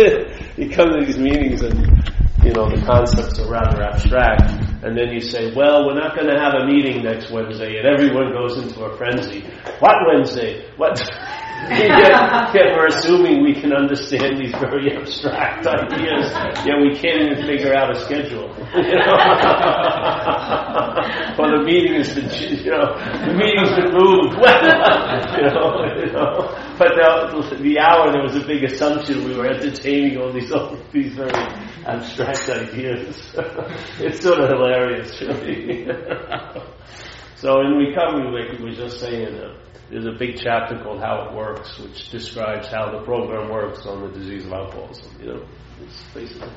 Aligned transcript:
you 0.56 0.70
come 0.70 0.88
to 0.92 1.04
these 1.04 1.18
meetings 1.18 1.62
and 1.62 1.76
you 2.42 2.52
know 2.52 2.70
the 2.70 2.80
concepts 2.86 3.38
are 3.38 3.50
rather 3.50 3.82
abstract, 3.82 4.50
and 4.82 4.96
then 4.96 5.12
you 5.12 5.20
say, 5.20 5.52
"Well, 5.54 5.86
we're 5.86 6.00
not 6.00 6.16
going 6.16 6.28
to 6.28 6.38
have 6.40 6.54
a 6.54 6.66
meeting 6.66 7.02
next 7.02 7.30
Wednesday," 7.30 7.76
and 7.76 7.86
everyone 7.86 8.32
goes 8.32 8.56
into 8.56 8.82
a 8.82 8.96
frenzy. 8.96 9.42
What 9.78 9.96
Wednesday? 10.06 10.64
What? 10.76 10.98
yet, 11.68 12.54
yet 12.54 12.74
we're 12.74 12.86
assuming 12.86 13.42
we 13.42 13.54
can 13.54 13.72
understand 13.72 14.38
these 14.38 14.52
very 14.52 14.96
abstract 14.96 15.66
ideas, 15.66 16.32
yet 16.64 16.80
we 16.80 16.96
can't 16.96 17.22
even 17.22 17.46
figure 17.46 17.74
out 17.74 17.90
a 17.90 18.00
schedule. 18.04 18.48
You 18.74 18.82
know? 18.98 19.16
well, 21.38 21.50
the 21.58 21.62
meeting 21.64 21.94
has 21.94 22.14
been, 22.14 22.30
you 22.64 22.70
know, 22.70 22.96
the 23.26 23.34
meeting's 23.34 23.74
been 23.76 23.92
moved. 23.92 24.38
Well, 24.40 24.62
you 25.36 25.48
know, 25.50 25.84
you 25.96 26.12
know. 26.12 26.66
But 26.78 26.96
the, 26.96 27.56
the 27.60 27.78
hour, 27.78 28.10
there 28.10 28.22
was 28.22 28.36
a 28.36 28.46
big 28.46 28.64
assumption 28.64 29.24
we 29.24 29.36
were 29.36 29.46
entertaining 29.46 30.18
all 30.18 30.32
these, 30.32 30.50
all 30.50 30.76
these 30.92 31.12
very 31.12 31.30
abstract 31.84 32.48
ideas. 32.48 33.34
it's 34.00 34.22
sort 34.22 34.40
of 34.40 34.48
hilarious, 34.48 35.20
really. 35.20 35.84
so 37.36 37.60
in 37.60 37.72
recovery, 37.72 38.30
like 38.32 38.58
we 38.58 38.64
were 38.64 38.74
just 38.74 39.00
saying, 39.00 39.34
uh, 39.34 39.54
there's 39.90 40.06
a 40.06 40.12
big 40.12 40.38
chapter 40.38 40.80
called 40.82 41.00
How 41.00 41.28
It 41.28 41.34
Works, 41.34 41.78
which 41.78 42.10
describes 42.10 42.68
how 42.68 42.92
the 42.92 43.02
program 43.04 43.50
works 43.50 43.84
on 43.86 44.02
the 44.02 44.18
disease 44.18 44.46
of 44.46 44.52
alcoholism. 44.52 45.10
You 45.20 45.26
know, 45.26 45.46
it's 45.82 46.02
basically. 46.14 46.52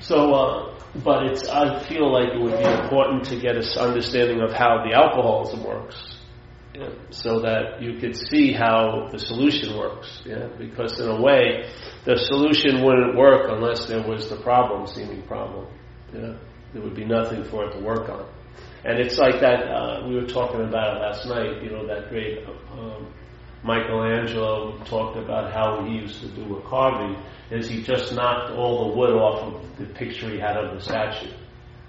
So, 0.00 0.34
uh, 0.34 0.80
but 1.04 1.26
it's, 1.26 1.48
I 1.48 1.82
feel 1.84 2.12
like 2.12 2.34
it 2.34 2.40
would 2.40 2.58
be 2.58 2.64
important 2.64 3.24
to 3.26 3.36
get 3.36 3.56
an 3.56 3.64
understanding 3.78 4.40
of 4.40 4.52
how 4.52 4.84
the 4.84 4.94
alcoholism 4.94 5.64
works. 5.64 6.18
Yeah, 6.74 6.90
so 7.10 7.38
that 7.42 7.80
you 7.80 8.00
could 8.00 8.16
see 8.16 8.52
how 8.52 9.08
the 9.12 9.18
solution 9.20 9.78
works. 9.78 10.22
Yeah, 10.26 10.48
because 10.58 10.98
in 10.98 11.08
a 11.08 11.20
way, 11.20 11.70
the 12.04 12.16
solution 12.16 12.82
wouldn't 12.82 13.16
work 13.16 13.48
unless 13.48 13.86
there 13.86 14.02
was 14.02 14.28
the 14.28 14.36
problem, 14.36 14.88
seeming 14.88 15.22
problem. 15.22 15.68
Yeah, 16.12 16.34
there 16.72 16.82
would 16.82 16.96
be 16.96 17.04
nothing 17.04 17.44
for 17.44 17.66
it 17.66 17.74
to 17.74 17.78
work 17.78 18.08
on. 18.08 18.26
And 18.84 18.98
it's 18.98 19.18
like 19.18 19.40
that, 19.40 19.62
uh, 19.66 20.06
we 20.06 20.14
were 20.14 20.26
talking 20.26 20.60
about 20.60 20.96
it 20.96 21.00
last 21.00 21.26
night, 21.26 21.62
you 21.62 21.70
know, 21.70 21.86
that 21.86 22.10
great 22.10 22.46
um, 22.72 23.06
Michelangelo 23.62 24.76
talked 24.84 25.16
about 25.16 25.52
how 25.52 25.82
he 25.84 25.94
used 25.94 26.20
to 26.20 26.28
do 26.28 26.56
a 26.56 26.62
carving, 26.68 27.16
is 27.50 27.66
he 27.66 27.82
just 27.82 28.12
knocked 28.12 28.52
all 28.52 28.90
the 28.90 28.96
wood 28.96 29.10
off 29.10 29.54
of 29.54 29.78
the 29.78 29.86
picture 29.94 30.28
he 30.28 30.38
had 30.38 30.56
of 30.58 30.74
the 30.74 30.80
statue. 30.82 31.32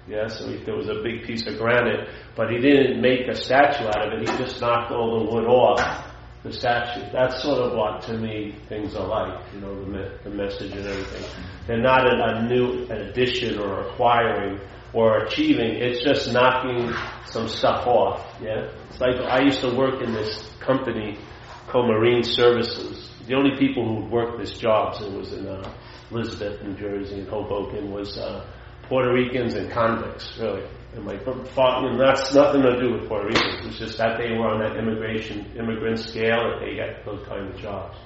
Yeah, 0.08 0.28
so 0.28 0.48
if 0.48 0.64
there 0.64 0.76
was 0.76 0.88
a 0.88 1.02
big 1.02 1.24
piece 1.24 1.46
of 1.46 1.58
granite, 1.58 2.08
but 2.34 2.50
he 2.50 2.58
didn't 2.58 3.02
make 3.02 3.26
a 3.28 3.34
statue 3.34 3.86
out 3.88 4.06
of 4.06 4.12
it, 4.14 4.28
he 4.28 4.36
just 4.38 4.60
knocked 4.60 4.92
all 4.92 5.18
the 5.18 5.34
wood 5.34 5.46
off 5.46 6.06
the 6.44 6.52
statue. 6.52 7.02
That's 7.12 7.42
sort 7.42 7.58
of 7.58 7.76
what, 7.76 8.02
to 8.02 8.14
me, 8.14 8.54
things 8.68 8.94
are 8.94 9.06
like, 9.06 9.52
you 9.52 9.60
know, 9.60 9.74
the, 9.74 9.86
me- 9.90 10.10
the 10.22 10.30
message 10.30 10.72
and 10.72 10.86
everything. 10.86 11.24
They're 11.66 11.82
not 11.82 12.06
a, 12.06 12.38
a 12.38 12.48
new 12.48 12.84
addition 12.88 13.58
or 13.58 13.80
acquiring 13.80 14.60
or 14.96 15.18
achieving. 15.18 15.76
It's 15.76 16.02
just 16.02 16.32
knocking 16.32 16.90
some 17.26 17.48
stuff 17.48 17.86
off. 17.86 18.24
Yeah, 18.40 18.70
it's 18.88 18.98
like 18.98 19.16
I 19.16 19.42
used 19.42 19.60
to 19.60 19.74
work 19.74 20.02
in 20.02 20.14
this 20.14 20.50
company 20.60 21.18
called 21.68 21.88
Marine 21.88 22.22
Services. 22.24 23.12
The 23.26 23.34
only 23.34 23.58
people 23.58 23.84
who 23.86 24.06
worked 24.08 24.38
this 24.38 24.56
jobs, 24.56 25.02
it 25.02 25.12
was 25.12 25.32
in 25.34 25.46
uh, 25.46 25.70
Elizabeth, 26.10 26.62
New 26.62 26.74
Jersey, 26.74 27.18
and 27.20 27.28
Hoboken, 27.28 27.90
was 27.90 28.16
uh, 28.16 28.46
Puerto 28.88 29.12
Ricans 29.12 29.54
and 29.54 29.70
convicts, 29.70 30.38
really. 30.38 30.66
And 30.94 31.04
my 31.04 31.18
father, 31.18 31.88
and 31.88 32.00
that's 32.00 32.34
nothing 32.34 32.62
to 32.62 32.80
do 32.80 32.94
with 32.94 33.06
Puerto 33.06 33.26
Ricans. 33.26 33.66
It's 33.66 33.78
just 33.78 33.98
that 33.98 34.16
they 34.16 34.30
were 34.30 34.48
on 34.48 34.60
that 34.60 34.78
immigration 34.78 35.44
immigrant 35.58 35.98
scale, 35.98 36.52
and 36.52 36.62
they 36.62 36.76
got 36.76 37.04
those 37.04 37.26
kind 37.26 37.52
of 37.52 37.60
jobs. 37.60 37.98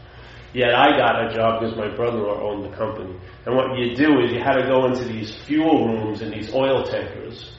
Yet 0.52 0.74
I 0.74 0.96
got 0.98 1.26
a 1.26 1.34
job 1.34 1.60
because 1.60 1.76
my 1.76 1.94
brother-in-law 1.94 2.42
owned 2.42 2.64
the 2.64 2.76
company. 2.76 3.14
And 3.46 3.54
what 3.54 3.78
you 3.78 3.94
do 3.94 4.20
is 4.20 4.32
you 4.32 4.40
had 4.40 4.56
to 4.56 4.66
go 4.66 4.86
into 4.86 5.04
these 5.04 5.34
fuel 5.46 5.86
rooms 5.86 6.22
and 6.22 6.32
these 6.32 6.52
oil 6.52 6.84
tankers. 6.84 7.52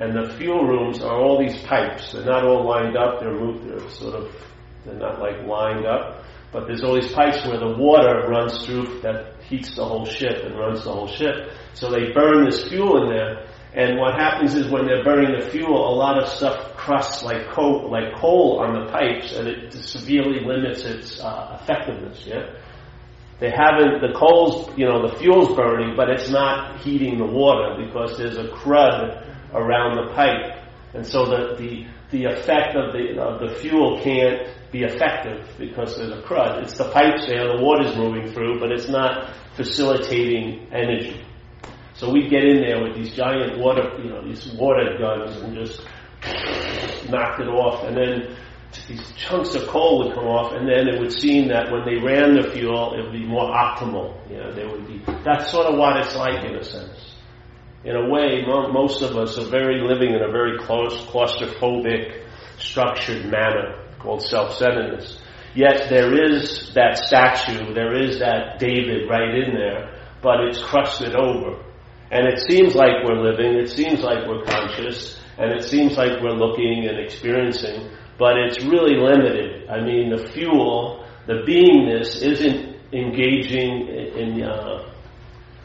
And 0.00 0.16
the 0.16 0.32
fuel 0.38 0.64
rooms 0.64 1.02
are 1.02 1.14
all 1.14 1.38
these 1.38 1.60
pipes. 1.62 2.12
They're 2.12 2.24
not 2.24 2.44
all 2.44 2.66
lined 2.66 2.96
up. 2.96 3.20
They're 3.20 3.34
moved. 3.34 3.68
They're 3.68 3.90
sort 3.90 4.14
of. 4.14 4.32
They're 4.86 4.94
not 4.94 5.20
like 5.20 5.46
lined 5.46 5.84
up. 5.84 6.24
But 6.50 6.66
there's 6.66 6.82
all 6.82 6.94
these 6.94 7.12
pipes 7.12 7.44
where 7.44 7.58
the 7.58 7.76
water 7.76 8.26
runs 8.28 8.64
through 8.64 9.00
that 9.02 9.34
heats 9.42 9.76
the 9.76 9.84
whole 9.84 10.06
ship 10.06 10.44
and 10.44 10.58
runs 10.58 10.84
the 10.84 10.92
whole 10.92 11.08
ship. 11.08 11.52
So 11.74 11.90
they 11.90 12.12
burn 12.12 12.46
this 12.46 12.68
fuel 12.68 13.02
in 13.02 13.16
there. 13.16 13.46
And 13.74 13.98
what 13.98 14.14
happens 14.14 14.54
is 14.54 14.70
when 14.70 14.86
they're 14.86 15.04
burning 15.04 15.38
the 15.38 15.50
fuel, 15.50 15.76
a 15.76 15.94
lot 15.94 16.22
of 16.22 16.28
stuff 16.28 16.77
crusts 16.88 17.22
like 17.22 17.50
coal, 17.50 17.90
like 17.90 18.14
coal 18.16 18.60
on 18.64 18.72
the 18.72 18.90
pipes, 18.90 19.32
and 19.34 19.46
it 19.46 19.72
severely 19.74 20.40
limits 20.40 20.82
its 20.84 21.20
uh, 21.20 21.58
effectiveness. 21.60 22.24
Yeah, 22.26 22.54
they 23.40 23.50
haven't 23.50 24.00
the 24.00 24.18
coals, 24.18 24.70
you 24.78 24.86
know, 24.86 25.06
the 25.06 25.14
fuel's 25.16 25.54
burning, 25.54 25.96
but 25.96 26.08
it's 26.08 26.30
not 26.30 26.80
heating 26.80 27.18
the 27.18 27.26
water 27.26 27.76
because 27.84 28.16
there's 28.16 28.38
a 28.38 28.48
crud 28.48 29.22
around 29.52 29.96
the 29.96 30.14
pipe, 30.14 30.64
and 30.94 31.06
so 31.06 31.26
the 31.26 31.56
the 31.58 31.86
the 32.10 32.24
effect 32.24 32.74
of 32.74 32.94
the 32.94 33.20
of 33.20 33.40
the 33.40 33.54
fuel 33.60 34.00
can't 34.02 34.48
be 34.72 34.84
effective 34.84 35.46
because 35.58 35.98
there's 35.98 36.10
a 36.10 36.22
crud. 36.22 36.62
It's 36.62 36.78
the 36.78 36.90
pipes 36.90 37.26
there, 37.26 37.54
the 37.54 37.62
water's 37.62 37.94
moving 37.96 38.32
through, 38.32 38.60
but 38.60 38.72
it's 38.72 38.88
not 38.88 39.30
facilitating 39.56 40.68
energy. 40.72 41.22
So 41.94 42.12
we 42.12 42.28
get 42.28 42.44
in 42.44 42.62
there 42.62 42.82
with 42.82 42.94
these 42.94 43.12
giant 43.12 43.58
water, 43.58 43.90
you 44.00 44.08
know, 44.08 44.22
these 44.22 44.46
water 44.52 44.96
guns 45.00 45.36
and 45.38 45.54
just 45.54 45.82
knock 47.08 47.40
it 47.40 47.48
off, 47.48 47.84
and 47.84 47.96
then 47.96 48.36
these 48.86 49.12
chunks 49.16 49.54
of 49.54 49.66
coal 49.68 50.04
would 50.04 50.14
come 50.14 50.26
off, 50.26 50.52
and 50.52 50.68
then 50.68 50.88
it 50.88 51.00
would 51.00 51.12
seem 51.12 51.48
that 51.48 51.70
when 51.72 51.84
they 51.84 51.96
ran 51.96 52.34
the 52.34 52.50
fuel, 52.50 52.94
it 52.94 53.02
would 53.02 53.12
be 53.12 53.24
more 53.24 53.50
optimal. 53.50 54.14
You 54.30 54.38
know, 54.38 54.52
there 54.52 54.68
would 54.68 54.86
be. 54.86 55.02
That's 55.24 55.50
sort 55.50 55.66
of 55.66 55.78
what 55.78 55.96
it's 55.96 56.14
like 56.14 56.44
in 56.44 56.54
a 56.54 56.64
sense. 56.64 57.14
In 57.84 57.96
a 57.96 58.08
way, 58.08 58.44
most 58.46 59.02
of 59.02 59.16
us 59.16 59.38
are 59.38 59.48
very 59.48 59.80
living 59.80 60.10
in 60.14 60.22
a 60.22 60.30
very 60.30 60.58
close, 60.58 60.94
claustrophobic, 61.06 62.24
structured 62.58 63.24
manner 63.26 63.84
called 63.98 64.22
self-centeredness. 64.22 65.20
Yet 65.54 65.88
there 65.88 66.12
is 66.12 66.72
that 66.74 66.98
statue, 66.98 67.72
there 67.72 67.96
is 67.96 68.18
that 68.18 68.58
David 68.58 69.08
right 69.08 69.34
in 69.34 69.54
there, 69.54 69.98
but 70.22 70.40
it's 70.40 70.62
crusted 70.62 71.14
over. 71.14 71.64
And 72.10 72.26
it 72.26 72.40
seems 72.48 72.74
like 72.74 73.04
we're 73.04 73.22
living, 73.22 73.54
it 73.58 73.70
seems 73.70 74.00
like 74.00 74.26
we're 74.26 74.44
conscious, 74.44 75.18
and 75.38 75.52
it 75.52 75.62
seems 75.62 75.96
like 75.96 76.20
we're 76.20 76.32
looking 76.32 76.86
and 76.88 76.98
experiencing, 76.98 77.88
but 78.18 78.36
it's 78.36 78.64
really 78.64 78.96
limited. 78.96 79.68
I 79.70 79.80
mean, 79.80 80.10
the 80.10 80.28
fuel, 80.32 81.06
the 81.26 81.44
beingness 81.46 82.20
isn't 82.20 82.76
engaging 82.92 83.86
in, 83.88 84.42
uh, 84.42 84.90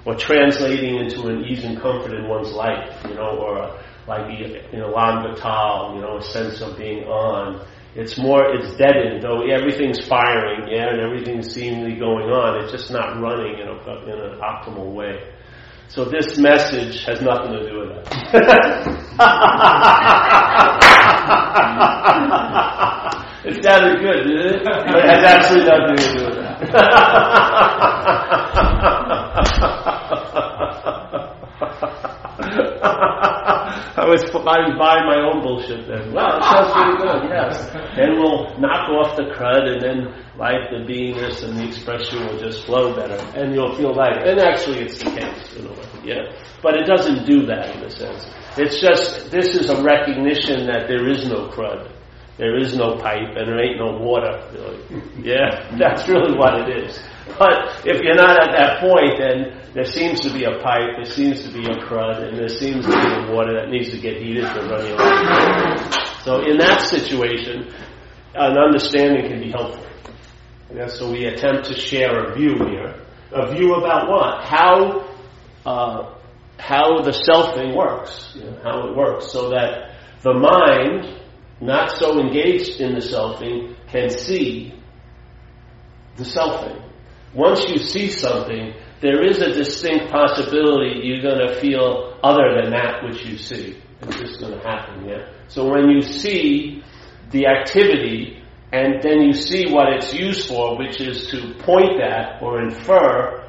or 0.06 0.16
translating 0.16 0.98
into 0.98 1.28
an 1.28 1.46
ease 1.46 1.64
and 1.64 1.82
comfort 1.82 2.14
in 2.14 2.28
one's 2.28 2.52
life, 2.52 3.02
you 3.08 3.16
know, 3.16 3.38
or 3.40 3.58
a, 3.58 3.84
like 4.08 4.40
in 4.40 4.80
elan 4.80 5.34
vital, 5.34 5.96
you 5.96 6.02
know, 6.02 6.18
a 6.18 6.22
sense 6.22 6.62
of 6.62 6.78
being 6.78 7.06
on. 7.06 7.66
It's 7.96 8.18
more, 8.18 8.54
it's 8.54 8.76
deadened, 8.76 9.24
though 9.24 9.50
everything's 9.50 10.06
firing, 10.08 10.68
yeah, 10.68 10.90
and 10.90 11.00
everything's 11.00 11.54
seemingly 11.54 11.96
going 11.96 12.30
on. 12.30 12.64
It's 12.64 12.72
just 12.72 12.92
not 12.92 13.22
running 13.22 13.60
in, 13.60 13.68
a, 13.68 14.04
in 14.04 14.20
an 14.20 14.40
optimal 14.40 14.94
way. 14.94 15.33
So 15.94 16.06
this 16.06 16.40
message 16.40 17.04
has 17.06 17.22
nothing 17.22 17.52
to 17.52 17.70
do 17.70 17.82
with 17.82 17.90
that. 17.90 18.08
it 23.46 23.64
sounded 23.64 24.00
good, 24.02 24.24
didn't 24.24 24.56
it? 24.56 24.64
But 24.64 24.98
it 24.98 25.06
has 25.06 25.24
absolutely 25.24 25.70
nothing 25.70 25.98
to 25.98 26.18
do 26.18 26.26
with 26.26 26.34
that. 26.34 26.58
I 34.04 34.06
was, 34.06 34.22
I 34.24 34.36
was 34.36 34.76
buying 34.78 35.06
my 35.06 35.22
own 35.22 35.42
bullshit 35.42 35.88
then. 35.88 36.12
Wow, 36.14 36.40
that 36.40 36.44
sounds 36.44 36.72
pretty 36.74 36.98
good, 36.98 37.24
yes. 37.30 37.70
Then 37.96 38.20
we'll 38.20 38.58
knock 38.60 38.90
off 38.90 39.16
the 39.16 39.24
crud 39.32 39.66
and 39.70 39.80
then 39.82 40.14
life, 40.36 40.70
the 40.72 40.80
beingness 40.84 41.42
and 41.44 41.56
the 41.56 41.66
expression 41.68 42.26
will 42.26 42.38
just 42.38 42.66
flow 42.66 42.94
better. 42.96 43.16
And 43.38 43.54
you'll 43.54 43.76
feel 43.76 43.94
lighter. 43.96 44.26
And 44.26 44.40
actually 44.42 44.80
it's 44.80 44.98
the 44.98 45.12
case 45.12 45.54
in 45.56 45.68
a 45.68 45.72
way, 45.72 45.86
yeah. 46.04 46.32
But 46.62 46.76
it 46.76 46.86
doesn't 46.86 47.26
do 47.26 47.46
that 47.46 47.76
in 47.76 47.84
a 47.84 47.90
sense. 47.90 48.28
It's 48.58 48.80
just, 48.80 49.32
this 49.32 49.56
is 49.56 49.70
a 49.70 49.82
recognition 49.82 50.68
that 50.68 50.88
there 50.88 51.08
is 51.10 51.28
no 51.28 51.50
crud. 51.50 51.92
There 52.38 52.58
is 52.58 52.76
no 52.76 52.98
pipe 52.98 53.36
and 53.36 53.48
there 53.48 53.62
ain't 53.62 53.78
no 53.78 53.98
water, 53.98 54.42
really. 54.54 55.04
Yeah, 55.22 55.76
that's 55.80 56.08
really 56.08 56.38
what 56.38 56.68
it 56.68 56.86
is. 56.86 57.00
But 57.38 57.86
if 57.86 58.02
you're 58.02 58.16
not 58.16 58.42
at 58.42 58.52
that 58.52 58.82
point, 58.82 59.18
then 59.18 59.62
there 59.74 59.86
seems 59.86 60.22
to 60.22 60.34
be 60.34 60.44
a 60.44 60.60
pipe, 60.62 60.98
there 60.98 61.06
seems 61.06 61.44
to 61.44 61.52
be 61.52 61.66
a 61.66 61.78
crud, 61.86 62.28
and 62.28 62.38
there 62.38 62.50
seems 62.50 62.86
to 62.86 62.92
be 62.92 63.14
a 63.14 63.32
water 63.34 63.54
that 63.54 63.70
needs 63.70 63.90
to 63.90 64.00
get 64.00 64.22
heated 64.22 64.46
to 64.46 64.62
run 64.62 64.86
your. 64.86 64.98
So 66.24 66.42
in 66.42 66.58
that 66.58 66.82
situation, 66.88 67.74
an 68.36 68.58
understanding 68.58 69.30
can 69.30 69.40
be 69.40 69.52
helpful. 69.52 69.86
Yeah, 70.74 70.88
so 70.88 71.12
we 71.12 71.26
attempt 71.26 71.66
to 71.68 71.76
share 71.76 72.32
a 72.32 72.36
view 72.36 72.56
here. 72.68 72.96
A 73.32 73.54
view 73.54 73.76
about 73.76 74.10
what? 74.10 74.44
How, 74.44 75.03
uh, 75.66 76.16
how 76.58 77.02
the 77.02 77.12
selfing 77.12 77.76
works. 77.76 78.34
You 78.36 78.46
know, 78.46 78.60
how 78.64 78.88
it 78.88 78.96
works. 78.96 79.32
So 79.32 79.50
that 79.50 79.96
the 80.22 80.34
mind, 80.34 81.20
not 81.62 81.98
so 81.98 82.20
engaged 82.20 82.80
in 82.80 82.94
the 82.94 83.02
selfing, 83.02 83.76
can 83.88 84.10
see 84.10 84.74
the 86.16 86.24
selfing. 86.24 86.82
once 87.34 87.66
you 87.68 87.78
see 87.78 88.10
something, 88.10 88.74
there 89.02 89.24
is 89.26 89.40
a 89.40 89.52
distinct 89.52 90.12
possibility 90.12 91.02
you're 91.04 91.22
going 91.22 91.48
to 91.48 91.60
feel 91.60 92.18
other 92.24 92.62
than 92.62 92.72
that 92.72 93.04
which 93.04 93.26
you 93.26 93.38
see. 93.38 93.78
It's 94.02 94.20
just 94.20 94.40
going 94.40 94.54
to 94.54 94.60
happen, 94.60 95.06
yeah? 95.08 95.28
So 95.48 95.70
when 95.70 95.90
you 95.90 96.02
see 96.02 96.84
the 97.32 97.48
activity 97.48 98.44
and 98.72 99.02
then 99.02 99.22
you 99.22 99.34
see 99.34 99.72
what 99.72 99.94
it's 99.94 100.14
used 100.14 100.48
for, 100.48 100.78
which 100.78 101.02
is 101.02 101.28
to 101.28 101.54
point 101.60 102.02
at 102.02 102.42
or 102.42 102.62
infer 102.62 103.43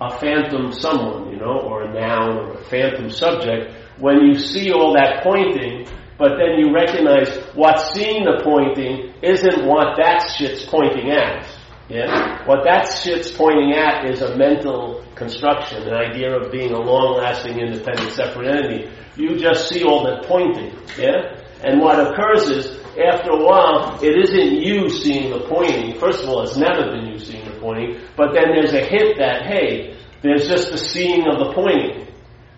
a 0.00 0.18
phantom 0.18 0.72
someone, 0.72 1.30
you 1.30 1.36
know, 1.36 1.60
or 1.60 1.82
a 1.82 1.92
noun 1.92 2.38
or 2.38 2.54
a 2.54 2.64
phantom 2.64 3.10
subject, 3.10 3.74
when 3.98 4.24
you 4.24 4.38
see 4.38 4.72
all 4.72 4.94
that 4.94 5.22
pointing, 5.22 5.86
but 6.16 6.36
then 6.38 6.58
you 6.58 6.72
recognize 6.74 7.28
what's 7.54 7.92
seeing 7.92 8.24
the 8.24 8.40
pointing 8.42 9.12
isn't 9.22 9.66
what 9.66 9.96
that 9.96 10.26
shit's 10.36 10.64
pointing 10.64 11.10
at. 11.10 11.46
Yeah? 11.88 12.46
What 12.46 12.64
that 12.64 12.86
shit's 13.02 13.32
pointing 13.32 13.72
at 13.72 14.08
is 14.08 14.22
a 14.22 14.36
mental 14.36 15.04
construction, 15.14 15.82
an 15.82 15.94
idea 15.94 16.34
of 16.38 16.52
being 16.52 16.72
a 16.72 16.78
long-lasting, 16.78 17.58
independent, 17.58 18.12
separate 18.12 18.46
entity. 18.46 18.90
You 19.16 19.36
just 19.36 19.68
see 19.68 19.82
all 19.82 20.04
that 20.04 20.24
pointing. 20.24 20.72
Yeah? 20.96 21.39
And 21.62 21.80
what 21.80 21.98
occurs 22.00 22.48
is, 22.48 22.80
after 22.98 23.30
a 23.30 23.44
while, 23.44 23.98
it 24.02 24.16
isn't 24.16 24.62
you 24.62 24.88
seeing 24.88 25.30
the 25.30 25.46
pointing. 25.46 25.98
First 25.98 26.22
of 26.22 26.30
all, 26.30 26.42
it's 26.42 26.56
never 26.56 26.90
been 26.90 27.06
you 27.06 27.18
seeing 27.18 27.44
the 27.44 27.58
pointing, 27.60 28.00
but 28.16 28.32
then 28.32 28.54
there's 28.54 28.72
a 28.72 28.84
hint 28.84 29.18
that, 29.18 29.46
hey, 29.46 29.96
there's 30.22 30.48
just 30.48 30.70
the 30.70 30.78
seeing 30.78 31.26
of 31.26 31.38
the 31.38 31.52
pointing. 31.52 32.08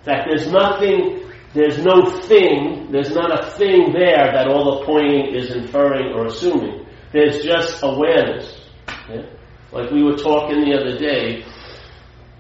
That 0.05 0.27
there's 0.27 0.51
nothing, 0.51 1.31
there's 1.55 1.79
no 1.79 2.11
thing, 2.23 2.91
there's 2.91 3.13
not 3.13 3.31
a 3.39 3.51
thing 3.53 3.93
there 3.93 4.33
that 4.33 4.49
all 4.49 4.79
the 4.79 4.87
pointing 4.87 5.35
is 5.35 5.51
inferring 5.51 6.13
or 6.13 6.27
assuming. 6.27 6.87
There's 7.13 7.45
just 7.45 7.83
awareness. 7.83 8.69
Yeah? 9.09 9.27
Like 9.71 9.91
we 9.91 10.03
were 10.03 10.17
talking 10.17 10.65
the 10.65 10.75
other 10.75 10.99
day, 10.99 11.45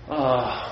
uh, 0.08 0.71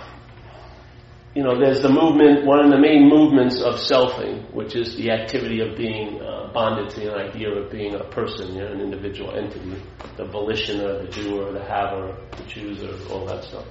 you 1.34 1.44
know, 1.44 1.54
there's 1.58 1.80
the 1.80 1.88
movement, 1.88 2.44
one 2.44 2.58
of 2.58 2.70
the 2.70 2.78
main 2.78 3.08
movements 3.08 3.62
of 3.62 3.74
selfing, 3.74 4.52
which 4.52 4.74
is 4.74 4.96
the 4.96 5.10
activity 5.12 5.60
of 5.60 5.76
being 5.76 6.20
uh, 6.20 6.50
bonded 6.52 6.90
to 6.90 7.00
the 7.00 7.14
idea 7.14 7.50
of 7.50 7.70
being 7.70 7.94
a 7.94 8.02
person, 8.10 8.54
you 8.54 8.62
know, 8.62 8.72
an 8.72 8.80
individual 8.80 9.30
entity, 9.36 9.80
the 10.16 10.24
volitioner, 10.24 11.06
the 11.06 11.22
doer, 11.22 11.52
the 11.52 11.62
haver, 11.62 12.16
the 12.36 12.42
chooser, 12.44 12.90
all 13.12 13.26
that 13.26 13.44
stuff. 13.44 13.64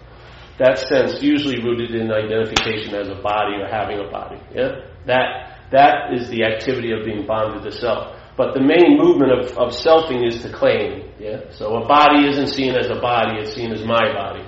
That 0.57 0.79
sense 0.79 1.21
usually 1.21 1.61
rooted 1.61 1.93
in 1.95 2.11
identification 2.11 2.95
as 2.95 3.09
a 3.09 3.15
body 3.15 3.55
or 3.61 3.67
having 3.67 3.99
a 3.99 4.09
body. 4.09 4.39
Yeah, 4.53 4.87
that 5.05 5.59
that 5.71 6.13
is 6.13 6.29
the 6.29 6.43
activity 6.43 6.91
of 6.91 7.05
being 7.05 7.25
bonded 7.25 7.63
to 7.63 7.71
self. 7.71 8.15
But 8.35 8.53
the 8.53 8.61
main 8.61 8.97
movement 8.97 9.31
of, 9.31 9.57
of 9.57 9.73
selfing 9.73 10.25
is 10.27 10.41
to 10.43 10.51
claim. 10.51 11.11
Yeah, 11.19 11.51
so 11.51 11.75
a 11.75 11.87
body 11.87 12.27
isn't 12.27 12.47
seen 12.47 12.75
as 12.75 12.89
a 12.89 12.99
body; 12.99 13.39
it's 13.39 13.53
seen 13.53 13.71
as 13.71 13.83
my 13.85 14.11
body 14.13 14.43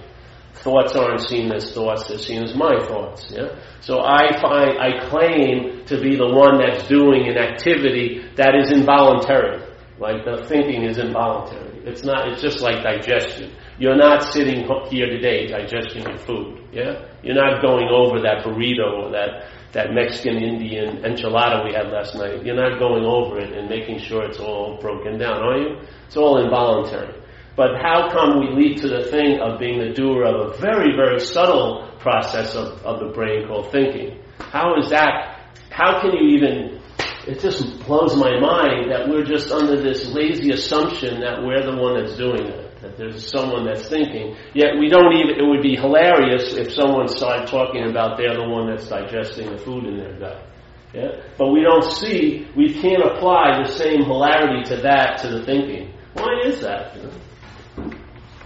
thoughts 0.53 0.95
aren't 0.95 1.21
seen 1.21 1.51
as 1.51 1.73
thoughts, 1.73 2.07
they're 2.07 2.17
seen 2.17 2.43
as 2.43 2.55
my 2.55 2.79
thoughts. 2.87 3.31
Yeah? 3.31 3.55
So 3.81 4.01
I 4.01 4.39
find, 4.41 4.77
I 4.79 5.09
claim 5.09 5.85
to 5.85 5.99
be 5.99 6.15
the 6.15 6.27
one 6.27 6.59
that's 6.59 6.87
doing 6.87 7.27
an 7.27 7.37
activity 7.37 8.23
that 8.35 8.55
is 8.55 8.71
involuntary. 8.71 9.61
Like 9.99 10.25
the 10.25 10.45
thinking 10.47 10.83
is 10.83 10.97
involuntary. 10.97 11.81
It's 11.85 12.03
not, 12.03 12.27
it's 12.27 12.41
just 12.41 12.61
like 12.61 12.83
digestion. 12.83 13.53
You're 13.79 13.95
not 13.97 14.23
sitting 14.33 14.67
here 14.89 15.07
today 15.07 15.47
digesting 15.47 16.03
your 16.03 16.17
food. 16.19 16.69
Yeah? 16.71 17.05
You're 17.23 17.35
not 17.35 17.61
going 17.61 17.87
over 17.89 18.19
that 18.21 18.43
burrito 18.45 19.03
or 19.03 19.11
that, 19.11 19.47
that 19.73 19.93
Mexican 19.93 20.37
Indian 20.37 21.03
enchilada 21.03 21.65
we 21.65 21.73
had 21.73 21.87
last 21.89 22.15
night. 22.15 22.45
You're 22.45 22.55
not 22.55 22.79
going 22.79 23.03
over 23.03 23.39
it 23.39 23.53
and 23.53 23.69
making 23.69 23.99
sure 23.99 24.23
it's 24.25 24.39
all 24.39 24.77
broken 24.81 25.17
down, 25.17 25.41
are 25.41 25.57
you? 25.57 25.79
It's 26.05 26.17
all 26.17 26.43
involuntary. 26.43 27.20
But 27.55 27.81
how 27.81 28.09
come 28.09 28.39
we 28.39 28.55
lead 28.55 28.77
to 28.81 28.87
the 28.87 29.03
thing 29.05 29.39
of 29.39 29.59
being 29.59 29.79
the 29.79 29.93
doer 29.93 30.23
of 30.23 30.51
a 30.51 30.57
very, 30.57 30.95
very 30.95 31.19
subtle 31.19 31.89
process 31.99 32.55
of, 32.55 32.81
of 32.85 32.99
the 32.99 33.07
brain 33.13 33.47
called 33.47 33.71
thinking? 33.71 34.19
How 34.39 34.77
is 34.79 34.89
that? 34.89 35.49
How 35.69 36.01
can 36.01 36.11
you 36.11 36.35
even, 36.35 36.81
it 37.27 37.39
just 37.39 37.79
blows 37.85 38.15
my 38.15 38.39
mind 38.39 38.91
that 38.91 39.07
we're 39.07 39.23
just 39.23 39.51
under 39.51 39.81
this 39.81 40.07
lazy 40.07 40.51
assumption 40.51 41.19
that 41.21 41.43
we're 41.43 41.63
the 41.63 41.75
one 41.75 42.01
that's 42.01 42.15
doing 42.17 42.45
it, 42.45 42.81
that 42.81 42.97
there's 42.97 43.29
someone 43.29 43.65
that's 43.65 43.87
thinking. 43.87 44.35
Yet 44.53 44.79
we 44.79 44.87
don't 44.87 45.13
even, 45.13 45.39
it 45.39 45.47
would 45.47 45.61
be 45.61 45.75
hilarious 45.75 46.53
if 46.53 46.73
someone 46.73 47.07
started 47.07 47.47
talking 47.47 47.89
about 47.89 48.17
they're 48.17 48.35
the 48.35 48.47
one 48.47 48.69
that's 48.69 48.87
digesting 48.87 49.51
the 49.51 49.57
food 49.57 49.85
in 49.85 49.97
their 49.97 50.17
gut. 50.17 50.47
Yeah? 50.93 51.21
But 51.37 51.51
we 51.51 51.61
don't 51.61 51.83
see, 51.83 52.47
we 52.55 52.73
can't 52.73 53.03
apply 53.03 53.61
the 53.63 53.71
same 53.71 54.03
hilarity 54.03 54.63
to 54.75 54.81
that, 54.81 55.19
to 55.19 55.29
the 55.29 55.45
thinking. 55.45 55.93
Why 56.13 56.41
is 56.45 56.61
that? 56.61 56.97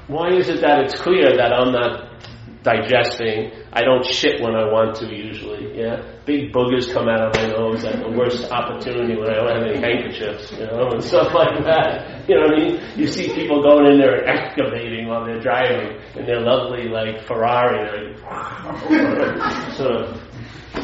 Why 0.08 0.34
is 0.36 0.50
it 0.50 0.62
that 0.62 0.82
it's 0.82 0.96
clear 1.02 1.36
that 1.36 1.52
I'm 1.52 1.72
not 1.72 2.22
digesting? 2.62 3.52
I 3.74 3.82
don't 3.82 4.06
shit 4.06 4.42
when 4.42 4.56
I 4.56 4.66
want 4.72 4.96
to 4.98 5.06
usually, 5.06 5.78
yeah? 5.80 6.02
Big 6.26 6.54
boogers 6.54 6.92
come 6.94 7.10
out 7.10 7.22
of 7.22 7.36
my 7.36 7.48
nose 7.48 7.84
at 7.86 8.00
the 8.00 8.10
worst 8.10 8.52
opportunity 8.52 9.16
when 9.16 9.30
I 9.30 9.36
don't 9.36 9.50
have 9.50 9.64
any 9.66 9.80
handkerchiefs, 9.80 10.52
you 10.52 10.66
know, 10.66 10.90
and 10.92 11.04
stuff 11.12 11.34
like 11.34 11.64
that. 11.66 12.28
You 12.30 12.36
know 12.36 12.42
what 12.44 12.54
I 12.54 12.58
mean? 12.58 12.82
You 12.96 13.08
see 13.08 13.34
people 13.34 13.62
going 13.62 13.92
in 13.94 14.00
there 14.00 14.22
and 14.22 14.30
excavating 14.30 15.08
while 15.08 15.26
they're 15.26 15.42
driving 15.42 16.00
in 16.16 16.26
their 16.26 16.42
lovely, 16.42 16.88
like, 16.88 17.26
Ferrari, 17.28 18.14
like, 18.14 19.74
sort 19.74 19.92
of 19.92 20.22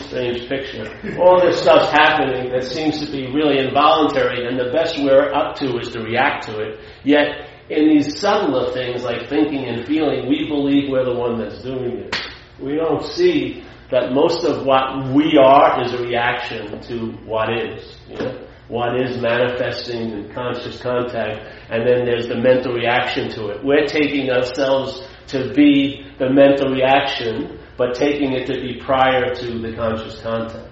strange 0.08 0.48
picture. 0.50 0.88
All 1.20 1.40
this 1.42 1.62
stuff's 1.62 1.92
happening 1.92 2.52
that 2.52 2.64
seems 2.64 3.06
to 3.06 3.12
be 3.12 3.28
really 3.32 3.60
involuntary, 3.60 4.48
and 4.48 4.60
the 4.60 4.72
best 4.72 5.00
we're 5.00 5.32
up 5.34 5.56
to 5.58 5.78
is 5.78 5.90
to 5.90 6.02
react 6.02 6.48
to 6.48 6.60
it. 6.60 6.80
Yet, 7.04 7.51
in 7.72 7.88
these 7.88 8.20
subtler 8.20 8.74
things 8.74 9.04
like 9.04 9.30
thinking 9.30 9.66
and 9.66 9.88
feeling, 9.88 10.28
we 10.28 10.48
believe 10.48 10.90
we're 10.90 11.06
the 11.06 11.16
one 11.16 11.40
that's 11.40 11.62
doing 11.64 12.00
it. 12.00 12.16
We 12.60 12.76
don't 12.76 13.04
see 13.04 13.64
that 13.90 14.12
most 14.12 14.44
of 14.44 14.66
what 14.66 15.14
we 15.14 15.38
are 15.42 15.84
is 15.84 15.94
a 15.94 16.02
reaction 16.02 16.82
to 16.82 17.12
what 17.26 17.50
is. 17.50 17.98
You 18.10 18.18
know? 18.18 18.48
What 18.68 19.02
is 19.02 19.22
manifesting 19.22 20.12
in 20.12 20.34
conscious 20.34 20.82
contact, 20.82 21.46
and 21.70 21.88
then 21.88 22.06
there's 22.06 22.28
the 22.28 22.38
mental 22.38 22.74
reaction 22.74 23.30
to 23.32 23.48
it. 23.48 23.64
We're 23.64 23.86
taking 23.86 24.30
ourselves 24.30 25.06
to 25.28 25.54
be 25.54 26.06
the 26.20 26.30
mental 26.30 26.72
reaction, 26.72 27.60
but 27.78 27.96
taking 27.96 28.34
it 28.34 28.48
to 28.48 28.54
be 28.54 28.80
prior 28.82 29.34
to 29.34 29.60
the 29.60 29.74
conscious 29.76 30.22
contact. 30.22 30.70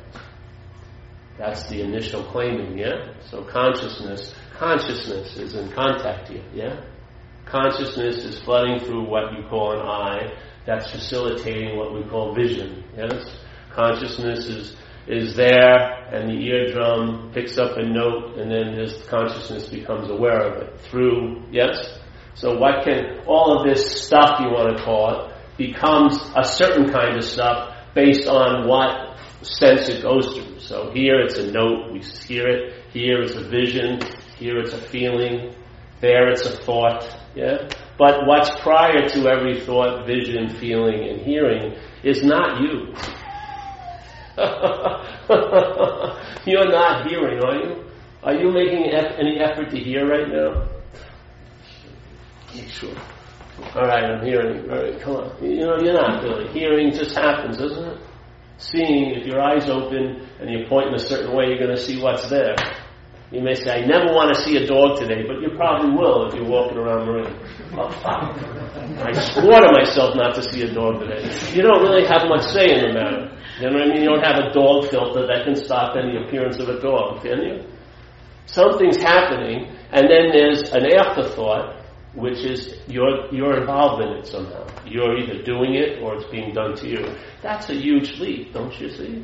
That's 1.38 1.68
the 1.68 1.82
initial 1.82 2.24
claiming, 2.24 2.78
yeah? 2.78 3.14
So 3.30 3.44
consciousness 3.44 4.34
consciousness 4.60 5.38
is 5.38 5.56
in 5.56 5.72
contact 5.72 6.28
here, 6.28 6.44
yeah? 6.54 6.82
Consciousness 7.50 8.24
is 8.24 8.40
flooding 8.40 8.80
through 8.80 9.10
what 9.10 9.34
you 9.34 9.44
call 9.50 9.72
an 9.72 9.80
eye, 9.80 10.38
that's 10.68 10.92
facilitating 10.92 11.78
what 11.78 11.94
we 11.94 12.04
call 12.04 12.36
vision, 12.36 12.84
yes? 12.96 13.26
Consciousness 13.74 14.46
is, 14.46 14.76
is 15.08 15.36
there, 15.36 16.06
and 16.14 16.30
the 16.30 16.46
eardrum 16.46 17.32
picks 17.34 17.58
up 17.58 17.78
a 17.78 17.84
note, 17.84 18.38
and 18.38 18.52
then 18.52 18.76
this 18.76 19.04
consciousness 19.08 19.68
becomes 19.68 20.10
aware 20.12 20.42
of 20.42 20.62
it 20.62 20.80
through, 20.82 21.44
yes? 21.52 21.98
So 22.36 22.56
what 22.58 22.84
can, 22.84 23.22
all 23.26 23.60
of 23.60 23.68
this 23.68 24.06
stuff 24.06 24.40
you 24.40 24.48
want 24.52 24.78
to 24.78 24.84
call 24.84 25.26
it, 25.26 25.36
becomes 25.58 26.18
a 26.36 26.44
certain 26.44 26.92
kind 26.92 27.18
of 27.18 27.24
stuff 27.24 27.76
based 27.96 28.28
on 28.28 28.68
what 28.68 29.18
sense 29.42 29.90
it 29.90 30.04
goes 30.04 30.26
through. 30.36 30.60
So 30.60 30.92
here 30.94 31.20
it's 31.20 31.38
a 31.38 31.52
note, 31.52 31.92
we 31.92 32.00
hear 32.00 32.48
it, 32.48 32.84
here 32.92 33.22
it's 33.22 33.34
a 33.34 33.44
vision, 33.44 34.00
here 34.38 34.60
it's 34.60 34.74
a 34.74 34.82
feeling. 34.82 35.56
There 36.02 36.30
it's 36.30 36.46
a 36.46 36.56
thought. 36.58 37.06
Yeah? 37.36 37.70
But 37.98 38.26
what's 38.26 38.50
prior 38.62 39.08
to 39.10 39.28
every 39.28 39.60
thought, 39.62 40.06
vision, 40.08 40.50
feeling, 40.50 41.10
and 41.10 41.22
hearing 41.22 41.76
is 42.04 42.24
not 42.24 42.62
you. 42.62 42.94
You're 46.46 46.72
not 46.72 47.08
hearing, 47.08 47.44
are 47.44 47.56
you? 47.56 47.84
Are 48.24 48.34
you 48.34 48.52
making 48.52 48.86
any 48.92 49.40
effort 49.40 49.70
to 49.72 49.78
hear 49.78 50.08
right 50.08 50.28
now? 50.28 50.68
Sure. 52.68 52.96
All 53.76 53.84
right, 53.84 54.04
I'm 54.06 54.26
hearing. 54.26 54.70
All 54.70 54.78
right, 54.78 55.00
come 55.00 55.16
on. 55.18 55.44
You 55.44 55.66
know, 55.66 55.78
you're 55.82 55.94
not 55.94 56.24
really. 56.24 56.48
Hearing 56.52 56.92
just 56.94 57.16
happens, 57.16 57.58
doesn't 57.58 57.86
it? 57.86 58.02
Seeing, 58.58 59.12
if 59.16 59.26
your 59.26 59.42
eyes 59.42 59.70
open 59.70 60.28
and 60.40 60.50
you 60.50 60.66
point 60.68 60.88
in 60.88 60.96
a 60.96 61.00
certain 61.00 61.36
way, 61.36 61.48
you're 61.48 61.60
going 61.60 61.76
to 61.76 61.82
see 61.82 62.02
what's 62.02 62.28
there. 62.30 62.56
You 63.32 63.42
may 63.42 63.54
say, 63.54 63.84
I 63.84 63.86
never 63.86 64.12
want 64.12 64.34
to 64.34 64.42
see 64.42 64.58
a 64.58 64.66
dog 64.66 64.98
today, 64.98 65.22
but 65.28 65.40
you 65.40 65.54
probably 65.56 65.94
will 65.94 66.28
if 66.28 66.34
you're 66.34 66.50
walking 66.50 66.78
around 66.80 67.06
Marin. 67.06 67.30
Oh, 67.78 67.86
I 69.06 69.14
swore 69.14 69.62
to 69.62 69.72
myself 69.72 70.16
not 70.16 70.34
to 70.34 70.42
see 70.42 70.64
a 70.64 70.74
dog 70.74 71.00
today. 71.00 71.22
You 71.54 71.62
don't 71.62 71.84
really 71.84 72.08
have 72.08 72.28
much 72.28 72.42
say 72.50 72.74
in 72.74 72.88
the 72.88 72.94
matter. 72.94 73.38
You 73.62 73.70
know 73.70 73.78
what 73.78 73.86
I 73.86 73.94
mean? 73.94 74.02
You 74.02 74.10
don't 74.10 74.26
have 74.26 74.40
a 74.40 74.50
dog 74.52 74.90
filter 74.90 75.28
that 75.28 75.46
can 75.46 75.56
stop 75.56 75.96
any 75.96 76.18
appearance 76.18 76.58
of 76.58 76.70
a 76.70 76.82
dog, 76.82 77.22
can 77.22 77.38
you? 77.44 77.64
Something's 78.48 78.98
happening, 78.98 79.78
and 79.92 80.10
then 80.10 80.32
there's 80.34 80.72
an 80.74 80.92
afterthought, 80.98 81.86
which 82.16 82.40
is 82.40 82.82
you're, 82.88 83.32
you're 83.32 83.62
involved 83.62 84.02
in 84.02 84.10
it 84.10 84.26
somehow. 84.26 84.66
You're 84.88 85.20
either 85.20 85.44
doing 85.44 85.76
it 85.76 86.02
or 86.02 86.16
it's 86.16 86.26
being 86.32 86.52
done 86.52 86.74
to 86.78 86.88
you. 86.88 87.16
That's 87.44 87.70
a 87.70 87.76
huge 87.76 88.18
leap, 88.20 88.54
don't 88.54 88.74
you 88.80 88.90
see? 88.90 89.24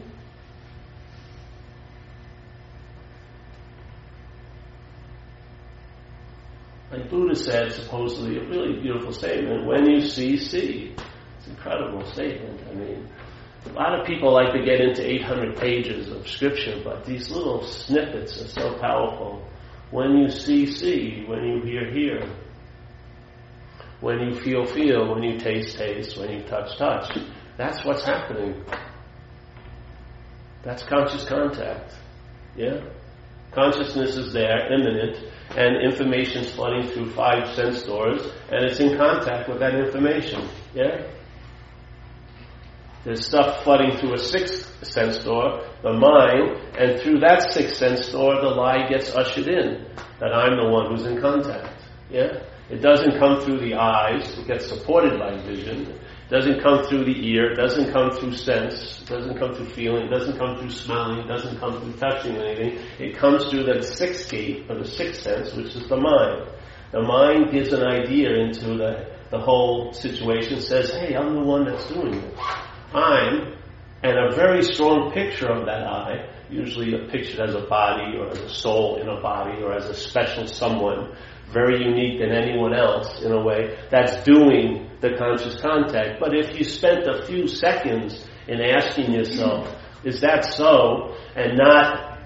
Like 6.95 7.09
Buddha 7.09 7.35
said, 7.35 7.71
supposedly 7.73 8.37
a 8.37 8.47
really 8.47 8.79
beautiful 8.81 9.11
statement, 9.11 9.65
when 9.65 9.89
you 9.89 10.01
see, 10.01 10.37
see. 10.37 10.93
It's 11.37 11.47
an 11.47 11.53
incredible 11.53 12.05
statement. 12.11 12.61
I 12.69 12.73
mean, 12.73 13.09
a 13.65 13.73
lot 13.73 13.99
of 13.99 14.05
people 14.05 14.33
like 14.33 14.53
to 14.53 14.63
get 14.63 14.79
into 14.79 15.05
800 15.05 15.57
pages 15.57 16.09
of 16.09 16.27
scripture, 16.27 16.79
but 16.83 17.05
these 17.05 17.29
little 17.29 17.63
snippets 17.63 18.41
are 18.41 18.47
so 18.47 18.77
powerful. 18.79 19.45
When 19.91 20.17
you 20.17 20.29
see, 20.29 20.65
see. 20.65 21.25
When 21.27 21.43
you 21.43 21.61
hear, 21.63 21.91
hear. 21.91 22.29
When 24.01 24.19
you 24.19 24.39
feel, 24.39 24.65
feel. 24.65 25.13
When 25.13 25.23
you 25.23 25.37
taste, 25.39 25.77
taste. 25.77 26.17
When 26.17 26.31
you 26.31 26.43
touch, 26.43 26.77
touch. 26.77 27.17
That's 27.57 27.83
what's 27.85 28.05
happening. 28.05 28.63
That's 30.63 30.83
conscious 30.83 31.25
contact. 31.25 31.93
Yeah? 32.55 32.81
Consciousness 33.55 34.17
is 34.17 34.33
there, 34.33 34.71
immanent, 34.71 35.17
and 35.55 35.81
information's 35.81 36.51
flooding 36.53 36.89
through 36.89 37.09
five 37.11 37.55
sense 37.55 37.83
doors, 37.83 38.21
and 38.51 38.65
it's 38.65 38.79
in 38.81 38.97
contact 38.97 39.47
with 39.47 39.59
that 39.59 39.75
information. 39.75 40.47
Yeah? 40.73 41.07
There's 43.05 43.25
stuff 43.25 43.63
flooding 43.63 43.97
through 43.97 44.15
a 44.15 44.17
sixth 44.17 44.85
sense 44.85 45.19
door, 45.19 45.65
the 45.83 45.93
mind, 45.93 46.57
and 46.77 46.99
through 46.99 47.19
that 47.19 47.53
sixth 47.53 47.77
sense 47.77 48.11
door, 48.11 48.35
the 48.41 48.49
lie 48.49 48.89
gets 48.89 49.15
ushered 49.15 49.47
in 49.47 49.85
that 50.19 50.33
I'm 50.33 50.57
the 50.57 50.69
one 50.69 50.91
who's 50.91 51.05
in 51.05 51.21
contact. 51.21 51.81
Yeah? 52.09 52.43
It 52.69 52.81
doesn't 52.81 53.19
come 53.19 53.39
through 53.41 53.59
the 53.59 53.75
eyes, 53.75 54.37
it 54.37 54.47
gets 54.47 54.67
supported 54.67 55.19
by 55.19 55.37
vision. 55.43 55.97
Doesn't 56.27 56.61
come 56.63 56.83
through 56.85 57.05
the 57.05 57.29
ear, 57.29 57.53
doesn't 57.53 57.93
come 57.93 58.09
through 58.11 58.35
sense, 58.35 59.03
doesn't 59.05 59.37
come 59.37 59.53
through 59.53 59.69
feeling, 59.69 60.09
doesn't 60.09 60.39
come 60.39 60.57
through 60.57 60.71
smelling, 60.71 61.27
doesn't 61.27 61.59
come 61.59 61.79
through 61.79 61.93
touching 61.93 62.35
anything. 62.35 62.79
It 62.97 63.15
comes 63.15 63.45
through 63.45 63.65
the 63.65 63.83
sixth 63.83 64.31
gate, 64.31 64.65
or 64.67 64.79
the 64.79 64.87
sixth 64.87 65.21
sense, 65.21 65.53
which 65.53 65.75
is 65.75 65.87
the 65.87 65.97
mind. 65.97 66.49
The 66.91 67.03
mind 67.03 67.51
gives 67.51 67.73
an 67.73 67.83
idea 67.83 68.37
into 68.37 68.75
the, 68.75 69.17
the 69.29 69.37
whole 69.37 69.93
situation, 69.93 70.61
says, 70.61 70.91
hey, 70.91 71.15
I'm 71.15 71.35
the 71.35 71.43
one 71.43 71.65
that's 71.65 71.87
doing 71.89 72.19
this. 72.19 72.39
I'm, 72.91 73.57
and 74.01 74.17
a 74.17 74.35
very 74.35 74.63
strong 74.63 75.11
picture 75.11 75.47
of 75.47 75.65
that 75.67 75.83
I, 75.83 76.29
usually 76.49 76.91
pictured 77.09 77.41
as 77.49 77.53
a 77.53 77.67
body 77.67 78.17
or 78.17 78.29
as 78.29 78.39
a 78.39 78.49
soul 78.49 78.99
in 78.99 79.07
a 79.09 79.21
body 79.21 79.61
or 79.61 79.73
as 79.73 79.85
a 79.85 79.93
special 79.93 80.47
someone, 80.47 81.15
very 81.51 81.83
unique 81.83 82.19
than 82.19 82.31
anyone 82.31 82.73
else 82.73 83.21
in 83.21 83.31
a 83.31 83.41
way, 83.41 83.77
that's 83.91 84.23
doing 84.23 84.84
the 85.01 85.15
conscious 85.17 85.59
contact. 85.61 86.19
But 86.19 86.35
if 86.35 86.57
you 86.57 86.63
spent 86.63 87.07
a 87.07 87.25
few 87.25 87.47
seconds 87.47 88.25
in 88.47 88.61
asking 88.61 89.11
yourself, 89.11 89.73
is 90.03 90.21
that 90.21 90.45
so, 90.45 91.15
and 91.35 91.57
not 91.57 92.19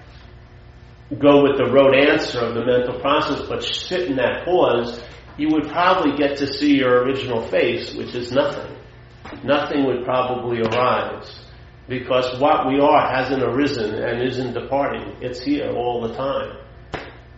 go 1.18 1.42
with 1.42 1.56
the 1.56 1.70
rote 1.70 1.94
answer 1.94 2.40
of 2.40 2.54
the 2.54 2.64
mental 2.64 3.00
process, 3.00 3.46
but 3.48 3.62
sit 3.62 4.08
in 4.08 4.16
that 4.16 4.44
pause, 4.44 5.02
you 5.36 5.48
would 5.48 5.68
probably 5.68 6.16
get 6.16 6.36
to 6.38 6.46
see 6.46 6.76
your 6.76 7.02
original 7.04 7.46
face, 7.48 7.94
which 7.94 8.14
is 8.14 8.30
nothing 8.30 8.76
nothing 9.44 9.84
would 9.86 10.04
probably 10.04 10.60
arise. 10.60 11.44
Because 11.88 12.38
what 12.40 12.68
we 12.68 12.78
are 12.78 13.12
hasn't 13.12 13.42
arisen 13.42 13.94
and 13.94 14.22
isn't 14.22 14.54
departing. 14.54 15.16
It's 15.20 15.42
here 15.42 15.72
all 15.72 16.06
the 16.06 16.14
time. 16.14 16.56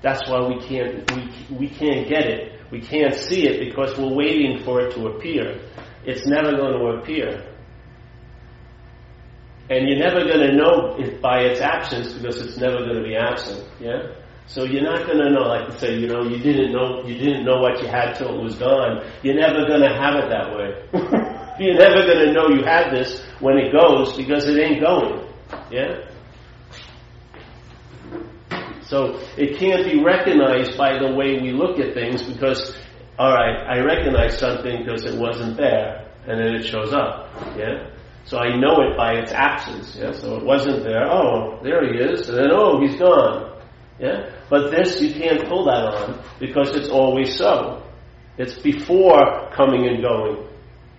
That's 0.03 0.29
why 0.29 0.47
we 0.47 0.61
can't, 0.61 1.11
we, 1.13 1.57
we 1.57 1.69
can't 1.69 2.09
get 2.09 2.27
it. 2.27 2.52
We 2.73 2.81
can't 2.81 3.15
see 3.15 3.47
it 3.47 3.69
because 3.69 3.99
we're 3.99 4.15
waiting 4.15 4.65
for 4.65 4.81
it 4.81 4.95
to 4.95 5.07
appear. 5.09 5.61
It's 6.07 6.27
never 6.27 6.53
going 6.57 6.73
to 6.73 6.99
appear. 6.99 7.47
And 9.69 9.87
you're 9.87 9.99
never 9.99 10.25
going 10.25 10.41
to 10.41 10.57
know 10.57 10.97
it 10.99 11.21
by 11.21 11.41
its 11.43 11.61
absence 11.61 12.15
because 12.15 12.41
it's 12.41 12.57
never 12.57 12.79
going 12.79 12.97
to 12.97 13.03
be 13.03 13.15
absent. 13.15 13.69
Yeah? 13.79 14.15
So 14.47 14.65
you're 14.65 14.83
not 14.83 15.07
going 15.07 15.19
to 15.19 15.31
know, 15.31 15.43
like 15.43 15.69
to 15.69 15.79
say, 15.79 15.99
you 15.99 16.09
know, 16.09 16.25
you 16.25 16.39
didn't 16.39 16.73
know, 16.73 17.05
you 17.05 17.19
didn't 17.19 17.45
know 17.45 17.61
what 17.61 17.81
you 17.83 17.89
had 17.89 18.15
till 18.15 18.35
it 18.39 18.43
was 18.43 18.57
gone. 18.57 19.05
You're 19.23 19.39
never 19.39 19.67
going 19.67 19.83
to 19.83 19.93
have 19.95 20.17
it 20.17 20.31
that 20.31 20.57
way. 20.57 20.89
You're 21.61 21.77
never 21.77 22.07
going 22.07 22.27
to 22.27 22.33
know 22.33 22.49
you 22.49 22.65
had 22.65 22.91
this 22.91 23.23
when 23.39 23.59
it 23.59 23.73
goes 23.73 24.17
because 24.17 24.47
it 24.47 24.59
ain't 24.59 24.81
going. 24.81 25.29
Yeah? 25.71 26.09
So 28.93 29.19
it 29.39 29.59
can't 29.59 29.91
be 29.91 30.05
recognized 30.05 30.77
by 30.77 30.99
the 30.99 31.15
way 31.15 31.41
we 31.41 31.51
look 31.51 31.79
at 31.79 31.95
things 31.95 32.23
because, 32.23 32.77
alright, 33.19 33.67
I 33.67 33.79
recognize 33.79 34.39
something 34.39 34.85
because 34.85 35.07
it 35.07 35.19
wasn't 35.19 35.57
there 35.57 36.07
and 36.27 36.39
then 36.39 36.57
it 36.57 36.65
shows 36.67 36.93
up. 36.93 37.31
Yeah? 37.57 37.89
So 38.27 38.37
I 38.37 38.55
know 38.55 38.83
it 38.83 38.95
by 38.99 39.15
its 39.15 39.33
absence. 39.33 39.97
Yeah? 39.97 40.13
So 40.13 40.37
it 40.37 40.45
wasn't 40.45 40.85
there. 40.85 41.11
Oh, 41.11 41.59
there 41.63 41.91
he 41.91 42.01
is. 42.01 42.29
And 42.29 42.37
then, 42.37 42.51
oh, 42.53 42.83
he's 42.83 42.99
gone. 42.99 43.59
Yeah? 43.99 44.29
But 44.51 44.71
this 44.71 45.01
you 45.01 45.15
can't 45.15 45.49
pull 45.49 45.65
that 45.65 45.85
on 45.95 46.23
because 46.39 46.77
it's 46.77 46.91
always 46.91 47.35
so. 47.35 47.83
It's 48.37 48.59
before 48.59 49.51
coming 49.55 49.89
and 49.89 50.03
going. 50.03 50.49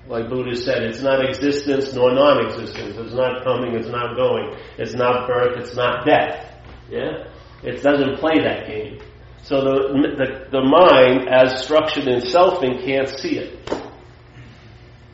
Like 0.07 0.29
Buddha 0.29 0.55
said, 0.55 0.81
it's 0.81 1.03
not 1.03 1.23
existence 1.23 1.93
nor 1.93 2.11
non-existence. 2.11 2.97
It's 2.97 3.13
not 3.13 3.43
coming, 3.43 3.75
it's 3.75 3.87
not 3.87 4.15
going. 4.15 4.57
It's 4.79 4.95
not 4.95 5.27
birth, 5.27 5.59
it's 5.59 5.75
not 5.75 6.07
death. 6.07 6.49
Yeah? 6.89 7.25
It 7.63 7.81
doesn't 7.81 8.19
play 8.19 8.39
that 8.43 8.67
game. 8.67 8.99
So 9.43 9.61
the, 9.61 10.15
the, 10.17 10.49
the 10.51 10.61
mind, 10.61 11.27
as 11.29 11.63
structured 11.63 12.07
in 12.07 12.21
selfing, 12.21 12.83
can't 12.85 13.09
see 13.09 13.37
it. 13.39 13.69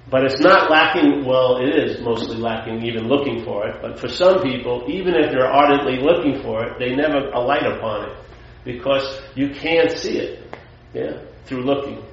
But 0.09 0.23
it's 0.23 0.39
not 0.39 0.71
lacking, 0.71 1.25
well, 1.25 1.57
it 1.57 1.69
is 1.69 2.01
mostly 2.01 2.37
lacking 2.37 2.83
even 2.83 3.07
looking 3.07 3.43
for 3.43 3.67
it. 3.67 3.81
But 3.81 3.99
for 3.99 4.07
some 4.07 4.41
people, 4.41 4.85
even 4.87 5.13
if 5.15 5.31
they're 5.31 5.51
ardently 5.51 5.97
looking 5.97 6.41
for 6.41 6.65
it, 6.65 6.79
they 6.79 6.95
never 6.95 7.29
alight 7.29 7.65
upon 7.65 8.09
it. 8.09 8.17
Because 8.65 9.21
you 9.35 9.49
can't 9.49 9.91
see 9.91 10.17
it. 10.17 10.55
Yeah? 10.93 11.21
Through 11.45 11.63
looking. 11.63 12.03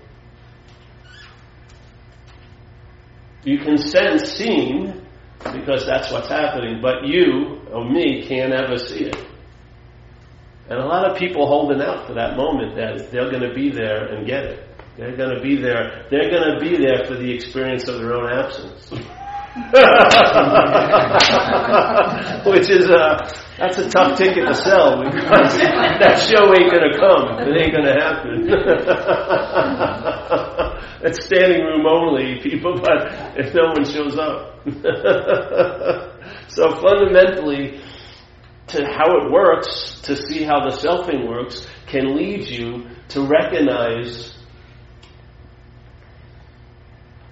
You 3.44 3.58
can 3.58 3.78
sense 3.78 4.32
seeing 4.32 5.06
because 5.52 5.86
that's 5.86 6.10
what's 6.10 6.28
happening, 6.28 6.80
but 6.82 7.06
you 7.06 7.60
or 7.72 7.88
me 7.88 8.26
can't 8.26 8.52
ever 8.52 8.76
see 8.76 9.04
it. 9.04 9.16
And 10.68 10.80
a 10.80 10.85
lot 10.85 11.08
of 11.08 11.16
people 11.16 11.46
holding 11.46 11.80
out 11.80 12.06
for 12.06 12.14
that 12.14 12.37
moment 12.37 12.75
that 12.76 13.12
they're 13.12 13.30
going 13.30 13.49
to 13.49 13.54
be 13.54 13.70
there 13.70 14.06
and 14.06 14.26
get 14.26 14.44
it. 14.44 14.68
They're 14.96 15.16
going 15.16 15.37
to 15.37 15.42
be 15.42 15.54
there. 15.56 16.06
They're 16.11 16.28
going 16.30 16.54
to 16.54 16.61
be 16.61 16.76
there 16.76 17.04
for 17.06 17.14
the 17.14 17.32
experience 17.32 17.87
of 17.87 18.00
their 18.00 18.14
own 18.14 18.32
absence. 18.32 18.90
Which 22.46 22.68
is 22.68 22.90
a 22.90 23.26
that's 23.58 23.78
a 23.78 23.88
tough 23.88 24.18
ticket 24.18 24.46
to 24.46 24.54
sell 24.54 25.02
because 25.02 25.56
that 26.00 26.18
show 26.28 26.52
ain't 26.52 26.70
going 26.70 26.92
to 26.92 26.99
come. 26.99 27.38
It 27.40 27.56
ain't 27.56 27.73
going 27.73 27.87
to 27.87 27.94
happen. 27.96 28.44
it's 31.08 31.25
standing 31.25 31.62
room 31.62 31.87
only, 31.87 32.38
people, 32.42 32.75
but 32.82 33.06
if 33.38 33.54
no 33.54 33.73
one 33.73 33.87
shows 33.87 34.18
up. 34.18 34.61
so 36.49 36.70
fundamentally, 36.82 37.80
to 38.68 38.85
how 38.85 39.18
it 39.18 39.30
works, 39.30 40.00
to 40.02 40.16
see 40.16 40.42
how 40.42 40.61
the 40.68 40.76
selfing 40.76 41.28
works, 41.28 41.66
can 41.87 42.16
lead 42.16 42.44
you 42.49 42.88
to 43.08 43.26
recognize 43.26 44.37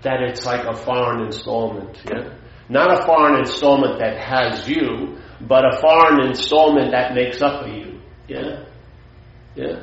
that 0.03 0.21
it's 0.21 0.45
like 0.47 0.65
a 0.65 0.75
foreign 0.75 1.25
installment, 1.25 2.01
yeah? 2.11 2.35
Not 2.69 3.03
a 3.03 3.05
foreign 3.05 3.39
installment 3.41 3.99
that 3.99 4.19
has 4.19 4.69
you, 4.69 5.19
but 5.41 5.65
a 5.65 5.81
foreign 5.81 6.27
installment 6.27 6.93
that 6.93 7.15
makes 7.15 7.43
up 7.43 7.65
for 7.65 7.69
you, 7.69 8.01
yeah? 8.29 8.65
Yeah? 9.55 9.83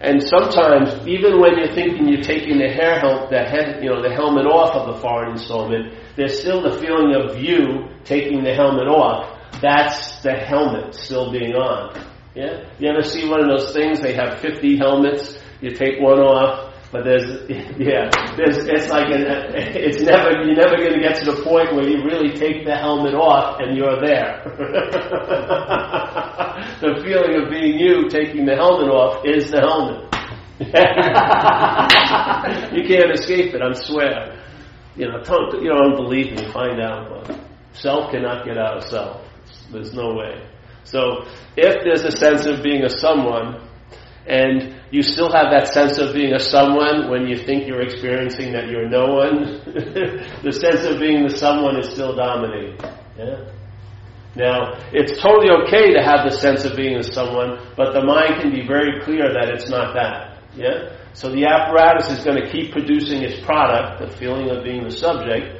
And 0.00 0.22
sometimes, 0.22 1.06
even 1.08 1.40
when 1.40 1.58
you're 1.58 1.74
thinking 1.74 2.08
you're 2.08 2.22
taking 2.22 2.58
the 2.58 2.68
hair 2.68 3.00
help, 3.00 3.30
the 3.30 3.38
head, 3.38 3.82
you 3.82 3.90
know, 3.90 4.00
the 4.00 4.14
helmet 4.14 4.46
off 4.46 4.74
of 4.74 4.94
the 4.94 5.00
foreign 5.00 5.32
installment, 5.32 5.92
there's 6.16 6.38
still 6.38 6.62
the 6.62 6.78
feeling 6.78 7.14
of 7.14 7.36
you 7.42 7.88
taking 8.04 8.44
the 8.44 8.54
helmet 8.54 8.86
off. 8.86 9.37
That's 9.60 10.22
the 10.22 10.32
helmet 10.32 10.94
still 10.94 11.32
being 11.32 11.54
on. 11.54 11.94
Yeah? 12.34 12.70
You 12.78 12.90
ever 12.90 13.02
see 13.02 13.28
one 13.28 13.40
of 13.40 13.48
those 13.48 13.72
things? 13.72 14.00
They 14.00 14.14
have 14.14 14.40
50 14.40 14.76
helmets. 14.76 15.38
You 15.60 15.70
take 15.72 16.00
one 16.00 16.20
off, 16.20 16.72
but 16.92 17.04
there's, 17.04 17.24
yeah, 17.78 18.08
there's, 18.36 18.58
it's 18.58 18.88
like, 18.88 19.10
an, 19.10 19.26
it's 19.56 20.00
never, 20.00 20.30
you're 20.44 20.54
never 20.54 20.76
going 20.76 20.94
to 20.94 21.00
get 21.00 21.16
to 21.16 21.24
the 21.32 21.42
point 21.42 21.74
where 21.74 21.86
you 21.88 22.04
really 22.04 22.30
take 22.30 22.64
the 22.64 22.76
helmet 22.76 23.14
off 23.14 23.58
and 23.60 23.76
you're 23.76 24.00
there. 24.00 24.42
the 26.80 27.02
feeling 27.02 27.42
of 27.42 27.50
being 27.50 27.78
you 27.78 28.08
taking 28.08 28.46
the 28.46 28.54
helmet 28.54 28.88
off 28.88 29.24
is 29.24 29.50
the 29.50 29.60
helmet. 29.60 30.04
you 32.72 32.82
can't 32.86 33.12
escape 33.12 33.54
it, 33.54 33.62
I 33.62 33.72
swear. 33.72 34.44
You 34.96 35.08
know, 35.08 35.20
don't, 35.22 35.62
you 35.62 35.70
don't 35.70 35.96
believe 35.96 36.32
me, 36.32 36.50
find 36.52 36.80
out. 36.80 37.30
Self 37.72 38.10
cannot 38.10 38.44
get 38.44 38.58
out 38.58 38.78
of 38.78 38.84
self. 38.84 39.27
There's 39.70 39.92
no 39.92 40.14
way. 40.14 40.46
So, 40.84 41.26
if 41.56 41.84
there's 41.84 42.04
a 42.04 42.12
sense 42.12 42.46
of 42.46 42.62
being 42.62 42.84
a 42.84 42.88
someone, 42.88 43.68
and 44.26 44.78
you 44.90 45.02
still 45.02 45.32
have 45.32 45.50
that 45.50 45.68
sense 45.72 45.98
of 45.98 46.14
being 46.14 46.34
a 46.34 46.38
someone 46.38 47.10
when 47.10 47.26
you 47.26 47.36
think 47.36 47.66
you're 47.66 47.80
experiencing 47.80 48.52
that 48.52 48.68
you're 48.68 48.88
no 48.88 49.14
one. 49.14 49.62
the 50.44 50.52
sense 50.52 50.84
of 50.84 51.00
being 51.00 51.26
the 51.26 51.34
someone 51.36 51.78
is 51.78 51.90
still 51.90 52.14
dominating. 52.14 52.78
Yeah? 53.16 53.50
Now, 54.36 54.78
it's 54.92 55.20
totally 55.20 55.50
okay 55.64 55.92
to 55.94 56.02
have 56.02 56.28
the 56.28 56.36
sense 56.36 56.64
of 56.64 56.76
being 56.76 56.96
a 56.96 57.02
someone, 57.02 57.58
but 57.76 57.92
the 57.92 58.04
mind 58.04 58.40
can 58.40 58.50
be 58.50 58.66
very 58.66 59.00
clear 59.02 59.32
that 59.32 59.48
it's 59.48 59.68
not 59.68 59.94
that. 59.94 60.38
Yeah? 60.54 60.94
So 61.14 61.30
the 61.30 61.46
apparatus 61.46 62.10
is 62.10 62.22
going 62.22 62.40
to 62.40 62.50
keep 62.52 62.72
producing 62.72 63.22
its 63.22 63.44
product, 63.44 64.00
the 64.00 64.16
feeling 64.16 64.50
of 64.50 64.62
being 64.62 64.84
the 64.84 64.90
subject, 64.90 65.57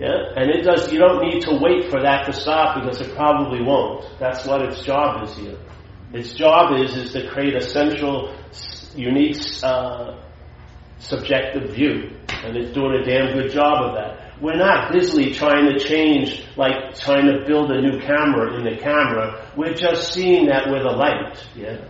yeah? 0.00 0.32
And 0.34 0.50
it 0.50 0.62
does, 0.64 0.90
you 0.90 0.98
don't 0.98 1.22
need 1.22 1.42
to 1.42 1.58
wait 1.60 1.90
for 1.90 2.00
that 2.00 2.24
to 2.26 2.32
stop 2.32 2.80
because 2.80 3.00
it 3.02 3.14
probably 3.14 3.62
won't. 3.62 4.06
That's 4.18 4.46
what 4.46 4.62
its 4.62 4.82
job 4.82 5.22
is 5.28 5.36
here. 5.36 5.58
Its 6.12 6.32
job 6.32 6.80
is, 6.80 6.96
is 6.96 7.12
to 7.12 7.28
create 7.28 7.54
a 7.54 7.60
central, 7.60 8.34
unique, 8.96 9.36
uh, 9.62 10.18
subjective 10.98 11.74
view. 11.74 12.16
And 12.28 12.56
it's 12.56 12.72
doing 12.72 13.02
a 13.02 13.04
damn 13.04 13.34
good 13.36 13.52
job 13.52 13.90
of 13.90 13.94
that. 13.96 14.40
We're 14.40 14.56
not 14.56 14.90
busily 14.90 15.34
trying 15.34 15.66
to 15.66 15.78
change, 15.78 16.44
like 16.56 16.94
trying 16.98 17.26
to 17.26 17.44
build 17.46 17.70
a 17.70 17.80
new 17.82 18.00
camera 18.00 18.56
in 18.56 18.64
the 18.64 18.80
camera. 18.80 19.46
We're 19.54 19.74
just 19.74 20.14
seeing 20.14 20.46
that 20.46 20.70
with 20.70 20.82
a 20.82 20.90
light, 20.90 21.46
yeah? 21.54 21.84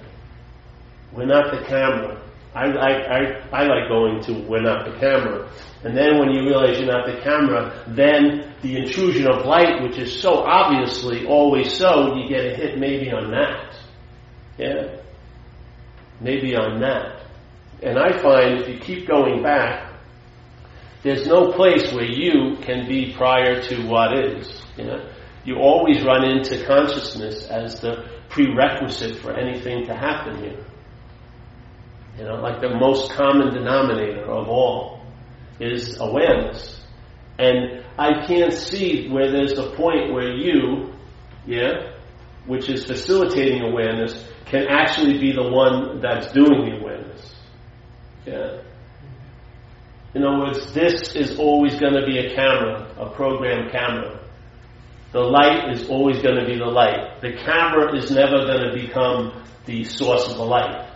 We're 1.13 1.27
not 1.27 1.53
the 1.53 1.65
camera. 1.65 2.21
I, 2.55 2.65
I, 2.65 2.91
I, 2.91 3.49
I 3.53 3.63
like 3.65 3.89
going 3.89 4.23
to 4.25 4.49
we're 4.49 4.63
not 4.63 4.85
the 4.85 4.99
camera. 4.99 5.49
And 5.85 5.97
then 5.97 6.19
when 6.19 6.31
you 6.31 6.43
realize 6.43 6.79
you're 6.79 6.91
not 6.91 7.07
the 7.07 7.21
camera, 7.23 7.85
then 7.89 8.55
the 8.63 8.77
intrusion 8.77 9.31
of 9.31 9.47
light, 9.47 9.83
which 9.83 9.99
is 9.99 10.21
so 10.21 10.43
obviously 10.45 11.27
always 11.27 11.73
so, 11.73 12.17
you 12.17 12.29
get 12.29 12.45
a 12.47 12.55
hit 12.55 12.79
maybe 12.79 13.11
on 13.13 13.31
that. 13.31 13.77
Yeah? 14.59 14.97
Maybe 16.21 16.57
on 16.57 16.81
that. 16.81 17.23
And 17.83 17.99
I 17.99 18.21
find 18.21 18.61
if 18.61 18.69
you 18.69 18.79
keep 18.79 19.07
going 19.09 19.43
back, 19.43 19.95
there's 21.03 21.27
no 21.27 21.53
place 21.53 21.93
where 21.93 22.05
you 22.05 22.57
can 22.61 22.87
be 22.87 23.15
prior 23.17 23.63
to 23.63 23.87
what 23.87 24.13
is. 24.19 24.61
You 24.77 24.85
know? 24.85 25.11
You 25.45 25.57
always 25.57 26.05
run 26.05 26.25
into 26.25 26.67
consciousness 26.67 27.47
as 27.47 27.81
the 27.81 28.07
prerequisite 28.29 29.17
for 29.17 29.33
anything 29.33 29.87
to 29.87 29.95
happen 29.95 30.43
here. 30.43 30.65
You 32.19 32.25
know, 32.25 32.35
like 32.35 32.61
the 32.61 32.75
most 32.75 33.13
common 33.13 33.55
denominator 33.55 34.25
of 34.25 34.49
all 34.49 35.03
is 35.59 35.99
awareness. 36.01 36.81
And 37.39 37.85
I 37.99 38.27
can't 38.27 38.53
see 38.53 39.09
where 39.09 39.31
there's 39.31 39.59
a 39.59 39.71
point 39.71 40.13
where 40.13 40.31
you, 40.31 40.93
yeah, 41.47 41.93
which 42.47 42.69
is 42.69 42.85
facilitating 42.85 43.63
awareness, 43.63 44.27
can 44.47 44.67
actually 44.69 45.19
be 45.19 45.33
the 45.33 45.49
one 45.49 46.01
that's 46.01 46.33
doing 46.33 46.71
the 46.71 46.79
awareness. 46.81 47.35
Yeah. 48.27 48.63
In 50.15 50.25
other 50.25 50.39
words, 50.39 50.73
this 50.73 51.15
is 51.15 51.39
always 51.39 51.79
going 51.79 51.95
to 51.95 52.05
be 52.05 52.19
a 52.19 52.35
camera, 52.35 52.93
a 52.99 53.11
program 53.11 53.71
camera. 53.71 54.21
The 55.13 55.21
light 55.21 55.73
is 55.73 55.89
always 55.89 56.21
going 56.21 56.37
to 56.37 56.47
be 56.47 56.59
the 56.59 56.67
light. 56.67 57.21
The 57.21 57.33
camera 57.33 57.97
is 57.97 58.11
never 58.11 58.45
going 58.47 58.71
to 58.71 58.73
become 58.75 59.45
the 59.67 59.85
source 59.85 60.29
of 60.29 60.37
the 60.37 60.45
light. 60.45 60.90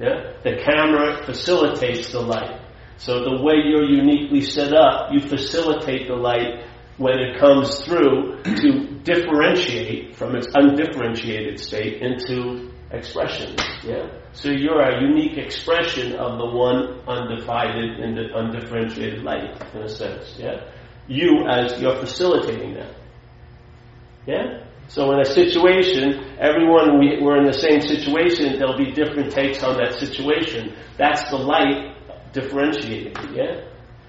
Yeah? 0.00 0.32
The 0.42 0.62
camera 0.64 1.24
facilitates 1.24 2.12
the 2.12 2.20
light. 2.20 2.60
So 2.98 3.24
the 3.24 3.42
way 3.42 3.54
you're 3.64 3.84
uniquely 3.84 4.42
set 4.42 4.72
up, 4.72 5.12
you 5.12 5.20
facilitate 5.20 6.08
the 6.08 6.16
light 6.16 6.64
when 6.96 7.18
it 7.18 7.38
comes 7.38 7.84
through 7.84 8.42
to 8.42 9.00
differentiate 9.04 10.16
from 10.16 10.34
its 10.34 10.48
undifferentiated 10.52 11.60
state 11.60 12.02
into 12.02 12.72
expression. 12.90 13.54
Yeah? 13.84 14.10
So 14.32 14.50
you're 14.50 14.82
a 14.82 15.00
unique 15.02 15.36
expression 15.38 16.14
of 16.16 16.38
the 16.38 16.46
one 16.46 17.00
undivided 17.06 18.00
and 18.00 18.18
undifferentiated 18.18 19.22
light, 19.22 19.62
in 19.74 19.82
a 19.82 19.88
sense. 19.88 20.34
Yeah? 20.38 20.68
You 21.06 21.46
as 21.48 21.80
you're 21.80 21.96
facilitating 21.96 22.74
that. 22.74 22.94
Yeah? 24.26 24.64
So 24.88 25.12
in 25.12 25.20
a 25.20 25.24
situation, 25.24 26.38
everyone, 26.40 26.98
we, 26.98 27.20
we're 27.20 27.36
in 27.36 27.44
the 27.44 27.52
same 27.52 27.82
situation, 27.82 28.58
there'll 28.58 28.78
be 28.78 28.90
different 28.90 29.30
takes 29.32 29.62
on 29.62 29.76
that 29.76 30.00
situation. 30.00 30.74
That's 30.96 31.28
the 31.28 31.36
light 31.36 31.94
differentiating, 32.32 33.12
yeah? 33.34 33.68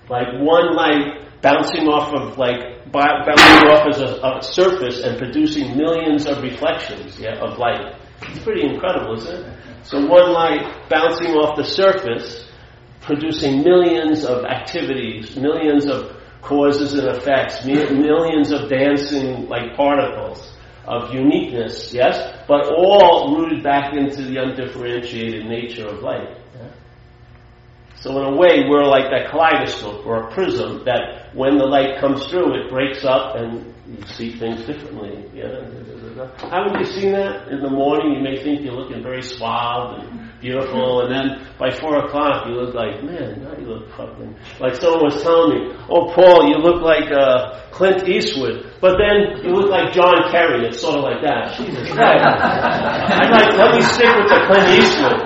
Like 0.09 0.27
one 0.39 0.73
light 0.73 1.41
bouncing 1.41 1.87
off 1.87 2.13
of, 2.13 2.37
like, 2.37 2.89
bouncing 2.93 3.67
off 3.67 3.87
as 3.89 3.99
a, 3.99 4.39
a 4.39 4.41
surface 4.41 5.03
and 5.03 5.17
producing 5.17 5.75
millions 5.75 6.25
of 6.25 6.41
reflections, 6.41 7.19
yeah, 7.19 7.35
of 7.39 7.57
light. 7.57 7.95
It's 8.21 8.43
pretty 8.43 8.65
incredible, 8.65 9.15
isn't 9.15 9.35
it? 9.35 9.57
So 9.83 10.05
one 10.05 10.31
light 10.31 10.89
bouncing 10.89 11.35
off 11.35 11.57
the 11.57 11.65
surface, 11.65 12.47
producing 13.01 13.63
millions 13.63 14.23
of 14.23 14.45
activities, 14.45 15.35
millions 15.35 15.87
of 15.87 16.15
causes 16.41 16.93
and 16.93 17.17
effects, 17.17 17.65
millions 17.65 18.51
of 18.53 18.69
dancing 18.69 19.49
like 19.49 19.75
particles 19.75 20.53
of 20.85 21.13
uniqueness, 21.13 21.93
yes, 21.93 22.43
but 22.47 22.65
all 22.73 23.35
rooted 23.35 23.63
back 23.63 23.93
into 23.93 24.23
the 24.23 24.37
undifferentiated 24.37 25.45
nature 25.45 25.87
of 25.87 26.01
light. 26.01 26.37
Yeah? 26.55 26.69
So 27.97 28.17
in 28.19 28.33
a 28.33 28.35
way, 28.35 28.65
we're 28.67 28.85
like 28.85 29.11
that 29.11 29.29
kaleidoscope 29.29 30.05
or 30.05 30.27
a 30.27 30.33
prism 30.33 30.83
that 30.85 31.35
when 31.35 31.57
the 31.57 31.65
light 31.65 31.99
comes 31.99 32.27
through, 32.27 32.55
it 32.55 32.69
breaks 32.69 33.03
up 33.03 33.35
and 33.35 33.73
you 33.89 34.05
see 34.07 34.37
things 34.37 34.65
differently. 34.65 35.25
Yeah? 35.33 35.65
Haven't 36.51 36.77
you 36.79 36.85
seen 36.85 37.11
that? 37.13 37.47
In 37.49 37.61
the 37.61 37.69
morning, 37.69 38.13
you 38.13 38.21
may 38.21 38.41
think 38.43 38.61
you're 38.61 38.73
looking 38.75 39.01
very 39.01 39.21
suave 39.21 39.99
and 39.99 40.29
beautiful, 40.41 41.01
and 41.01 41.11
then 41.11 41.47
by 41.57 41.71
four 41.71 41.97
o'clock 42.05 42.47
you 42.47 42.53
look 42.53 42.73
like, 42.75 43.03
man, 43.03 43.41
now 43.43 43.57
you 43.57 43.65
look 43.67 43.89
fucking 43.95 44.35
like 44.59 44.75
someone 44.75 45.05
was 45.05 45.21
telling 45.23 45.49
me, 45.51 45.75
oh 45.89 46.11
Paul, 46.13 46.47
you 46.49 46.57
look 46.57 46.81
like 46.81 47.11
uh, 47.11 47.59
Clint 47.71 48.07
Eastwood, 48.07 48.71
but 48.79 48.97
then 48.97 49.43
you 49.43 49.55
look 49.55 49.69
like 49.69 49.91
John 49.93 50.29
Kerry. 50.31 50.67
It's 50.67 50.81
sort 50.81 50.97
of 50.97 51.03
like 51.03 51.21
that. 51.23 51.57
Jesus 51.57 51.89
Christ! 51.91 52.23
I'm 53.19 53.31
like, 53.31 53.53
let 53.57 53.75
me 53.75 53.81
stick 53.81 54.11
with 54.15 54.29
the 54.29 54.39
Clint 54.47 54.69
Eastwood. 54.79 55.19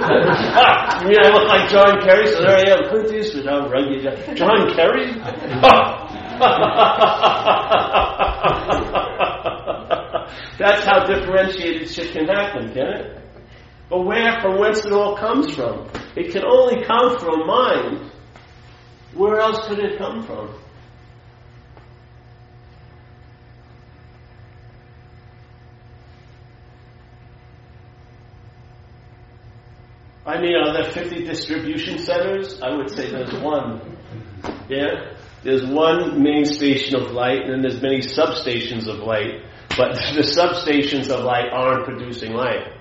ah, 0.56 1.02
you 1.02 1.10
mean 1.10 1.20
I 1.20 1.30
look 1.30 1.48
like 1.48 1.70
John 1.70 2.02
Kerry? 2.02 2.28
So 2.28 2.42
there 2.42 2.58
I 2.58 2.70
am, 2.72 2.90
Clint 2.90 3.12
Eastwood. 3.14 3.48
I'm 3.48 3.70
rugged. 3.70 4.38
John 4.38 4.74
Kerry? 4.74 5.10
That's 10.58 10.84
how 10.84 11.06
differentiated 11.06 11.90
shit 11.90 12.12
can 12.12 12.28
happen, 12.28 12.74
can 12.74 12.88
it? 12.88 13.22
But 13.90 14.06
where, 14.06 14.42
from 14.42 14.60
whence 14.60 14.86
it 14.86 14.92
all 14.92 15.18
comes 15.18 15.56
from? 15.56 15.88
It 16.16 16.32
can 16.32 16.44
only 16.44 16.84
come 16.84 17.18
from 17.20 17.48
mind. 17.48 18.12
Where 19.14 19.40
else 19.40 19.68
could 19.68 19.80
it 19.80 19.98
come 19.98 20.24
from? 20.24 20.54
I 30.26 30.40
mean, 30.40 30.56
are 30.56 30.74
there 30.74 30.92
50 30.92 31.26
distribution 31.26 32.00
centers? 32.00 32.62
I 32.62 32.76
would 32.76 32.90
say 32.90 33.12
there's 33.12 33.34
one. 33.36 33.98
Yeah? 34.70 35.13
There's 35.44 35.66
one 35.66 36.24
main 36.24 36.46
station 36.46 36.96
of 36.96 37.12
light, 37.12 37.42
and 37.42 37.52
then 37.52 37.62
there's 37.62 37.82
many 37.82 38.00
substations 38.00 38.88
of 38.88 39.00
light. 39.00 39.44
But 39.76 39.94
the 40.16 40.24
substations 40.24 41.10
of 41.10 41.24
light 41.24 41.52
aren't 41.52 41.86
producing 41.86 42.34
light 42.34 42.74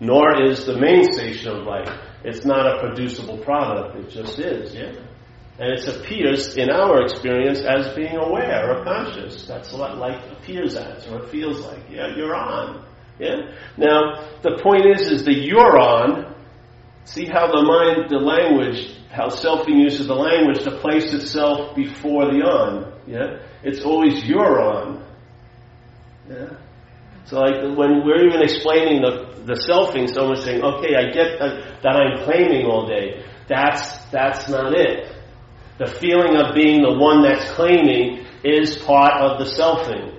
nor 0.00 0.42
is 0.42 0.66
the 0.66 0.78
main 0.78 1.12
station 1.12 1.48
of 1.56 1.64
light. 1.64 1.88
It's 2.24 2.44
not 2.44 2.66
a 2.66 2.80
producible 2.80 3.38
product, 3.38 3.96
it 3.96 4.10
just 4.10 4.38
is, 4.38 4.74
yeah? 4.74 4.92
And 5.58 5.72
it 5.72 5.86
appears, 5.86 6.56
in 6.56 6.68
our 6.68 7.02
experience, 7.02 7.60
as 7.60 7.94
being 7.94 8.16
aware 8.16 8.76
or 8.76 8.84
conscious. 8.84 9.46
That's 9.46 9.72
what 9.72 9.96
light 9.98 10.20
appears 10.32 10.74
as, 10.74 11.06
or 11.06 11.22
it 11.22 11.30
feels 11.30 11.60
like. 11.60 11.84
Yeah, 11.88 12.16
you're 12.16 12.34
on. 12.34 12.84
Yeah? 13.20 13.54
Now, 13.76 14.26
the 14.42 14.58
point 14.60 14.84
is, 14.84 15.08
is 15.12 15.24
the 15.24 15.32
you're 15.32 15.78
on, 15.78 16.34
see 17.04 17.26
how 17.26 17.46
the 17.46 17.62
mind, 17.62 18.10
the 18.10 18.18
language, 18.18 18.96
how 19.14 19.28
selfing 19.28 19.80
uses 19.80 20.08
the 20.08 20.14
language 20.14 20.64
to 20.64 20.72
place 20.78 21.14
itself 21.14 21.76
before 21.76 22.24
the 22.32 22.42
on. 22.42 22.92
Yeah? 23.06 23.38
It's 23.62 23.80
always 23.82 24.24
you're 24.24 24.60
on. 24.60 25.04
Yeah? 26.28 26.56
So 27.26 27.38
like 27.38 27.62
when 27.78 28.04
we're 28.04 28.26
even 28.26 28.42
explaining 28.42 29.02
the, 29.02 29.40
the 29.44 29.54
selfing, 29.54 30.12
someone's 30.12 30.42
saying, 30.42 30.62
okay, 30.62 30.96
I 30.96 31.12
get 31.12 31.38
that, 31.38 31.82
that 31.82 31.96
I'm 31.96 32.24
claiming 32.24 32.66
all 32.66 32.88
day. 32.88 33.24
That's, 33.46 34.04
that's 34.06 34.48
not 34.48 34.74
it. 34.74 35.14
The 35.78 35.86
feeling 35.86 36.36
of 36.36 36.54
being 36.54 36.82
the 36.82 36.98
one 36.98 37.22
that's 37.22 37.48
claiming 37.52 38.26
is 38.42 38.76
part 38.78 39.12
of 39.14 39.38
the 39.38 39.44
selfing. 39.44 40.18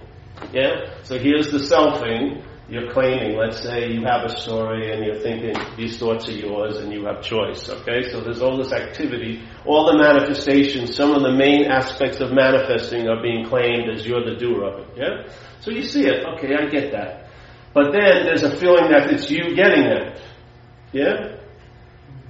Yeah? 0.54 0.96
So 1.04 1.20
here's 1.20 1.52
the 1.52 1.60
selfing. 1.60 2.46
You're 2.68 2.92
claiming, 2.92 3.38
let's 3.38 3.62
say 3.62 3.92
you 3.92 4.04
have 4.06 4.24
a 4.24 4.30
story 4.30 4.92
and 4.92 5.06
you're 5.06 5.20
thinking 5.20 5.54
these 5.78 6.00
thoughts 6.00 6.28
are 6.28 6.32
yours 6.32 6.78
and 6.78 6.92
you 6.92 7.06
have 7.06 7.22
choice. 7.22 7.70
Okay? 7.70 8.10
So 8.10 8.22
there's 8.22 8.42
all 8.42 8.58
this 8.58 8.74
activity, 8.74 9.44
all 9.66 9.86
the 9.92 9.98
manifestations, 10.00 10.96
some 10.96 11.14
of 11.14 11.22
the 11.22 11.32
main 11.32 11.66
aspects 11.66 12.22
of 12.22 12.32
manifesting 12.32 13.08
are 13.08 13.22
being 13.22 13.46
claimed 13.46 13.90
as 13.94 14.08
you're 14.08 14.26
the 14.26 14.36
doer 14.36 14.64
of 14.64 14.80
it. 14.80 14.98
Yeah? 14.98 15.32
So 15.60 15.70
you 15.70 15.84
see 15.84 16.08
it, 16.08 16.26
okay, 16.26 16.56
I 16.56 16.66
get 16.70 16.92
that. 16.92 17.30
But 17.76 17.92
then 17.92 18.26
there's 18.26 18.44
a 18.44 18.56
feeling 18.58 18.90
that 18.90 19.12
it's 19.12 19.30
you 19.30 19.56
getting 19.56 19.84
it. 19.84 20.20
Yeah? 20.92 21.38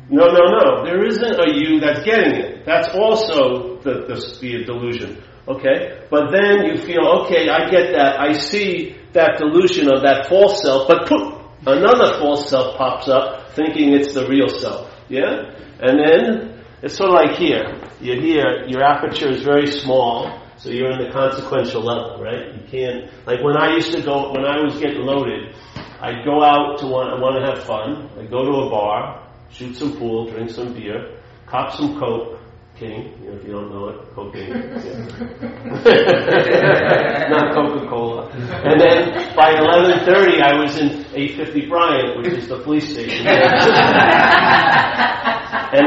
No, 0.09 0.25
no, 0.25 0.45
no. 0.51 0.83
There 0.83 1.05
isn't 1.05 1.39
a 1.39 1.53
you 1.53 1.79
that's 1.79 2.03
getting 2.03 2.35
it. 2.35 2.65
That's 2.65 2.89
also 2.89 3.77
the, 3.77 4.05
the, 4.07 4.37
the 4.41 4.63
delusion. 4.65 5.23
Okay? 5.47 6.05
But 6.09 6.31
then 6.31 6.65
you 6.65 6.77
feel, 6.77 7.05
okay, 7.23 7.49
I 7.49 7.69
get 7.69 7.93
that. 7.93 8.19
I 8.19 8.33
see 8.33 8.95
that 9.13 9.37
delusion 9.37 9.91
of 9.91 10.01
that 10.01 10.27
false 10.27 10.61
self, 10.61 10.87
but 10.87 11.07
poof, 11.07 11.33
another 11.65 12.17
false 12.19 12.49
self 12.49 12.77
pops 12.77 13.07
up 13.07 13.53
thinking 13.53 13.93
it's 13.93 14.13
the 14.13 14.27
real 14.27 14.49
self. 14.49 14.91
Yeah? 15.09 15.53
And 15.79 15.99
then 15.99 16.63
it's 16.81 16.95
sort 16.95 17.09
of 17.09 17.15
like 17.15 17.37
here. 17.37 17.81
You're 18.01 18.21
here, 18.21 18.65
your 18.67 18.83
aperture 18.83 19.29
is 19.29 19.43
very 19.43 19.67
small, 19.67 20.41
so 20.57 20.69
you're 20.69 20.91
in 20.91 21.07
the 21.07 21.11
consequential 21.11 21.81
level, 21.81 22.21
right? 22.21 22.53
You 22.53 22.67
can't, 22.67 23.11
like 23.25 23.41
when 23.43 23.57
I 23.57 23.73
used 23.75 23.91
to 23.93 24.01
go, 24.01 24.31
when 24.33 24.45
I 24.45 24.61
was 24.61 24.79
getting 24.79 25.01
loaded, 25.01 25.55
I'd 26.01 26.25
go 26.25 26.43
out 26.43 26.79
to 26.79 26.87
want, 26.87 27.09
I 27.09 27.19
want 27.19 27.39
to 27.39 27.45
have 27.49 27.65
fun. 27.65 28.09
I'd 28.19 28.29
go 28.29 28.43
to 28.43 28.67
a 28.67 28.69
bar, 28.69 29.27
shoot 29.49 29.75
some 29.75 29.97
pool, 29.97 30.29
drink 30.29 30.49
some 30.49 30.73
beer, 30.73 31.19
cop 31.45 31.73
some 31.73 31.97
coke, 31.99 32.34
King, 32.77 33.13
you 33.23 33.29
know, 33.29 33.37
if 33.37 33.45
you 33.45 33.51
don't 33.53 33.71
know 33.71 33.87
it, 33.87 34.13
cocaine. 34.13 34.49
Not 37.31 37.53
Coca-Cola. 37.55 38.27
And 38.31 38.81
then 38.81 39.33
by 39.33 39.53
11.30 39.55 40.41
I 40.41 40.59
was 40.59 40.75
in 40.77 41.05
850 41.15 41.67
Bryant, 41.69 42.17
which 42.17 42.27
is 42.33 42.49
the 42.49 42.59
police 42.59 42.89
station. 42.91 43.25
and 43.27 43.37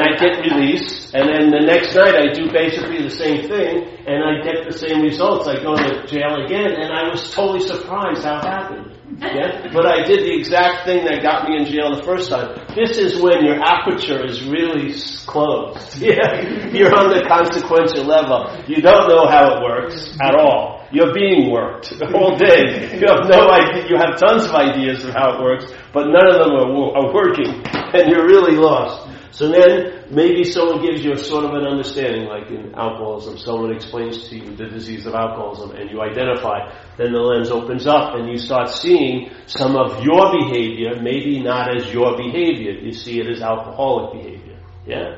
I 0.00 0.16
get 0.16 0.38
released, 0.40 1.12
and 1.14 1.28
then 1.28 1.50
the 1.50 1.60
next 1.60 1.94
night 1.94 2.14
I 2.14 2.32
do 2.32 2.50
basically 2.50 3.02
the 3.02 3.10
same 3.10 3.46
thing, 3.48 3.84
and 4.06 4.24
I 4.24 4.40
get 4.42 4.64
the 4.64 4.72
same 4.76 5.02
results. 5.02 5.46
I 5.46 5.62
go 5.62 5.76
to 5.76 6.06
jail 6.06 6.42
again, 6.42 6.72
and 6.72 6.90
I 6.90 7.06
was 7.10 7.30
totally 7.30 7.60
surprised 7.60 8.24
how 8.24 8.38
it 8.38 8.44
happened. 8.44 8.97
Yeah? 9.16 9.72
But 9.72 9.86
I 9.86 10.04
did 10.04 10.20
the 10.20 10.34
exact 10.36 10.84
thing 10.84 11.04
that 11.06 11.22
got 11.22 11.48
me 11.48 11.56
in 11.56 11.64
jail 11.64 11.96
the 11.96 12.02
first 12.02 12.30
time. 12.30 12.58
This 12.76 12.98
is 12.98 13.20
when 13.20 13.44
your 13.44 13.60
aperture 13.62 14.24
is 14.24 14.44
really 14.44 14.94
closed. 15.26 15.98
Yeah? 16.08 16.68
You're 16.72 16.94
on 16.94 17.10
the 17.10 17.24
consequential 17.28 18.04
level. 18.04 18.54
You 18.66 18.80
don't 18.80 19.08
know 19.08 19.26
how 19.26 19.56
it 19.56 19.62
works 19.62 20.16
at 20.22 20.34
all. 20.34 20.86
You're 20.90 21.12
being 21.12 21.50
worked 21.50 21.92
all 22.14 22.36
day. 22.36 22.96
You 22.98 23.06
have 23.08 23.28
no 23.28 23.50
idea. 23.50 23.88
You 23.88 23.96
have 23.98 24.16
tons 24.16 24.44
of 24.46 24.52
ideas 24.54 25.04
of 25.04 25.12
how 25.12 25.36
it 25.36 25.42
works, 25.42 25.66
but 25.92 26.06
none 26.08 26.26
of 26.26 26.38
them 26.40 26.52
are, 26.54 26.96
are 26.96 27.12
working, 27.12 27.60
and 27.94 28.08
you're 28.08 28.24
really 28.26 28.56
lost. 28.56 29.08
So 29.30 29.48
then 29.48 30.04
maybe 30.10 30.44
someone 30.44 30.84
gives 30.84 31.04
you 31.04 31.12
a 31.12 31.18
sort 31.18 31.44
of 31.44 31.52
an 31.52 31.64
understanding, 31.64 32.26
like 32.28 32.50
in 32.50 32.74
alcoholism, 32.74 33.36
someone 33.38 33.74
explains 33.74 34.28
to 34.28 34.36
you 34.36 34.56
the 34.56 34.66
disease 34.66 35.06
of 35.06 35.14
alcoholism 35.14 35.76
and 35.76 35.90
you 35.90 36.00
identify, 36.00 36.72
then 36.96 37.12
the 37.12 37.18
lens 37.18 37.50
opens 37.50 37.86
up 37.86 38.14
and 38.14 38.28
you 38.28 38.38
start 38.38 38.70
seeing 38.70 39.30
some 39.46 39.76
of 39.76 40.02
your 40.02 40.32
behavior, 40.40 41.00
maybe 41.00 41.42
not 41.42 41.74
as 41.76 41.92
your 41.92 42.16
behavior, 42.16 42.72
you 42.72 42.92
see 42.92 43.20
it 43.20 43.28
as 43.28 43.42
alcoholic 43.42 44.22
behavior. 44.22 44.58
Yeah? 44.86 45.16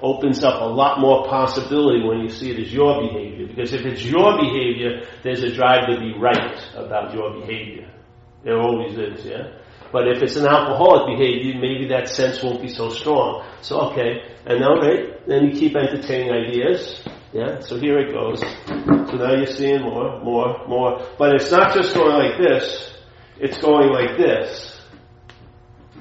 Opens 0.00 0.42
up 0.42 0.62
a 0.62 0.64
lot 0.64 0.98
more 0.98 1.28
possibility 1.28 2.02
when 2.02 2.20
you 2.20 2.30
see 2.30 2.50
it 2.52 2.58
as 2.58 2.72
your 2.72 3.02
behavior. 3.02 3.46
Because 3.46 3.74
if 3.74 3.84
it's 3.84 4.02
your 4.02 4.40
behavior, 4.40 5.06
there's 5.22 5.42
a 5.42 5.52
drive 5.52 5.86
to 5.88 6.00
be 6.00 6.14
right 6.18 6.58
about 6.74 7.12
your 7.12 7.38
behavior. 7.38 7.92
There 8.42 8.58
always 8.58 8.96
is, 8.96 9.26
yeah? 9.26 9.59
But 9.92 10.08
if 10.08 10.22
it's 10.22 10.36
an 10.36 10.46
alcoholic 10.46 11.18
behavior, 11.18 11.60
maybe 11.60 11.88
that 11.88 12.08
sense 12.08 12.42
won't 12.42 12.62
be 12.62 12.68
so 12.68 12.90
strong. 12.90 13.44
So 13.60 13.80
okay, 13.90 14.22
and 14.46 14.60
now 14.60 14.76
right, 14.76 15.26
then 15.26 15.46
you 15.46 15.52
keep 15.52 15.76
entertaining 15.76 16.30
ideas. 16.30 17.02
Yeah, 17.32 17.60
so 17.60 17.78
here 17.78 17.98
it 17.98 18.12
goes. 18.12 18.40
So 18.40 19.16
now 19.16 19.34
you're 19.34 19.46
seeing 19.46 19.82
more, 19.82 20.20
more, 20.22 20.66
more. 20.66 21.06
But 21.18 21.34
it's 21.36 21.50
not 21.50 21.74
just 21.74 21.94
going 21.94 22.16
like 22.16 22.38
this, 22.38 22.92
it's 23.38 23.58
going 23.58 23.90
like 23.90 24.16
this. 24.16 24.80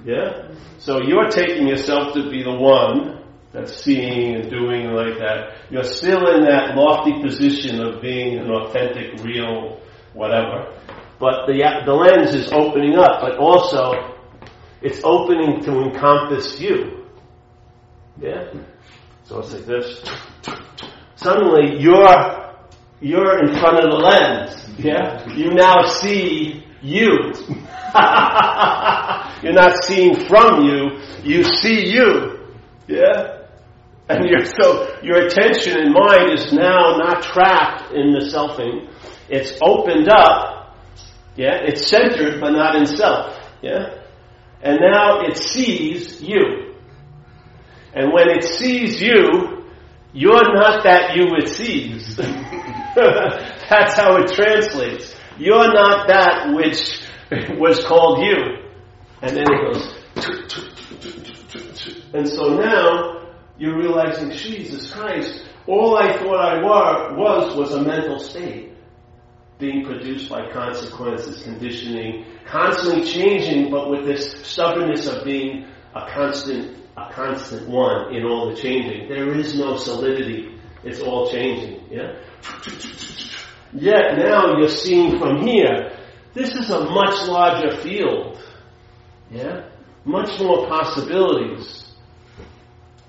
Yeah? 0.06 0.52
So 0.80 1.02
you're 1.02 1.30
taking 1.30 1.68
yourself 1.68 2.14
to 2.14 2.30
be 2.30 2.44
the 2.44 2.56
one 2.56 3.24
that's 3.52 3.84
seeing 3.84 4.36
and 4.36 4.50
doing 4.50 4.92
like 4.92 5.18
that. 5.20 5.56
You're 5.70 5.84
still 5.84 6.36
in 6.36 6.46
that 6.46 6.76
lofty 6.76 7.22
position 7.22 7.82
of 7.82 8.02
being 8.02 8.38
an 8.38 8.50
authentic, 8.50 9.24
real, 9.24 9.80
whatever. 10.14 10.74
But 11.20 11.48
the, 11.48 11.82
the 11.86 11.94
lens 11.94 12.34
is 12.34 12.52
opening 12.52 12.98
up, 12.98 13.22
but 13.22 13.38
also 13.38 14.16
it's 14.82 15.02
opening 15.04 15.62
to 15.64 15.82
encompass 15.82 16.60
you. 16.60 17.06
Yeah? 18.20 18.54
So 19.26 19.40
it's 19.40 19.54
like 19.54 19.66
this. 19.66 20.04
Suddenly 21.16 21.82
you're, 21.82 22.56
you're 23.02 23.40
in 23.44 23.60
front 23.60 23.80
of 23.80 23.92
the 23.92 23.98
lens. 23.98 24.70
Yeah? 24.78 25.28
You 25.34 25.52
now 25.52 25.84
see 25.88 26.64
you. 26.82 27.34
you're 29.44 29.54
not 29.54 29.84
seeing 29.84 30.28
from 30.28 30.64
you, 30.64 31.02
you 31.24 31.44
see 31.44 31.90
you. 31.90 32.48
Yeah? 32.88 33.44
And 34.08 34.26
you're 34.26 34.46
so, 34.46 34.98
your 35.04 35.28
attention 35.28 35.78
and 35.78 35.94
mind 35.94 36.32
is 36.32 36.54
now 36.54 36.98
not 36.98 37.22
trapped 37.22 37.94
in 37.94 38.14
the 38.14 38.22
selfing. 38.34 38.90
It's 39.30 39.54
opened 39.62 40.10
up 40.10 40.59
yeah, 41.40 41.56
it's 41.64 41.88
centered 41.88 42.42
but 42.42 42.50
not 42.52 42.76
in 42.76 42.86
self. 42.86 43.34
Yeah? 43.62 44.02
And 44.62 44.80
now 44.82 45.22
it 45.22 45.38
sees 45.38 46.22
you. 46.22 46.76
And 47.94 48.12
when 48.12 48.30
it 48.30 48.44
sees 48.44 49.02
you, 49.02 49.64
you're 50.12 50.54
not 50.54 50.84
that 50.84 51.16
you 51.16 51.34
it 51.38 51.48
sees. 51.48 52.18
That's 52.98 53.94
how 53.94 54.18
it 54.18 54.34
translates. 54.34 55.16
You're 55.38 55.72
not 55.72 56.10
that 56.10 56.54
which 56.54 57.00
was 57.58 57.86
called 57.86 58.20
you. 58.20 58.36
And 59.22 59.38
then 59.38 59.46
it 59.48 59.74
goes. 59.74 59.96
And 62.12 62.28
so 62.28 62.56
now 62.56 63.30
you're 63.58 63.78
realizing, 63.78 64.32
Jesus 64.32 64.92
Christ, 64.92 65.46
all 65.68 65.96
I 65.96 66.18
thought 66.18 66.40
I 66.40 66.62
was 66.62 67.56
was 67.56 67.72
a 67.72 67.82
mental 67.82 68.20
state 68.20 68.69
being 69.60 69.86
produced 69.86 70.30
by 70.30 70.50
consequences, 70.52 71.44
conditioning, 71.44 72.26
constantly 72.46 73.04
changing, 73.04 73.70
but 73.70 73.90
with 73.90 74.06
this 74.06 74.42
stubbornness 74.48 75.06
of 75.06 75.26
being 75.26 75.68
a 75.94 76.10
constant, 76.12 76.78
a 76.96 77.12
constant 77.12 77.68
one 77.68 78.16
in 78.16 78.24
all 78.24 78.50
the 78.50 78.56
changing. 78.56 79.10
There 79.10 79.38
is 79.38 79.56
no 79.56 79.76
solidity. 79.76 80.58
It's 80.84 81.02
all 81.02 81.30
changing. 81.30 81.84
Yeah? 81.92 82.14
Yet 83.74 84.18
now 84.18 84.58
you're 84.58 84.70
seeing 84.70 85.20
from 85.20 85.46
here, 85.46 85.92
this 86.34 86.56
is 86.56 86.70
a 86.70 86.86
much 86.86 87.28
larger 87.28 87.76
field. 87.82 88.42
Yeah? 89.30 89.68
Much 90.06 90.40
more 90.40 90.68
possibilities. 90.68 91.92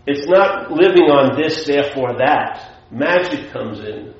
It's 0.04 0.26
not 0.26 0.72
living 0.72 1.04
on 1.04 1.40
this, 1.40 1.64
therefore 1.64 2.18
that. 2.18 2.72
Magic 2.90 3.52
comes 3.52 3.78
in. 3.78 4.14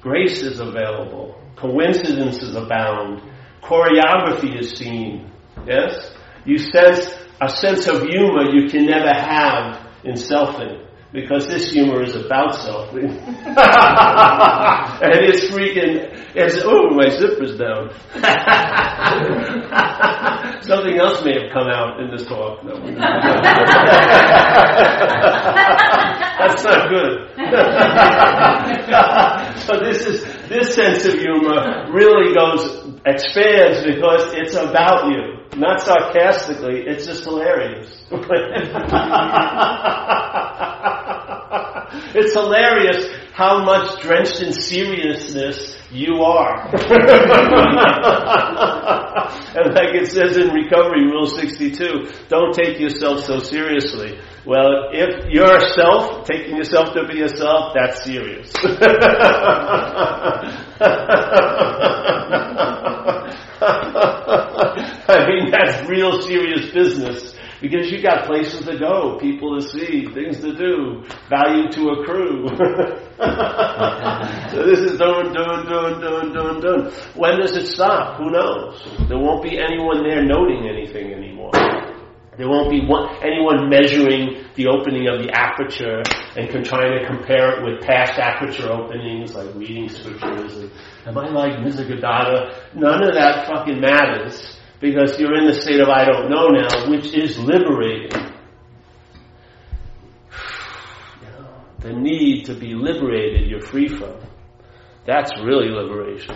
Grace 0.00 0.40
is 0.42 0.60
available. 0.60 1.40
Coincidences 1.56 2.54
abound. 2.54 3.22
Choreography 3.62 4.58
is 4.58 4.76
seen. 4.76 5.30
Yes? 5.66 6.12
You 6.44 6.58
sense 6.58 7.08
a 7.40 7.48
sense 7.48 7.88
of 7.88 8.02
humor 8.02 8.50
you 8.52 8.68
can 8.68 8.84
never 8.86 9.12
have 9.12 9.84
in 10.04 10.14
selfing. 10.14 10.82
Because 11.12 11.46
this 11.46 11.72
humor 11.72 12.02
is 12.02 12.16
about 12.16 12.54
selfing. 12.54 13.06
and 13.06 13.18
it's 15.22 15.46
freaking, 15.46 16.10
it's, 16.34 16.60
oh, 16.64 16.90
my 16.90 17.08
zipper's 17.08 17.56
down. 17.56 17.90
Something 20.66 20.98
else 20.98 21.22
may 21.22 21.38
have 21.42 21.52
come 21.52 21.68
out 21.68 22.00
in 22.00 22.10
this 22.10 22.24
talk. 22.26 22.64
No, 22.64 22.74
That's 26.38 26.64
not 26.64 26.88
good. 26.88 27.28
so 29.66 29.78
this 29.80 30.06
is, 30.06 30.24
this 30.48 30.74
sense 30.74 31.04
of 31.04 31.18
humor 31.18 31.92
really 31.92 32.32
goes, 32.34 32.94
expands 33.04 33.84
because 33.84 34.32
it's 34.32 34.54
about 34.54 35.10
you. 35.10 35.40
Not 35.58 35.82
sarcastically, 35.82 36.86
it's 36.86 37.04
just 37.06 37.24
hilarious. 37.24 38.02
it's 42.14 42.32
hilarious 42.32 43.06
how 43.34 43.64
much 43.64 44.00
drenched 44.00 44.40
in 44.42 44.52
seriousness 44.52 45.76
you 45.90 46.22
are. 46.22 46.68
and 49.56 49.74
like 49.74 49.92
it 49.92 50.06
says 50.06 50.36
in 50.36 50.50
Recovery 50.50 51.06
Rule 51.06 51.26
62, 51.26 52.12
don't 52.28 52.54
take 52.54 52.78
yourself 52.78 53.24
so 53.24 53.40
seriously. 53.40 54.20
Well, 54.46 54.90
if 54.92 55.26
yourself, 55.30 56.26
taking 56.26 56.56
yourself 56.56 56.94
to 56.94 57.08
be 57.08 57.14
yourself, 57.18 57.74
that's 57.74 58.04
serious. 58.04 58.52
I 65.06 65.26
mean, 65.26 65.50
that's 65.50 65.88
real 65.88 66.22
serious 66.22 66.70
business. 66.70 67.33
Because 67.64 67.90
you 67.90 68.02
got 68.02 68.26
places 68.26 68.66
to 68.66 68.78
go, 68.78 69.16
people 69.18 69.58
to 69.58 69.66
see, 69.66 70.04
things 70.12 70.38
to 70.40 70.54
do, 70.54 71.02
value 71.30 71.70
to 71.72 71.88
accrue. 71.96 72.46
so 74.52 74.66
this 74.66 74.80
is 74.80 74.98
doing, 74.98 75.32
doing, 75.32 75.64
doing, 75.64 75.98
doing, 75.98 76.32
doing, 76.34 76.60
doing. 76.60 76.92
When 77.14 77.40
does 77.40 77.56
it 77.56 77.68
stop? 77.68 78.18
Who 78.18 78.30
knows? 78.32 78.86
There 79.08 79.16
won't 79.16 79.42
be 79.42 79.58
anyone 79.58 80.02
there 80.02 80.22
noting 80.22 80.68
anything 80.68 81.14
anymore. 81.14 81.52
There 82.36 82.50
won't 82.50 82.68
be 82.68 82.84
one, 82.84 83.16
anyone 83.24 83.70
measuring 83.70 84.44
the 84.56 84.66
opening 84.66 85.08
of 85.08 85.22
the 85.22 85.30
aperture 85.32 86.02
and 86.36 86.66
trying 86.66 87.00
to 87.00 87.06
compare 87.06 87.56
it 87.56 87.64
with 87.64 87.80
past 87.80 88.18
aperture 88.18 88.70
openings, 88.70 89.34
like 89.34 89.54
reading 89.54 89.88
scriptures. 89.88 90.58
And, 90.58 90.70
Am 91.06 91.16
I 91.16 91.30
like 91.30 91.54
Nisargadatta? 91.60 92.74
None 92.74 93.04
of 93.08 93.14
that 93.14 93.46
fucking 93.46 93.80
matters 93.80 94.54
because 94.80 95.18
you're 95.18 95.34
in 95.36 95.46
the 95.46 95.60
state 95.60 95.80
of 95.80 95.88
I 95.88 96.04
don't 96.04 96.30
know 96.30 96.48
now, 96.48 96.90
which 96.90 97.14
is 97.14 97.38
liberating. 97.38 98.34
the 101.84 101.92
need 101.92 102.46
to 102.46 102.54
be 102.54 102.74
liberated, 102.74 103.48
you're 103.48 103.60
free 103.60 103.88
from. 103.88 104.16
That's 105.06 105.30
really 105.44 105.68
liberation. 105.68 106.34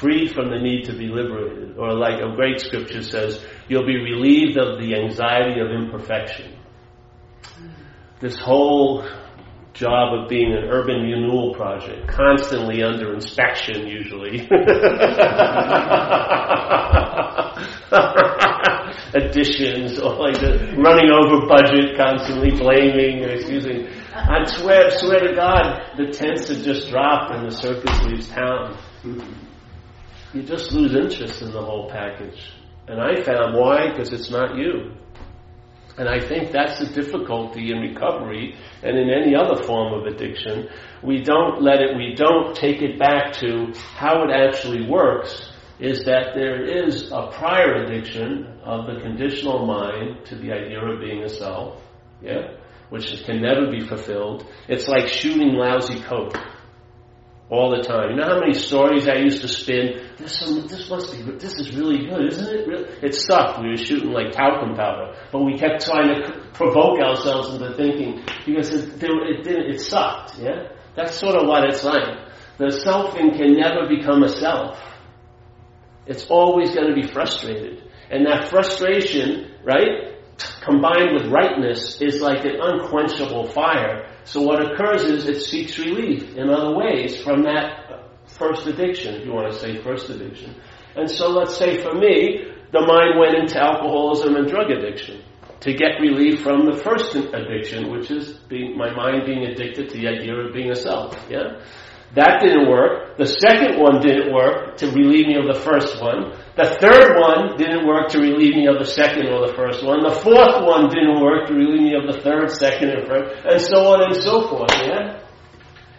Free 0.00 0.28
from 0.28 0.50
the 0.50 0.60
need 0.60 0.84
to 0.84 0.96
be 0.96 1.08
liberated. 1.08 1.76
Or 1.76 1.92
like 1.92 2.20
a 2.20 2.36
great 2.36 2.60
scripture 2.60 3.02
says, 3.02 3.44
you'll 3.68 3.86
be 3.86 3.96
relieved 3.96 4.56
of 4.56 4.78
the 4.78 4.94
anxiety 4.94 5.60
of 5.60 5.72
imperfection. 5.72 6.56
This 8.20 8.38
whole 8.38 9.04
job 9.74 10.18
of 10.18 10.28
being 10.28 10.52
an 10.52 10.64
urban 10.64 11.02
renewal 11.02 11.54
project, 11.54 12.08
constantly 12.08 12.82
under 12.82 13.14
inspection 13.14 13.86
usually. 13.86 14.40
Additions 19.14 19.98
or 19.98 20.14
like 20.16 20.40
running 20.76 21.10
over 21.10 21.46
budget, 21.46 21.96
constantly 21.96 22.50
blaming 22.50 23.24
or 23.24 23.28
excusing. 23.30 23.88
I 24.14 24.44
swear, 24.44 24.90
swear 24.90 25.20
to 25.20 25.34
God, 25.34 25.80
the 25.96 26.06
tents 26.12 26.48
have 26.48 26.62
just 26.62 26.90
dropped 26.90 27.32
and 27.34 27.46
the 27.46 27.52
circus 27.54 28.02
leaves 28.02 28.28
town. 28.28 28.76
You 30.34 30.42
just 30.42 30.72
lose 30.72 30.94
interest 30.94 31.40
in 31.42 31.52
the 31.52 31.62
whole 31.62 31.88
package. 31.90 32.52
And 32.86 33.00
I 33.00 33.22
found 33.22 33.54
why? 33.54 33.90
Because 33.90 34.12
it's 34.12 34.30
not 34.30 34.56
you. 34.56 34.92
And 35.98 36.08
I 36.08 36.20
think 36.20 36.52
that's 36.52 36.78
the 36.78 36.86
difficulty 36.86 37.72
in 37.72 37.78
recovery 37.80 38.56
and 38.82 38.96
in 38.96 39.10
any 39.10 39.34
other 39.34 39.62
form 39.64 39.92
of 39.92 40.06
addiction. 40.06 40.68
We 41.02 41.22
don't 41.22 41.60
let 41.60 41.80
it, 41.80 41.96
we 41.96 42.14
don't 42.14 42.54
take 42.54 42.82
it 42.82 42.98
back 42.98 43.32
to 43.40 43.72
how 43.96 44.22
it 44.24 44.30
actually 44.30 44.88
works 44.88 45.52
is 45.80 46.04
that 46.04 46.34
there 46.34 46.64
is 46.64 47.10
a 47.12 47.30
prior 47.32 47.84
addiction 47.84 48.46
of 48.64 48.86
the 48.86 49.00
conditional 49.00 49.64
mind 49.66 50.26
to 50.26 50.34
the 50.36 50.52
idea 50.52 50.84
of 50.84 51.00
being 51.00 51.22
a 51.22 51.28
self, 51.28 51.80
yeah, 52.20 52.54
which 52.90 53.24
can 53.24 53.40
never 53.40 53.70
be 53.70 53.86
fulfilled. 53.86 54.44
It's 54.68 54.88
like 54.88 55.06
shooting 55.06 55.54
lousy 55.54 56.00
coke 56.02 56.36
all 57.50 57.70
the 57.70 57.82
time. 57.82 58.10
You 58.10 58.16
know 58.16 58.28
how 58.28 58.40
many 58.40 58.52
stories 58.52 59.08
I 59.08 59.16
used 59.16 59.40
to 59.40 59.48
spin? 59.48 60.10
This, 60.18 60.40
this 60.68 60.90
must 60.90 61.12
be, 61.12 61.22
this 61.22 61.54
is 61.54 61.74
really 61.74 62.06
good, 62.06 62.26
isn't 62.32 62.46
it? 62.46 62.98
It 63.02 63.14
sucked. 63.14 63.62
We 63.62 63.70
were 63.70 63.76
shooting 63.76 64.10
like 64.10 64.32
talcum 64.32 64.74
powder, 64.76 65.14
but 65.32 65.44
we 65.44 65.56
kept 65.56 65.84
trying 65.84 66.08
to 66.08 66.40
provoke 66.52 67.00
ourselves 67.00 67.54
into 67.54 67.74
thinking 67.74 68.22
because 68.44 68.70
it, 68.72 69.02
it 69.02 69.44
didn't, 69.44 69.70
it 69.70 69.80
sucked. 69.80 70.38
Yeah, 70.38 70.68
that's 70.94 71.18
sort 71.18 71.36
of 71.36 71.48
what 71.48 71.64
it's 71.64 71.84
like. 71.84 72.26
The 72.58 72.66
selfing 72.66 73.36
can 73.36 73.54
never 73.54 73.88
become 73.88 74.22
a 74.22 74.28
self. 74.28 74.78
It's 76.06 76.26
always 76.26 76.74
going 76.74 76.88
to 76.88 76.94
be 76.94 77.06
frustrated, 77.06 77.82
and 78.10 78.26
that 78.26 78.48
frustration, 78.48 79.52
right, 79.62 80.16
combined 80.62 81.12
with 81.14 81.30
rightness, 81.30 82.00
is 82.00 82.20
like 82.20 82.44
an 82.44 82.56
unquenchable 82.60 83.48
fire 83.52 84.06
so 84.28 84.42
what 84.42 84.60
occurs 84.60 85.04
is 85.04 85.26
it 85.26 85.40
seeks 85.40 85.78
relief 85.78 86.36
in 86.36 86.50
other 86.50 86.76
ways 86.76 87.18
from 87.22 87.44
that 87.44 88.10
first 88.26 88.66
addiction, 88.66 89.14
if 89.14 89.24
you 89.24 89.32
want 89.32 89.50
to 89.50 89.58
say 89.58 89.80
first 89.82 90.10
addiction. 90.10 90.54
And 90.96 91.10
so 91.10 91.30
let's 91.30 91.56
say 91.56 91.82
for 91.82 91.94
me, 91.94 92.44
the 92.70 92.80
mind 92.80 93.18
went 93.18 93.38
into 93.38 93.58
alcoholism 93.58 94.36
and 94.36 94.46
drug 94.46 94.70
addiction 94.70 95.22
to 95.60 95.72
get 95.72 95.98
relief 96.00 96.42
from 96.42 96.66
the 96.66 96.76
first 96.76 97.14
addiction, 97.14 97.90
which 97.90 98.10
is 98.10 98.34
being, 98.50 98.76
my 98.76 98.94
mind 98.94 99.24
being 99.24 99.44
addicted 99.44 99.88
to 99.88 99.96
the 99.96 100.06
idea 100.06 100.34
of 100.34 100.52
being 100.52 100.70
a 100.70 100.76
self. 100.76 101.18
Yeah? 101.30 101.62
That 102.14 102.40
didn't 102.40 102.68
work. 102.68 103.18
The 103.18 103.26
second 103.26 103.78
one 103.78 104.00
didn't 104.00 104.32
work 104.32 104.78
to 104.78 104.86
relieve 104.90 105.26
me 105.26 105.36
of 105.36 105.44
the 105.44 105.60
first 105.60 106.00
one. 106.00 106.32
The 106.56 106.78
third 106.80 107.20
one 107.20 107.58
didn't 107.58 107.86
work 107.86 108.08
to 108.10 108.18
relieve 108.18 108.54
me 108.54 108.66
of 108.66 108.78
the 108.78 108.88
second 108.88 109.28
or 109.28 109.46
the 109.46 109.52
first 109.54 109.84
one. 109.84 110.02
The 110.02 110.16
fourth 110.24 110.64
one 110.64 110.88
didn't 110.88 111.20
work 111.20 111.48
to 111.48 111.54
relieve 111.54 111.82
me 111.82 111.94
of 111.94 112.08
the 112.08 112.20
third, 112.20 112.50
second, 112.50 112.90
and 112.90 113.06
first, 113.06 113.44
and 113.44 113.60
so 113.60 113.92
on 113.92 114.08
and 114.08 114.16
so 114.16 114.48
forth, 114.48 114.72
yeah? 114.80 115.20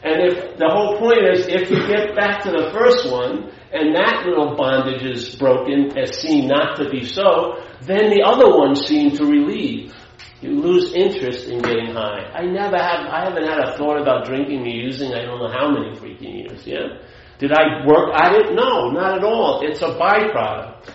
And 0.02 0.32
if, 0.32 0.58
the 0.58 0.69
whole 0.72 0.98
point 0.98 1.28
is, 1.28 1.45
if 1.45 1.69
you 1.69 1.86
get 1.88 2.15
back 2.15 2.41
to 2.43 2.52
the 2.52 2.72
first 2.72 3.12
one, 3.12 3.52
and 3.72 3.93
that 3.93 4.26
little 4.26 4.56
bondage 4.56 5.04
is 5.04 5.36
broken 5.36 5.95
as 5.98 6.17
seen 6.17 6.48
not 6.48 6.78
to 6.78 6.89
be 6.89 7.06
so, 7.06 7.62
then 7.82 8.10
the 8.10 8.24
other 8.26 8.50
ones 8.50 8.88
seem 8.88 9.12
to 9.17 9.26
relieve. 9.26 9.93
You 10.41 10.62
lose 10.62 10.93
interest 10.93 11.47
in 11.49 11.62
getting 11.62 11.93
high. 11.93 12.32
I 12.34 12.45
never 12.45 12.78
have, 12.78 13.06
I 13.08 13.25
haven't 13.25 13.43
had 13.43 13.60
a 13.60 13.78
thought 13.78 14.02
about 14.02 14.25
drinking 14.25 14.62
or 14.62 14.67
using 14.67 15.13
I 15.13 15.25
don't 15.25 15.39
know 15.39 15.52
how 15.52 15.69
many 15.69 15.95
freaking 15.97 16.43
years, 16.43 16.65
yeah? 16.65 16.99
Did 17.39 17.52
I 17.52 17.86
work 17.86 18.13
at 18.13 18.36
it? 18.36 18.54
No, 18.54 18.89
not 18.91 19.17
at 19.17 19.23
all. 19.23 19.62
It's 19.63 19.82
a 19.82 19.95
byproduct. 19.95 20.93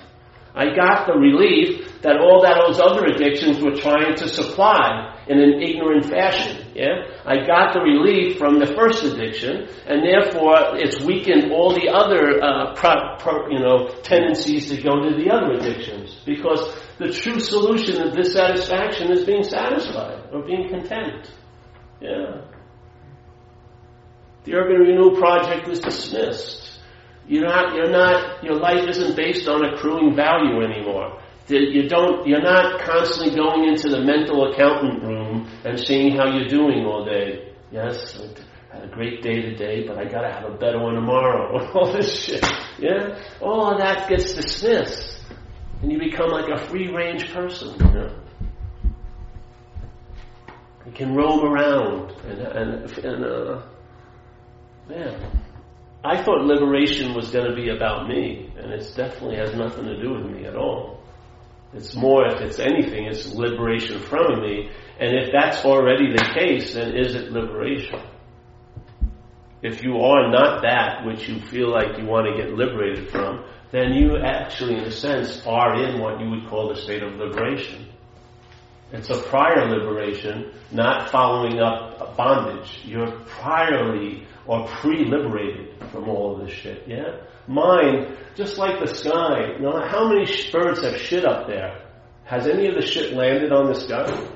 I 0.54 0.74
got 0.74 1.06
the 1.06 1.14
relief 1.14 2.00
that 2.02 2.18
all 2.20 2.42
that 2.42 2.62
those 2.64 2.78
other 2.78 3.06
addictions 3.06 3.60
were 3.60 3.74
trying 3.74 4.14
to 4.14 4.28
supply 4.28 5.18
in 5.26 5.40
an 5.40 5.60
ignorant 5.60 6.04
fashion. 6.04 6.70
Yeah, 6.74 7.10
I 7.24 7.44
got 7.44 7.74
the 7.74 7.80
relief 7.80 8.38
from 8.38 8.60
the 8.60 8.66
first 8.66 9.02
addiction, 9.02 9.68
and 9.86 10.04
therefore 10.04 10.76
it's 10.76 11.00
weakened 11.00 11.50
all 11.50 11.74
the 11.74 11.88
other, 11.88 12.42
uh, 12.42 12.74
pro, 12.74 13.16
pro, 13.18 13.48
you 13.48 13.58
know, 13.58 13.88
tendencies 14.02 14.68
to 14.68 14.80
go 14.80 15.02
to 15.02 15.16
the 15.16 15.30
other 15.30 15.54
addictions 15.54 16.20
because 16.24 16.60
the 16.98 17.12
true 17.12 17.40
solution 17.40 18.00
of 18.00 18.14
dissatisfaction 18.14 19.10
is 19.10 19.24
being 19.24 19.42
satisfied 19.42 20.28
or 20.32 20.42
being 20.42 20.68
content. 20.68 21.32
Yeah. 22.00 22.42
The 24.44 24.54
Urban 24.54 24.80
Renewal 24.80 25.16
Project 25.16 25.66
was 25.66 25.80
dismissed. 25.80 26.80
You're 27.26 27.46
not, 27.46 27.74
you're 27.74 27.90
not, 27.90 28.44
your 28.44 28.56
life 28.56 28.86
isn't 28.88 29.16
based 29.16 29.48
on 29.48 29.64
accruing 29.64 30.14
value 30.14 30.62
anymore. 30.62 31.20
You 31.48 31.88
don't, 31.88 32.26
you're 32.26 32.42
not 32.42 32.80
constantly 32.82 33.34
going 33.34 33.68
into 33.68 33.88
the 33.88 34.00
mental 34.00 34.52
accountant 34.52 35.02
room 35.02 35.48
and 35.64 35.78
seeing 35.78 36.16
how 36.16 36.26
you're 36.34 36.48
doing 36.48 36.84
all 36.84 37.04
day. 37.04 37.52
Yes, 37.70 38.18
I 38.72 38.76
had 38.76 38.84
a 38.84 38.92
great 38.92 39.22
day 39.22 39.40
today, 39.40 39.86
but 39.86 39.98
I 39.98 40.04
gotta 40.04 40.32
have 40.32 40.44
a 40.44 40.56
better 40.56 40.78
one 40.78 40.94
tomorrow. 40.94 41.70
all 41.74 41.92
this 41.92 42.24
shit. 42.24 42.44
Yeah? 42.78 43.18
All 43.40 43.76
that 43.78 44.08
gets 44.08 44.34
dismissed. 44.34 45.23
And 45.84 45.92
you 45.92 45.98
become 45.98 46.30
like 46.30 46.48
a 46.48 46.56
free 46.68 46.90
range 46.90 47.30
person, 47.30 47.74
you 47.78 47.92
know? 47.92 48.16
You 50.86 50.92
can 50.92 51.14
roam 51.14 51.44
around 51.44 52.10
and, 52.26 52.40
and, 52.40 52.98
and 53.04 53.22
uh, 53.22 53.62
man, 54.88 55.42
I 56.02 56.22
thought 56.22 56.40
liberation 56.46 57.12
was 57.12 57.30
going 57.30 57.50
to 57.50 57.54
be 57.54 57.68
about 57.68 58.08
me, 58.08 58.50
and 58.56 58.72
it 58.72 58.90
definitely 58.96 59.36
has 59.36 59.54
nothing 59.54 59.84
to 59.84 60.00
do 60.00 60.14
with 60.14 60.24
me 60.24 60.46
at 60.46 60.56
all. 60.56 61.02
It's 61.74 61.94
more, 61.94 62.28
if 62.28 62.40
it's 62.40 62.58
anything, 62.58 63.04
it's 63.04 63.34
liberation 63.34 64.00
from 64.00 64.40
me. 64.40 64.70
And 64.98 65.14
if 65.14 65.32
that's 65.32 65.66
already 65.66 66.12
the 66.12 66.24
case, 66.32 66.72
then 66.72 66.96
is 66.96 67.14
it 67.14 67.30
liberation? 67.30 68.00
If 69.60 69.82
you 69.84 69.98
are 69.98 70.30
not 70.30 70.62
that 70.62 71.04
which 71.04 71.28
you 71.28 71.42
feel 71.42 71.70
like 71.70 71.98
you 71.98 72.06
want 72.06 72.26
to 72.34 72.42
get 72.42 72.54
liberated 72.54 73.10
from, 73.10 73.44
then 73.74 73.92
you 73.92 74.18
actually, 74.18 74.76
in 74.76 74.84
a 74.84 74.90
sense, 74.90 75.44
are 75.44 75.82
in 75.82 76.00
what 76.00 76.20
you 76.20 76.30
would 76.30 76.46
call 76.46 76.72
the 76.72 76.80
state 76.80 77.02
of 77.02 77.14
liberation. 77.14 77.88
It's 78.92 79.10
a 79.10 79.20
prior 79.20 79.68
liberation, 79.68 80.52
not 80.70 81.10
following 81.10 81.58
up 81.58 82.16
bondage. 82.16 82.82
You're 82.84 83.10
priorly 83.40 84.26
or 84.46 84.68
pre-liberated 84.68 85.74
from 85.90 86.08
all 86.08 86.36
of 86.36 86.46
this 86.46 86.54
shit, 86.54 86.86
yeah? 86.86 87.16
Mind, 87.48 88.16
just 88.36 88.58
like 88.58 88.78
the 88.78 88.86
sky, 88.86 89.54
you 89.56 89.58
know, 89.58 89.84
how 89.84 90.08
many 90.08 90.24
birds 90.52 90.82
have 90.82 90.96
shit 90.96 91.24
up 91.24 91.48
there? 91.48 91.82
Has 92.24 92.46
any 92.46 92.68
of 92.68 92.76
the 92.76 92.86
shit 92.86 93.12
landed 93.12 93.52
on 93.52 93.66
the 93.66 93.74
sky? 93.74 94.28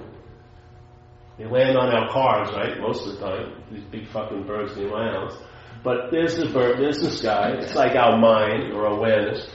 They 1.39 1.47
land 1.47 1.79
on 1.79 1.95
our 1.95 2.11
cars, 2.11 2.51
right? 2.53 2.81
Most 2.81 3.07
of 3.07 3.15
the 3.15 3.21
time. 3.25 3.63
These 3.71 3.85
big 3.85 4.09
fucking 4.09 4.49
birds 4.49 4.77
near 4.77 4.91
my 4.91 5.13
house. 5.13 5.39
But 5.83 6.11
there's 6.11 6.37
the 6.37 6.49
bird, 6.51 6.79
there's 6.79 6.99
the 6.99 7.11
sky. 7.11 7.53
It's 7.59 7.75
like 7.75 7.95
our 7.95 8.19
mind 8.19 8.73
or 8.73 8.87
awareness. 8.87 9.49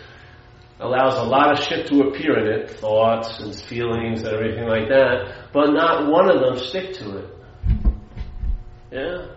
Allows 0.79 1.15
a 1.15 1.23
lot 1.23 1.51
of 1.51 1.63
shit 1.63 1.87
to 1.87 2.01
appear 2.01 2.37
in 2.39 2.61
it, 2.61 2.71
thoughts 2.71 3.39
and 3.39 3.55
feelings 3.55 4.23
and 4.23 4.33
everything 4.33 4.67
like 4.67 4.89
that, 4.89 5.51
but 5.53 5.71
not 5.71 6.09
one 6.11 6.29
of 6.29 6.41
them 6.41 6.57
stick 6.57 6.93
to 6.95 7.17
it. 7.17 7.29
Yeah? 8.91 9.27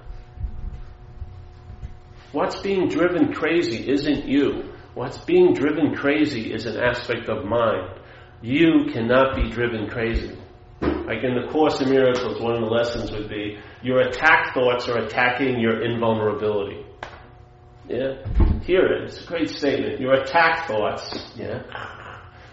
What's 2.33 2.61
being 2.61 2.88
driven 2.88 3.33
crazy 3.33 3.88
isn't 3.88 4.27
you. 4.27 4.72
What's 4.94 5.18
being 5.18 5.55
driven 5.55 5.94
crazy 5.94 6.53
is 6.53 6.66
an 6.66 6.79
aspect 6.79 7.29
of 7.29 7.44
mind. 7.44 8.01
You 8.42 8.87
cannot 8.92 9.37
be 9.37 9.51
driven 9.51 9.88
crazy. 9.88 10.37
Like 11.07 11.23
in 11.23 11.35
the 11.35 11.47
Course 11.53 11.81
in 11.81 11.88
Miracles, 11.88 12.40
one 12.40 12.55
of 12.55 12.61
the 12.61 12.66
lessons 12.66 13.12
would 13.12 13.29
be 13.29 13.59
your 13.83 14.01
attack 14.01 14.55
thoughts 14.55 14.88
are 14.88 14.99
attacking 14.99 15.61
your 15.61 15.85
invulnerability. 15.85 16.85
Yeah? 17.88 18.14
Hear 18.64 18.85
it. 18.87 19.05
It's 19.05 19.23
a 19.23 19.27
great 19.27 19.49
statement. 19.49 20.01
Your 20.01 20.14
attack 20.14 20.66
thoughts, 20.66 21.33
yeah? 21.37 21.62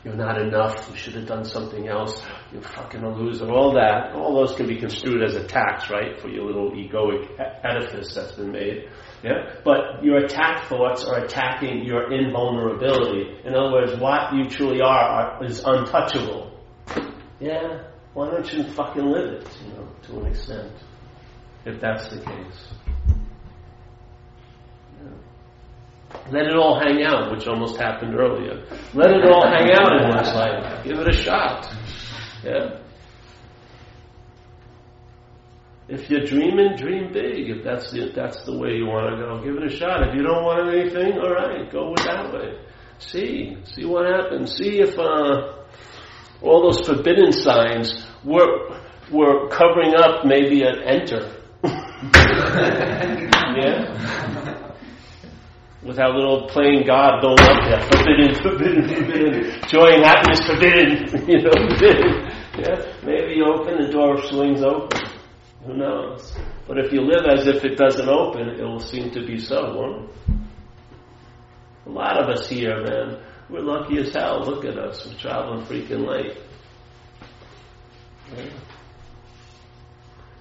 You're 0.03 0.15
not 0.15 0.39
enough. 0.39 0.87
You 0.91 0.95
should 0.95 1.15
have 1.15 1.25
done 1.25 1.45
something 1.45 1.87
else. 1.87 2.23
You're 2.51 2.61
fucking 2.61 3.01
a 3.01 3.09
loser. 3.09 3.49
All 3.49 3.73
that. 3.73 4.11
All 4.13 4.35
those 4.35 4.55
can 4.55 4.67
be 4.67 4.75
construed 4.77 5.23
as 5.23 5.33
attacks, 5.35 5.89
right? 5.89 6.19
For 6.19 6.27
your 6.27 6.45
little 6.45 6.71
egoic 6.71 7.39
edifice 7.63 8.13
that's 8.13 8.33
been 8.33 8.51
made. 8.51 8.89
Yeah? 9.23 9.55
But 9.63 10.03
your 10.03 10.17
attack 10.17 10.67
thoughts 10.67 11.05
are 11.05 11.23
attacking 11.23 11.85
your 11.85 12.11
invulnerability. 12.13 13.39
In 13.45 13.55
other 13.55 13.71
words, 13.71 13.99
what 13.99 14.33
you 14.35 14.45
truly 14.49 14.81
are, 14.81 15.39
are 15.39 15.43
is 15.45 15.63
untouchable. 15.65 16.51
Yeah? 17.39 17.85
Why 18.13 18.29
don't 18.29 18.53
you 18.53 18.63
fucking 18.63 19.05
live 19.05 19.41
it, 19.41 19.47
you 19.65 19.73
know, 19.73 19.87
to 20.03 20.19
an 20.19 20.25
extent? 20.27 20.71
if 21.65 21.79
that's 21.79 22.07
the 22.09 22.17
case. 22.17 22.73
Yeah. 25.01 25.09
Let 26.31 26.45
it 26.45 26.55
all 26.55 26.79
hang 26.79 27.03
out, 27.03 27.31
which 27.31 27.47
almost 27.47 27.77
happened 27.77 28.15
earlier. 28.15 28.65
Let 28.93 29.11
it 29.11 29.25
all 29.25 29.47
hang 29.47 29.71
out 29.71 30.01
in 30.01 30.09
one's 30.09 30.33
life. 30.33 30.83
Give 30.83 30.99
it 30.99 31.07
a 31.07 31.13
shot. 31.13 31.73
Yeah. 32.43 32.79
If 35.87 36.09
you're 36.09 36.25
dreaming, 36.25 36.75
dream 36.77 37.11
big. 37.11 37.49
If 37.49 37.63
that's 37.63 37.91
the, 37.91 38.07
if 38.07 38.15
that's 38.15 38.43
the 38.43 38.57
way 38.57 38.75
you 38.75 38.85
want 38.85 39.15
to 39.15 39.21
go, 39.21 39.43
give 39.43 39.61
it 39.61 39.71
a 39.71 39.75
shot. 39.75 40.07
If 40.07 40.15
you 40.15 40.23
don't 40.23 40.43
want 40.43 40.73
anything, 40.73 41.19
all 41.19 41.31
right, 41.31 41.69
go 41.71 41.91
with 41.91 42.03
that 42.05 42.33
way. 42.33 42.57
See, 42.99 43.57
see 43.63 43.85
what 43.85 44.05
happens. 44.05 44.55
See 44.55 44.79
if 44.79 44.97
uh, 44.97 45.63
all 46.41 46.63
those 46.63 46.85
forbidden 46.85 47.31
signs 47.31 48.05
were 48.23 48.79
were 49.11 49.47
covering 49.49 49.93
up 49.95 50.25
maybe 50.25 50.63
an 50.63 50.81
enter. 50.83 51.39
yeah 53.55 54.53
with 55.85 55.99
our 55.99 56.13
little 56.13 56.47
playing 56.47 56.85
God 56.85 57.21
going 57.21 57.39
up 57.39 57.63
there. 57.67 57.81
Forbidden, 57.91 58.35
forbidden, 58.41 58.87
forbidden. 58.87 59.61
Joy 59.67 59.87
and 59.93 60.03
happiness 60.03 60.45
forbidden. 60.45 61.27
you 61.29 61.41
know, 61.41 61.51
forbidden. 61.51 62.31
Yeah, 62.57 62.93
maybe 63.03 63.33
you 63.35 63.45
open, 63.45 63.81
the 63.81 63.91
door 63.91 64.21
swings 64.23 64.61
open. 64.63 65.01
Who 65.65 65.73
knows? 65.75 66.33
But 66.67 66.77
if 66.77 66.93
you 66.93 67.01
live 67.01 67.25
as 67.25 67.47
if 67.47 67.63
it 67.63 67.77
doesn't 67.77 68.07
open, 68.07 68.49
it 68.49 68.63
will 68.63 68.79
seem 68.79 69.11
to 69.11 69.25
be 69.25 69.37
so, 69.39 69.75
won't 69.75 70.09
it? 70.09 70.15
A 71.85 71.89
lot 71.89 72.21
of 72.21 72.29
us 72.29 72.47
here, 72.47 72.81
man, 72.83 73.17
we're 73.53 73.61
lucky 73.61 73.99
as 73.99 74.13
hell. 74.13 74.43
Look 74.43 74.65
at 74.65 74.77
us. 74.77 75.05
We're 75.05 75.17
traveling 75.17 75.65
freaking 75.65 76.05
late. 76.05 76.37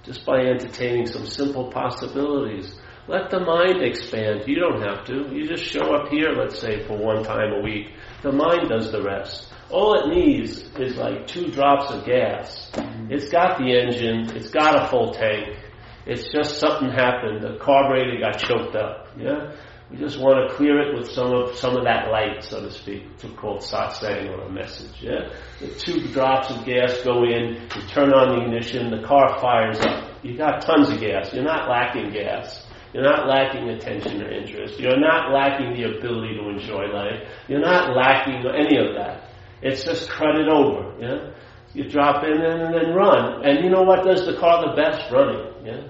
Just 0.03 0.25
by 0.25 0.39
entertaining 0.39 1.05
some 1.05 1.25
simple 1.25 1.71
possibilities 1.71 2.77
let 3.07 3.29
the 3.29 3.39
mind 3.41 3.81
expand. 3.81 4.43
You 4.47 4.55
don't 4.55 4.81
have 4.81 5.05
to. 5.07 5.35
You 5.35 5.45
just 5.45 5.65
show 5.65 5.93
up 5.93 6.09
here, 6.09 6.31
let's 6.31 6.59
say, 6.59 6.85
for 6.87 6.97
one 6.97 7.23
time 7.23 7.51
a 7.51 7.61
week. 7.61 7.87
The 8.21 8.31
mind 8.31 8.69
does 8.69 8.91
the 8.93 9.01
rest. 9.01 9.51
All 9.69 9.93
it 9.99 10.15
needs 10.15 10.61
is 10.79 10.95
like 10.95 11.27
two 11.27 11.51
drops 11.51 11.91
of 11.91 12.05
gas. 12.05 12.71
It's 13.09 13.29
got 13.29 13.57
the 13.57 13.77
engine. 13.77 14.35
It's 14.37 14.49
got 14.49 14.81
a 14.81 14.87
full 14.87 15.13
tank. 15.13 15.57
It's 16.05 16.31
just 16.31 16.59
something 16.59 16.89
happened. 16.89 17.41
The 17.41 17.57
carburetor 17.59 18.19
got 18.19 18.39
choked 18.39 18.75
up. 18.75 19.09
Yeah? 19.17 19.53
We 19.93 19.99
just 19.99 20.19
want 20.19 20.49
to 20.49 20.55
clear 20.55 20.81
it 20.81 20.97
with 20.97 21.07
some 21.11 21.31
of 21.31 21.55
some 21.55 21.77
of 21.77 21.83
that 21.83 22.09
light, 22.09 22.43
so 22.43 22.61
to 22.61 22.71
speak, 22.71 23.15
to 23.19 23.29
called 23.29 23.61
satsang 23.61 24.27
or 24.27 24.41
a 24.41 24.51
message. 24.51 24.89
Yeah, 24.99 25.29
the 25.59 25.67
two 25.67 26.07
drops 26.11 26.49
of 26.49 26.65
gas 26.65 26.99
go 27.03 27.23
in, 27.23 27.61
you 27.75 27.81
turn 27.89 28.11
on 28.11 28.29
the 28.29 28.43
ignition, 28.43 28.89
the 28.89 29.05
car 29.07 29.39
fires 29.39 29.79
up. 29.81 30.09
You 30.23 30.35
got 30.35 30.63
tons 30.63 30.89
of 30.89 30.99
gas. 30.99 31.31
You're 31.31 31.43
not 31.43 31.69
lacking 31.69 32.11
gas. 32.11 32.65
You're 32.91 33.03
not 33.03 33.27
lacking 33.27 33.69
attention 33.69 34.23
or 34.23 34.31
interest. 34.31 34.79
You're 34.79 34.99
not 34.99 35.31
lacking 35.31 35.73
the 35.73 35.95
ability 35.95 36.37
to 36.37 36.49
enjoy 36.49 36.85
life. 36.87 37.29
You're 37.47 37.61
not 37.61 37.95
lacking 37.95 38.43
any 38.47 38.77
of 38.77 38.95
that. 38.95 39.29
It's 39.61 39.83
just 39.83 40.09
cut 40.09 40.35
it 40.35 40.47
over. 40.47 40.97
Yeah? 40.99 41.33
You 41.75 41.87
drop 41.87 42.23
in 42.23 42.41
and 42.41 42.73
then 42.73 42.95
run. 42.95 43.45
And 43.45 43.63
you 43.63 43.69
know 43.69 43.83
what 43.83 44.03
does 44.03 44.25
the 44.25 44.37
car 44.39 44.67
the 44.67 44.75
best? 44.75 45.11
Running. 45.11 45.65
Yeah? 45.65 45.87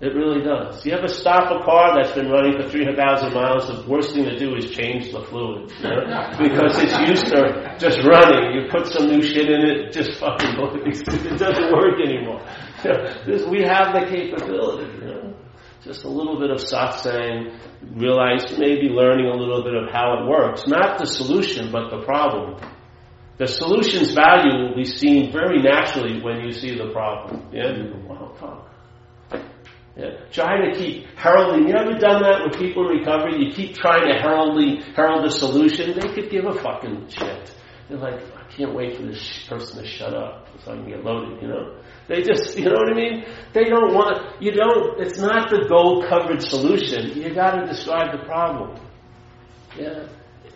It 0.00 0.14
really 0.14 0.42
does. 0.42 0.84
You 0.86 0.92
ever 0.92 1.08
stop 1.08 1.52
a 1.52 1.62
car 1.62 1.94
that's 1.94 2.14
been 2.14 2.30
running 2.30 2.56
for 2.56 2.66
300,000 2.68 3.34
miles? 3.34 3.68
The 3.68 3.84
worst 3.86 4.14
thing 4.14 4.24
to 4.24 4.38
do 4.38 4.56
is 4.56 4.70
change 4.70 5.12
the 5.12 5.20
fluid. 5.20 5.70
You 5.78 5.90
know? 5.90 6.30
because 6.40 6.78
it's 6.80 6.98
used 7.08 7.26
to 7.26 7.76
just 7.78 8.00
running. 8.08 8.54
You 8.54 8.70
put 8.70 8.86
some 8.86 9.08
new 9.08 9.20
shit 9.20 9.50
in 9.50 9.60
it, 9.60 9.76
it 9.76 9.92
just 9.92 10.18
fucking 10.18 10.56
it 10.86 11.38
doesn't 11.38 11.72
work 11.72 12.00
anymore. 12.02 12.40
You 12.82 13.36
know, 13.36 13.50
we 13.50 13.60
have 13.60 13.92
the 13.92 14.06
capability. 14.08 14.90
You 14.90 15.04
know? 15.04 15.34
just 15.84 16.04
a 16.04 16.08
little 16.08 16.38
bit 16.38 16.50
of 16.50 16.58
satsang, 16.58 17.58
realize 17.94 18.58
maybe 18.58 18.88
learning 18.88 19.26
a 19.26 19.34
little 19.34 19.62
bit 19.62 19.74
of 19.74 19.90
how 19.90 20.18
it 20.18 20.28
works. 20.28 20.66
Not 20.66 20.98
the 20.98 21.06
solution, 21.06 21.70
but 21.70 21.90
the 21.90 22.02
problem. 22.04 22.60
The 23.38 23.46
solution's 23.46 24.12
value 24.12 24.64
will 24.64 24.76
be 24.76 24.84
seen 24.84 25.32
very 25.32 25.62
naturally 25.62 26.22
when 26.22 26.40
you 26.40 26.52
see 26.52 26.76
the 26.76 26.90
problem. 26.92 27.48
Yeah, 27.52 27.76
you 27.76 27.92
go, 27.92 28.14
wow, 28.14 28.34
fuck. 28.38 28.70
Yeah. 30.00 30.16
Trying 30.32 30.72
to 30.72 30.78
keep 30.78 31.06
heralding. 31.14 31.68
You 31.68 31.74
ever 31.74 31.98
done 31.98 32.22
that 32.22 32.44
with 32.44 32.58
people 32.58 32.88
in 32.88 32.98
recovery? 32.98 33.44
You 33.44 33.52
keep 33.52 33.76
trying 33.76 34.08
to 34.08 34.18
herald 34.18 34.56
the, 34.56 34.82
herald 34.96 35.26
the 35.26 35.30
solution. 35.30 35.92
They 35.92 36.08
could 36.14 36.30
give 36.30 36.46
a 36.46 36.54
fucking 36.54 37.10
shit. 37.10 37.54
They're 37.86 37.98
like, 37.98 38.18
I 38.34 38.50
can't 38.50 38.74
wait 38.74 38.96
for 38.96 39.02
this 39.02 39.44
person 39.46 39.82
to 39.82 39.86
shut 39.86 40.14
up 40.14 40.48
so 40.64 40.72
I 40.72 40.76
can 40.76 40.88
get 40.88 41.04
loaded, 41.04 41.42
you 41.42 41.48
know? 41.48 41.76
They 42.08 42.22
just, 42.22 42.56
you 42.56 42.64
know 42.64 42.76
what 42.76 42.90
I 42.90 42.94
mean? 42.94 43.26
They 43.52 43.64
don't 43.64 43.92
want, 43.92 44.40
you 44.40 44.52
don't, 44.52 44.98
it's 45.00 45.18
not 45.18 45.50
the 45.50 45.66
gold 45.68 46.06
covered 46.08 46.40
solution. 46.40 47.20
You 47.20 47.34
gotta 47.34 47.66
describe 47.66 48.18
the 48.18 48.24
problem. 48.24 48.80
Yeah. 49.78 50.06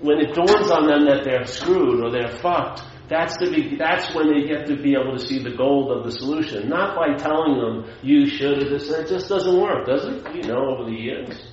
When 0.00 0.20
it 0.20 0.32
dawns 0.32 0.70
on 0.70 0.86
them 0.86 1.04
that 1.04 1.24
they're 1.24 1.44
screwed 1.44 2.02
or 2.02 2.10
they're 2.10 2.34
fucked, 2.38 2.82
that's 3.08 3.36
the 3.38 3.50
be, 3.50 3.76
that's 3.76 4.14
when 4.14 4.32
they 4.32 4.48
get 4.48 4.66
to 4.66 4.76
be 4.76 4.94
able 4.94 5.12
to 5.12 5.18
see 5.18 5.42
the 5.42 5.54
gold 5.56 5.90
of 5.90 6.04
the 6.04 6.12
solution. 6.12 6.68
Not 6.68 6.96
by 6.96 7.14
telling 7.14 7.58
them 7.58 7.84
you 8.02 8.26
should 8.26 8.60
this. 8.70 8.88
It 8.88 9.08
just 9.08 9.28
doesn't 9.28 9.60
work, 9.60 9.86
does 9.86 10.04
it? 10.04 10.34
You 10.34 10.42
know, 10.44 10.74
over 10.74 10.84
the 10.90 10.96
years. 10.96 11.52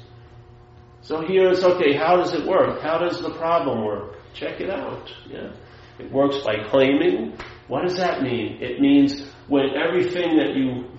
So 1.02 1.26
here 1.26 1.50
it's 1.50 1.64
okay. 1.64 1.94
How 1.94 2.16
does 2.18 2.34
it 2.34 2.46
work? 2.46 2.82
How 2.82 3.00
does 3.00 3.22
the 3.22 3.32
problem 3.32 3.84
work? 3.84 4.16
Check 4.34 4.62
it 4.62 4.70
out. 4.70 5.12
Yeah. 5.30 5.52
It 6.00 6.12
works 6.12 6.38
by 6.38 6.64
claiming. 6.70 7.38
What 7.68 7.84
does 7.84 7.98
that 7.98 8.22
mean? 8.22 8.62
It 8.62 8.80
means 8.80 9.28
when 9.48 9.72
everything 9.76 10.38
that 10.38 10.56
you 10.56 10.91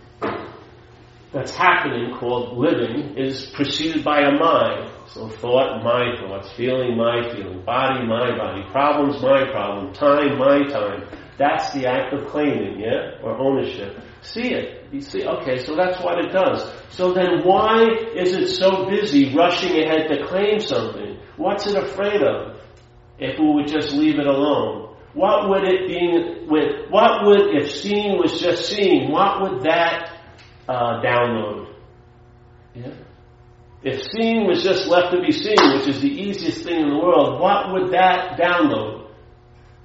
that's 1.33 1.55
happening 1.55 2.15
called 2.15 2.59
living 2.59 3.17
is 3.17 3.47
preceded 3.55 4.05
by 4.05 4.21
a 4.21 4.33
mind. 4.33 4.91
So 5.07 5.29
thought, 5.29 5.83
my 5.83 6.15
thoughts, 6.21 6.53
feeling, 6.53 6.97
my 6.97 7.33
feeling, 7.33 7.65
body, 7.65 8.07
my 8.07 8.37
body, 8.37 8.63
problems, 8.71 9.23
my 9.23 9.51
problem, 9.51 9.95
time, 9.95 10.39
my 10.39 10.63
time. 10.69 11.09
That's 11.39 11.73
the 11.73 11.87
act 11.87 12.13
of 12.13 12.29
claiming, 12.29 12.81
yeah? 12.81 13.23
Or 13.23 13.37
ownership. 13.39 13.99
See 14.21 14.53
it. 14.53 14.87
You 14.93 15.01
see, 15.01 15.27
okay, 15.27 15.65
so 15.65 15.75
that's 15.75 16.03
what 16.03 16.23
it 16.23 16.33
does. 16.33 16.71
So 16.91 17.15
then 17.15 17.43
why 17.45 17.87
is 18.15 18.35
it 18.35 18.49
so 18.49 18.89
busy 18.89 19.35
rushing 19.35 19.83
ahead 19.83 20.09
to 20.09 20.27
claim 20.27 20.61
something? 20.61 21.19
What's 21.37 21.67
it 21.67 21.77
afraid 21.77 22.23
of? 22.23 22.59
If 23.19 23.39
we 23.39 23.55
would 23.55 23.69
just 23.69 23.93
leave 23.93 24.19
it 24.19 24.27
alone. 24.27 24.97
What 25.15 25.49
would 25.49 25.65
it 25.65 25.89
be 25.89 26.47
with, 26.49 26.91
what 26.91 27.25
would, 27.25 27.55
if 27.55 27.71
seeing 27.71 28.19
was 28.19 28.41
just 28.41 28.69
seeing, 28.69 29.11
what 29.11 29.43
would 29.43 29.63
that 29.63 30.12
uh, 30.69 31.03
download? 31.03 31.75
Yeah? 32.75 32.95
If 33.83 34.03
seeing 34.13 34.47
was 34.47 34.63
just 34.63 34.87
left 34.87 35.13
to 35.13 35.21
be 35.21 35.33
seen, 35.33 35.57
which 35.75 35.89
is 35.89 36.01
the 36.01 36.09
easiest 36.09 36.63
thing 36.63 36.81
in 36.81 36.89
the 36.89 36.99
world, 36.99 37.41
what 37.41 37.73
would 37.73 37.93
that 37.93 38.39
download? 38.39 39.03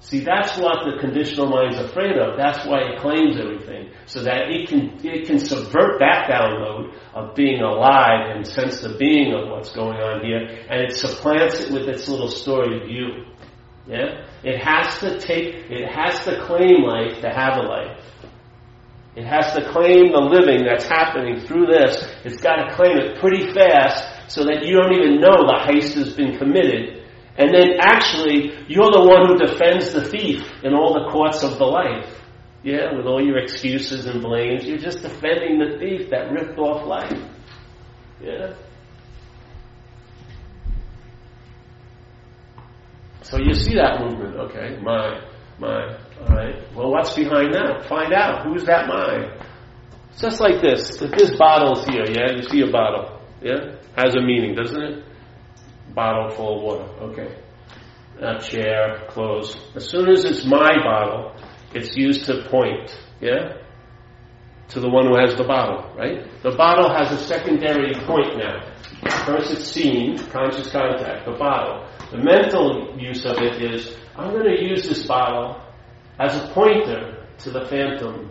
See, 0.00 0.20
that's 0.20 0.56
what 0.56 0.84
the 0.84 1.00
conditional 1.00 1.48
mind's 1.48 1.78
afraid 1.78 2.16
of. 2.16 2.36
That's 2.36 2.64
why 2.64 2.82
it 2.82 3.00
claims 3.00 3.36
everything. 3.36 3.90
So 4.06 4.22
that 4.22 4.48
it 4.48 4.68
can, 4.68 5.00
it 5.02 5.26
can 5.26 5.40
subvert 5.40 5.98
that 5.98 6.30
download 6.30 6.94
of 7.12 7.34
being 7.34 7.60
alive 7.60 8.36
and 8.36 8.46
sense 8.46 8.80
the 8.80 8.96
being 8.96 9.34
of 9.34 9.48
what's 9.48 9.72
going 9.74 9.98
on 9.98 10.24
here, 10.24 10.46
and 10.70 10.80
it 10.80 10.92
supplants 10.92 11.60
it 11.60 11.72
with 11.72 11.88
its 11.88 12.08
little 12.08 12.30
story 12.30 12.80
of 12.80 12.88
you. 12.88 13.24
Yeah? 13.88 14.24
It 14.44 14.62
has 14.62 14.98
to 15.00 15.18
take, 15.18 15.54
it 15.68 15.90
has 15.90 16.24
to 16.24 16.44
claim 16.46 16.84
life 16.84 17.20
to 17.22 17.28
have 17.30 17.56
a 17.56 17.62
life. 17.62 18.00
It 19.18 19.26
has 19.26 19.52
to 19.54 19.68
claim 19.72 20.12
the 20.12 20.20
living 20.20 20.64
that's 20.64 20.86
happening 20.86 21.40
through 21.40 21.66
this. 21.66 22.06
It's 22.24 22.40
got 22.40 22.54
to 22.62 22.76
claim 22.76 22.96
it 22.98 23.18
pretty 23.18 23.52
fast 23.52 24.30
so 24.30 24.44
that 24.44 24.64
you 24.64 24.76
don't 24.76 24.92
even 24.92 25.20
know 25.20 25.42
the 25.42 25.58
heist 25.66 25.94
has 25.94 26.14
been 26.14 26.38
committed. 26.38 27.02
And 27.36 27.52
then 27.52 27.80
actually, 27.80 28.54
you're 28.68 28.92
the 28.92 29.02
one 29.02 29.26
who 29.26 29.44
defends 29.44 29.92
the 29.92 30.04
thief 30.04 30.48
in 30.62 30.72
all 30.72 30.94
the 30.94 31.10
courts 31.10 31.42
of 31.42 31.58
the 31.58 31.64
life. 31.64 32.14
Yeah, 32.62 32.94
with 32.94 33.06
all 33.06 33.20
your 33.20 33.38
excuses 33.38 34.06
and 34.06 34.22
blames. 34.22 34.64
You're 34.64 34.78
just 34.78 35.02
defending 35.02 35.58
the 35.58 35.78
thief 35.80 36.10
that 36.10 36.30
ripped 36.30 36.56
off 36.56 36.86
life. 36.86 37.20
Yeah? 38.22 38.54
So 43.22 43.38
you 43.38 43.52
see 43.52 43.74
that 43.74 44.00
movement, 44.00 44.36
okay, 44.36 44.78
my, 44.80 45.20
my, 45.58 45.98
alright. 46.22 46.74
Well, 46.74 46.90
what's 46.90 47.14
behind 47.14 47.54
that? 47.54 47.86
Find 47.88 48.12
out. 48.12 48.46
Who's 48.46 48.64
that 48.64 48.86
my? 48.86 49.30
It's 50.10 50.20
just 50.20 50.40
like 50.40 50.60
this. 50.60 51.00
If 51.00 51.10
this 51.12 51.36
bottle's 51.36 51.84
here, 51.86 52.04
yeah, 52.08 52.32
you 52.34 52.42
see 52.42 52.62
a 52.62 52.70
bottle, 52.70 53.20
yeah? 53.42 53.76
Has 53.96 54.14
a 54.14 54.20
meaning, 54.20 54.54
doesn't 54.54 54.80
it? 54.82 55.04
Bottle 55.94 56.30
full 56.30 56.56
of 56.56 56.62
water, 56.62 56.84
okay. 57.10 57.36
A 58.20 58.40
chair, 58.40 59.06
clothes. 59.08 59.56
As 59.76 59.88
soon 59.88 60.08
as 60.08 60.24
it's 60.24 60.44
my 60.44 60.76
bottle, 60.82 61.36
it's 61.72 61.96
used 61.96 62.26
to 62.26 62.48
point, 62.48 62.96
yeah? 63.20 63.58
To 64.70 64.80
the 64.80 64.88
one 64.88 65.06
who 65.06 65.16
has 65.16 65.36
the 65.36 65.44
bottle, 65.44 65.94
right? 65.96 66.26
The 66.42 66.50
bottle 66.50 66.92
has 66.92 67.12
a 67.12 67.18
secondary 67.24 67.94
point 67.94 68.36
now. 68.36 68.74
First 69.24 69.52
it's 69.52 69.68
seen, 69.70 70.18
conscious 70.30 70.70
contact, 70.70 71.26
the 71.26 71.32
bottle. 71.32 71.86
The 72.10 72.18
mental 72.18 72.98
use 72.98 73.24
of 73.24 73.38
it 73.38 73.62
is, 73.62 73.96
I'm 74.16 74.32
going 74.32 74.44
to 74.44 74.62
use 74.62 74.88
this 74.88 75.06
bottle 75.06 75.62
as 76.18 76.34
a 76.36 76.48
pointer 76.52 77.26
to 77.38 77.50
the 77.50 77.66
phantom, 77.66 78.30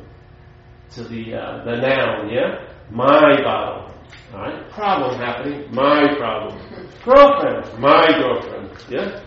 to 0.91 1.03
the, 1.03 1.33
uh, 1.33 1.63
the 1.63 1.75
noun, 1.77 2.29
yeah? 2.29 2.67
My 2.91 3.41
bottle. 3.43 3.93
Alright? 4.33 4.69
Problem 4.71 5.19
happening. 5.19 5.73
My 5.73 6.15
problem. 6.17 6.59
Girlfriend. 7.03 7.79
My 7.79 8.07
girlfriend. 8.17 8.69
Yeah? 8.89 9.23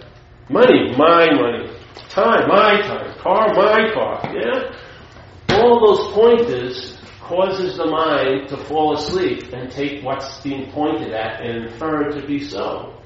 Money. 0.49 0.95
My 0.97 1.31
money. 1.33 1.71
Time. 2.09 2.49
My 2.49 2.81
time. 2.83 3.19
Car. 3.19 3.55
My 3.55 3.93
car. 3.93 4.23
Yeah? 4.35 5.57
All 5.57 5.87
those 5.87 6.13
pointers 6.13 6.99
causes 7.21 7.77
the 7.77 7.87
mind 7.87 8.49
to 8.49 8.57
fall 8.57 8.95
asleep 8.95 9.53
and 9.53 9.71
take 9.71 10.03
what's 10.03 10.41
being 10.41 10.71
pointed 10.73 11.13
at 11.13 11.41
and 11.41 11.67
infer 11.67 12.11
to 12.11 12.27
be 12.27 12.41
so. 12.41 13.01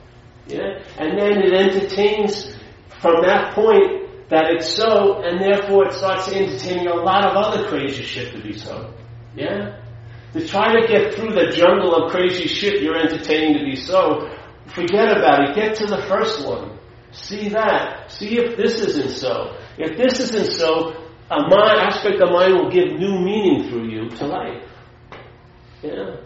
Yeah? 0.47 0.83
And 0.99 1.19
then 1.19 1.43
it 1.43 1.53
entertains 1.53 2.57
from 3.01 3.23
that 3.23 3.55
point 3.55 4.04
that 4.35 4.51
it's 4.51 4.75
so, 4.75 5.23
and 5.23 5.41
therefore 5.41 5.87
it 5.87 5.93
starts 5.95 6.27
entertaining 6.29 6.89
a 6.89 6.95
lot 6.95 7.25
of 7.25 7.37
other 7.37 7.69
crazy 7.69 8.03
shit 8.03 8.35
to 8.35 8.43
be 8.43 8.53
so. 8.53 8.93
Yeah? 9.37 9.81
To 10.33 10.45
try 10.45 10.81
to 10.81 10.89
get 10.89 11.15
through 11.15 11.35
the 11.35 11.53
jungle 11.55 11.95
of 11.95 12.11
crazy 12.11 12.49
shit 12.49 12.83
you're 12.83 12.99
entertaining 12.99 13.57
to 13.59 13.65
be 13.65 13.77
so, 13.77 14.29
forget 14.67 15.17
about 15.17 15.49
it. 15.49 15.55
Get 15.55 15.77
to 15.77 15.87
the 15.87 16.03
first 16.09 16.45
one. 16.45 16.81
See 17.13 17.51
that. 17.51 18.11
See 18.11 18.37
if 18.37 18.57
this 18.57 18.81
isn't 18.81 19.11
so. 19.11 19.57
If 19.79 19.97
this 19.97 20.19
isn't 20.19 20.51
so, 20.59 20.91
a 21.31 21.41
mind, 21.41 21.79
aspect 21.81 22.21
of 22.21 22.31
mind 22.33 22.55
will 22.55 22.71
give 22.71 22.99
new 22.99 23.21
meaning 23.21 23.69
through 23.69 23.89
you 23.89 24.11
to 24.11 24.27
life. 24.27 24.69
Yeah. 25.81 26.17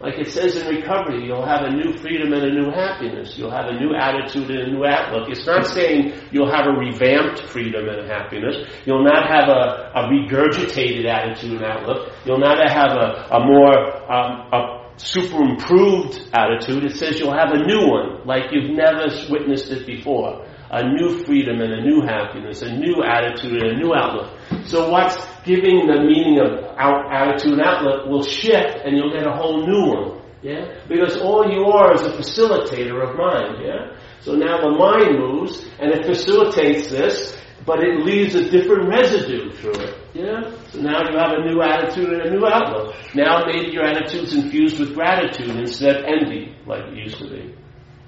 Like 0.00 0.14
it 0.18 0.28
says 0.28 0.56
in 0.56 0.68
recovery, 0.68 1.26
you'll 1.26 1.44
have 1.44 1.62
a 1.62 1.70
new 1.70 1.92
freedom 1.98 2.32
and 2.32 2.44
a 2.44 2.52
new 2.54 2.70
happiness. 2.70 3.36
You'll 3.36 3.50
have 3.50 3.66
a 3.66 3.78
new 3.80 3.94
attitude 3.96 4.48
and 4.48 4.60
a 4.60 4.70
new 4.70 4.84
outlook. 4.84 5.28
It's 5.28 5.44
not 5.44 5.66
saying 5.66 6.14
you'll 6.30 6.50
have 6.50 6.66
a 6.66 6.70
revamped 6.70 7.42
freedom 7.42 7.88
and 7.88 8.08
happiness. 8.08 8.56
You'll 8.86 9.04
not 9.04 9.26
have 9.28 9.48
a, 9.48 9.90
a 9.96 10.02
regurgitated 10.08 11.04
attitude 11.04 11.60
and 11.60 11.64
outlook. 11.64 12.12
You'll 12.24 12.38
not 12.38 12.58
have 12.70 12.92
a, 12.92 13.26
a 13.34 13.44
more 13.44 14.12
um, 14.12 14.52
a 14.52 14.90
super 14.98 15.42
improved 15.42 16.30
attitude. 16.32 16.84
It 16.84 16.96
says 16.96 17.18
you'll 17.18 17.36
have 17.36 17.50
a 17.50 17.66
new 17.66 17.88
one, 17.88 18.24
like 18.24 18.52
you've 18.52 18.70
never 18.70 19.06
witnessed 19.28 19.72
it 19.72 19.84
before 19.84 20.46
a 20.70 20.86
new 20.86 21.24
freedom 21.24 21.60
and 21.60 21.72
a 21.72 21.80
new 21.80 22.02
happiness, 22.02 22.62
a 22.62 22.72
new 22.72 23.02
attitude 23.02 23.62
and 23.62 23.72
a 23.72 23.76
new 23.76 23.94
outlook. 23.94 24.38
So 24.66 24.90
what's 24.90 25.16
giving 25.44 25.86
the 25.86 26.00
meaning 26.02 26.40
of 26.40 26.64
our 26.76 27.10
attitude 27.10 27.52
and 27.52 27.62
outlook 27.62 28.06
will 28.06 28.22
shift 28.22 28.78
and 28.84 28.96
you'll 28.96 29.12
get 29.12 29.26
a 29.26 29.32
whole 29.32 29.66
new 29.66 29.92
one. 29.92 30.22
Yeah? 30.42 30.80
Because 30.88 31.16
all 31.16 31.50
you 31.50 31.64
are 31.66 31.94
is 31.94 32.02
a 32.02 32.12
facilitator 32.12 33.02
of 33.02 33.16
mind, 33.16 33.64
yeah? 33.64 33.98
So 34.20 34.34
now 34.34 34.60
the 34.60 34.70
mind 34.70 35.18
moves 35.18 35.66
and 35.80 35.90
it 35.90 36.06
facilitates 36.06 36.90
this, 36.90 37.36
but 37.66 37.80
it 37.82 38.04
leaves 38.04 38.34
a 38.34 38.48
different 38.48 38.88
residue 38.88 39.50
through 39.52 39.80
it. 39.80 39.98
Yeah? 40.14 40.50
So 40.70 40.80
now 40.80 41.00
you 41.08 41.16
have 41.18 41.32
a 41.32 41.44
new 41.44 41.60
attitude 41.62 42.12
and 42.12 42.22
a 42.22 42.30
new 42.30 42.46
outlook. 42.46 42.94
Now 43.14 43.44
maybe 43.46 43.72
your 43.72 43.84
attitude's 43.84 44.34
infused 44.34 44.78
with 44.78 44.94
gratitude 44.94 45.50
instead 45.56 45.96
of 45.96 46.04
envy, 46.04 46.54
like 46.66 46.84
it 46.84 46.96
used 46.96 47.18
to 47.18 47.28
be. 47.28 47.54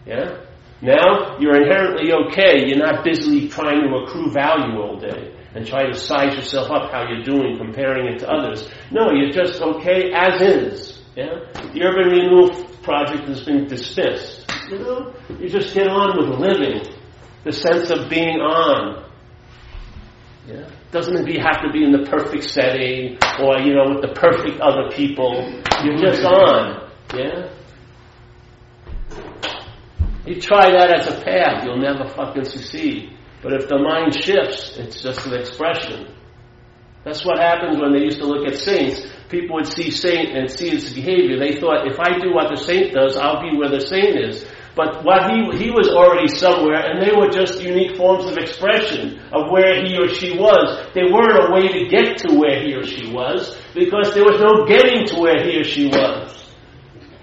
Yeah? 0.06 0.40
Now 0.82 1.38
you're 1.38 1.62
inherently 1.62 2.12
okay. 2.12 2.66
You're 2.66 2.78
not 2.78 3.04
busily 3.04 3.48
trying 3.48 3.82
to 3.82 3.94
accrue 3.96 4.30
value 4.30 4.80
all 4.80 4.98
day 4.98 5.34
and 5.54 5.66
try 5.66 5.86
to 5.86 5.94
size 5.94 6.34
yourself 6.36 6.70
up 6.70 6.90
how 6.90 7.08
you're 7.08 7.24
doing, 7.24 7.58
comparing 7.58 8.06
it 8.06 8.20
to 8.20 8.30
others. 8.30 8.68
No, 8.90 9.10
you're 9.10 9.30
just 9.30 9.60
okay 9.60 10.12
as 10.12 10.40
is. 10.40 11.02
Yeah? 11.16 11.40
The 11.54 11.82
urban 11.82 12.08
renewal 12.08 12.64
project 12.82 13.28
has 13.28 13.42
been 13.44 13.66
dismissed. 13.66 14.50
You 14.70 14.78
know, 14.78 15.14
you 15.38 15.48
just 15.48 15.74
get 15.74 15.88
on 15.88 16.16
with 16.16 16.38
living. 16.38 16.94
The 17.44 17.52
sense 17.52 17.90
of 17.90 18.08
being 18.08 18.38
on. 18.40 19.04
Yeah? 20.46 20.68
Doesn't 20.92 21.28
it 21.28 21.40
have 21.40 21.62
to 21.62 21.70
be 21.72 21.84
in 21.84 21.92
the 21.92 22.08
perfect 22.10 22.44
setting 22.44 23.18
or, 23.40 23.58
you 23.58 23.74
know, 23.74 23.94
with 23.94 24.02
the 24.02 24.14
perfect 24.14 24.60
other 24.60 24.90
people. 24.90 25.62
You're 25.84 25.98
just 25.98 26.24
on. 26.24 26.90
Yeah? 27.14 27.50
You 30.30 30.40
try 30.40 30.70
that 30.70 30.94
as 30.94 31.08
a 31.08 31.20
path, 31.24 31.64
you'll 31.64 31.82
never 31.82 32.06
fucking 32.06 32.44
succeed. 32.44 33.18
But 33.42 33.52
if 33.52 33.66
the 33.66 33.78
mind 33.82 34.14
shifts, 34.14 34.76
it's 34.76 35.02
just 35.02 35.26
an 35.26 35.34
expression. 35.34 36.06
That's 37.02 37.26
what 37.26 37.40
happens 37.40 37.80
when 37.82 37.92
they 37.92 38.06
used 38.06 38.18
to 38.18 38.26
look 38.26 38.46
at 38.46 38.54
saints. 38.54 39.02
People 39.28 39.56
would 39.56 39.66
see 39.66 39.90
saint 39.90 40.30
and 40.38 40.48
see 40.48 40.70
his 40.70 40.94
behavior. 40.94 41.36
They 41.36 41.58
thought, 41.58 41.90
if 41.90 41.98
I 41.98 42.20
do 42.22 42.32
what 42.32 42.46
the 42.46 42.62
saint 42.62 42.94
does, 42.94 43.16
I'll 43.16 43.42
be 43.42 43.58
where 43.58 43.70
the 43.70 43.80
saint 43.80 44.14
is. 44.22 44.46
But 44.76 45.02
what 45.02 45.34
he, 45.34 45.66
he 45.66 45.70
was 45.72 45.88
already 45.88 46.28
somewhere, 46.28 46.78
and 46.78 47.02
they 47.02 47.10
were 47.10 47.34
just 47.34 47.60
unique 47.60 47.96
forms 47.96 48.30
of 48.30 48.38
expression 48.38 49.18
of 49.34 49.50
where 49.50 49.82
he 49.82 49.98
or 49.98 50.14
she 50.14 50.38
was. 50.38 50.94
They 50.94 51.10
weren't 51.10 51.42
a 51.42 51.50
way 51.50 51.66
to 51.74 51.90
get 51.90 52.18
to 52.18 52.38
where 52.38 52.62
he 52.62 52.78
or 52.78 52.86
she 52.86 53.10
was, 53.10 53.58
because 53.74 54.14
there 54.14 54.22
was 54.22 54.38
no 54.38 54.62
getting 54.70 55.10
to 55.10 55.18
where 55.18 55.42
he 55.42 55.58
or 55.58 55.64
she 55.64 55.88
was. 55.88 56.54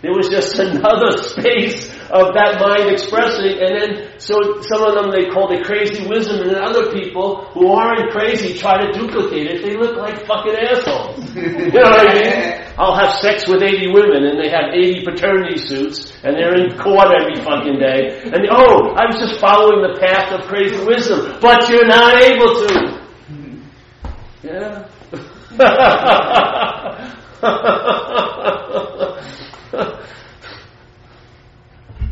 There 0.02 0.12
was 0.12 0.28
just 0.28 0.60
another 0.60 1.24
space 1.24 1.87
of 2.10 2.34
that 2.34 2.58
mind 2.60 2.90
expressing, 2.90 3.60
and 3.60 3.76
then 3.76 4.20
so 4.20 4.62
some 4.62 4.84
of 4.84 4.96
them 4.96 5.12
they 5.12 5.28
call 5.30 5.48
the 5.52 5.62
crazy 5.64 6.08
wisdom, 6.08 6.40
and 6.42 6.50
then 6.52 6.62
other 6.64 6.92
people 6.92 7.46
who 7.52 7.72
aren't 7.72 8.12
crazy 8.12 8.54
try 8.58 8.78
to 8.80 8.92
duplicate 8.94 9.48
it. 9.48 9.62
They 9.64 9.76
look 9.76 9.98
like 9.98 10.26
fucking 10.26 10.56
assholes. 10.56 11.20
you 11.40 11.72
know 11.72 11.90
what 11.92 12.08
I 12.08 12.14
mean? 12.14 12.34
I'll 12.78 12.96
have 12.96 13.16
sex 13.20 13.46
with 13.48 13.64
80 13.64 13.92
women, 13.92 14.24
and 14.24 14.40
they 14.40 14.50
have 14.50 14.72
80 14.74 15.04
paternity 15.04 15.58
suits, 15.58 16.14
and 16.24 16.36
they're 16.36 16.56
in 16.56 16.78
court 16.78 17.12
every 17.12 17.36
fucking 17.44 17.80
day. 17.80 18.22
And 18.24 18.48
oh, 18.52 18.94
I 18.96 19.08
was 19.08 19.18
just 19.20 19.40
following 19.42 19.82
the 19.82 19.96
path 20.00 20.32
of 20.32 20.46
crazy 20.48 20.78
wisdom, 20.86 21.40
but 21.42 21.68
you're 21.70 21.88
not 21.88 22.22
able 22.22 22.56
to. 22.68 22.94
Yeah. 24.44 24.88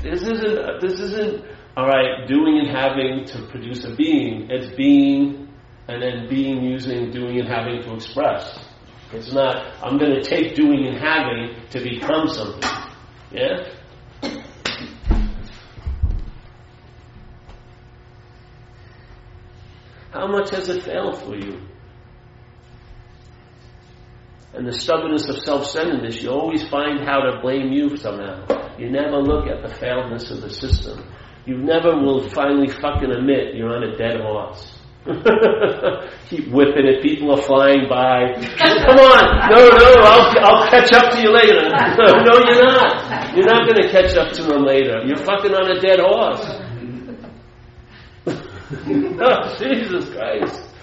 This 0.06 0.22
isn't, 0.22 0.82
this 0.82 1.00
isn't, 1.00 1.44
alright, 1.76 2.28
doing 2.28 2.60
and 2.60 2.70
having 2.70 3.26
to 3.26 3.42
produce 3.48 3.86
a 3.86 3.96
being. 3.96 4.52
It's 4.52 4.76
being 4.76 5.52
and 5.88 6.00
then 6.00 6.30
being 6.30 6.64
using 6.64 7.10
doing 7.10 7.40
and 7.40 7.48
having 7.48 7.82
to 7.82 7.96
express. 7.96 8.60
It's 9.12 9.34
not, 9.34 9.66
I'm 9.84 9.98
going 9.98 10.12
to 10.12 10.22
take 10.22 10.54
doing 10.54 10.86
and 10.86 10.96
having 10.96 11.56
to 11.72 11.80
become 11.82 12.28
something. 12.28 12.70
Yeah? 13.32 13.68
How 20.12 20.28
much 20.28 20.52
has 20.52 20.70
it 20.70 20.84
failed 20.84 21.20
for 21.20 21.36
you? 21.36 21.62
And 24.56 24.66
the 24.66 24.74
stubbornness 24.74 25.28
of 25.28 25.40
self-centeredness, 25.40 26.22
you 26.24 26.30
always 26.30 26.66
find 26.70 27.00
how 27.04 27.20
to 27.20 27.42
blame 27.42 27.74
you 27.74 27.98
somehow. 27.98 28.46
You 28.78 28.90
never 28.90 29.18
look 29.18 29.48
at 29.48 29.62
the 29.62 29.68
failedness 29.68 30.32
of 30.32 30.42
the 30.42 30.50
system. 30.50 31.04
You 31.46 31.58
never 31.58 31.96
will 31.96 32.30
finally 32.30 32.70
fucking 32.70 33.12
admit 33.12 33.56
you're 33.56 33.76
on 33.76 33.84
a 33.84 33.98
dead 33.98 34.22
horse. 34.22 34.80
Keep 36.30 36.50
whipping 36.50 36.88
it. 36.88 37.04
People 37.04 37.32
are 37.32 37.42
flying 37.42 37.88
by. 37.88 38.34
Come 38.58 38.98
on. 38.98 39.52
No, 39.54 39.70
no, 39.70 40.02
I'll, 40.02 40.40
I'll 40.40 40.68
catch 40.70 40.92
up 40.94 41.14
to 41.14 41.22
you 41.22 41.32
later. 41.32 41.62
no, 41.70 42.40
you're 42.48 42.64
not. 42.64 43.36
You're 43.36 43.46
not 43.46 43.68
going 43.68 43.84
to 43.84 43.90
catch 43.92 44.16
up 44.16 44.34
to 44.34 44.44
them 44.44 44.64
later. 44.64 45.04
You're 45.06 45.18
fucking 45.18 45.54
on 45.54 45.78
a 45.78 45.80
dead 45.80 46.00
horse. 46.00 46.44
oh, 49.22 49.56
Jesus 49.60 50.10
Christ. 50.10 50.75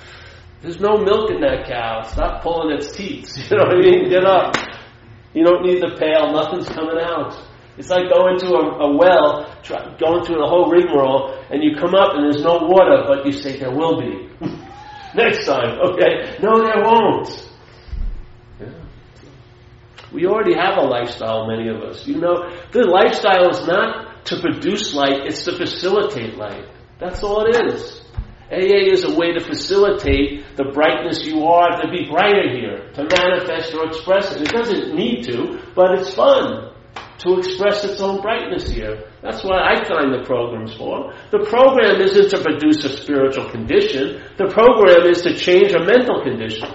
There's 0.62 0.78
no 0.78 0.96
milk 0.96 1.30
in 1.30 1.40
that 1.40 1.66
cow. 1.66 2.02
Stop 2.02 2.42
pulling 2.42 2.76
its 2.76 2.94
teats. 2.96 3.36
You 3.50 3.56
know 3.58 3.64
what 3.64 3.76
I 3.76 3.80
mean? 3.80 4.08
Get 4.08 4.24
up. 4.24 4.56
You 5.34 5.44
don't 5.44 5.64
need 5.66 5.82
the 5.82 5.96
pail. 5.98 6.32
Nothing's 6.32 6.68
coming 6.68 6.98
out. 7.02 7.34
It's 7.78 7.88
like 7.88 8.12
going 8.12 8.38
to 8.40 8.46
a, 8.48 8.64
a 8.84 8.96
well, 8.96 9.50
try, 9.62 9.96
going 9.98 10.24
through 10.24 10.38
the 10.38 10.46
whole 10.46 10.70
rigmarole, 10.70 11.34
and 11.50 11.62
you 11.62 11.74
come 11.74 11.94
up 11.94 12.14
and 12.14 12.24
there's 12.24 12.44
no 12.44 12.58
water, 12.62 13.04
but 13.08 13.24
you 13.26 13.32
say 13.32 13.58
there 13.58 13.70
will 13.74 13.98
be. 13.98 14.28
Next 15.14 15.46
time, 15.46 15.80
okay? 15.80 16.36
No, 16.42 16.62
there 16.62 16.82
won't. 16.84 17.50
Yeah. 18.60 18.72
We 20.12 20.26
already 20.26 20.54
have 20.54 20.76
a 20.76 20.82
lifestyle, 20.82 21.46
many 21.48 21.68
of 21.68 21.82
us. 21.82 22.06
You 22.06 22.20
know, 22.20 22.50
the 22.72 22.84
lifestyle 22.86 23.50
is 23.50 23.66
not 23.66 24.26
to 24.26 24.40
produce 24.40 24.94
light, 24.94 25.26
it's 25.26 25.44
to 25.44 25.56
facilitate 25.56 26.36
light. 26.36 26.66
That's 26.98 27.22
all 27.22 27.46
it 27.46 27.72
is. 27.72 28.01
AA 28.52 28.92
is 28.92 29.04
a 29.04 29.14
way 29.16 29.32
to 29.32 29.40
facilitate 29.40 30.44
the 30.56 30.64
brightness 30.74 31.24
you 31.24 31.46
are 31.46 31.80
to 31.80 31.88
be 31.88 32.04
brighter 32.04 32.52
here, 32.52 32.92
to 32.92 33.02
manifest 33.08 33.72
or 33.72 33.86
express 33.86 34.30
it. 34.36 34.42
It 34.42 34.52
doesn't 34.52 34.94
need 34.94 35.24
to, 35.24 35.58
but 35.74 35.98
it's 35.98 36.12
fun 36.12 36.68
to 37.24 37.38
express 37.38 37.82
its 37.84 38.00
own 38.02 38.20
brightness 38.20 38.68
here. 38.68 39.08
That's 39.22 39.42
what 39.42 39.56
I 39.56 39.82
find 39.88 40.12
the 40.12 40.24
program's 40.26 40.74
for. 40.74 41.14
The 41.30 41.46
program 41.48 42.02
isn't 42.02 42.28
to 42.30 42.42
produce 42.42 42.84
a 42.84 42.90
spiritual 42.90 43.48
condition. 43.50 44.20
The 44.36 44.52
program 44.52 45.08
is 45.08 45.22
to 45.22 45.34
change 45.34 45.72
a 45.72 45.80
mental 45.80 46.22
condition. 46.22 46.68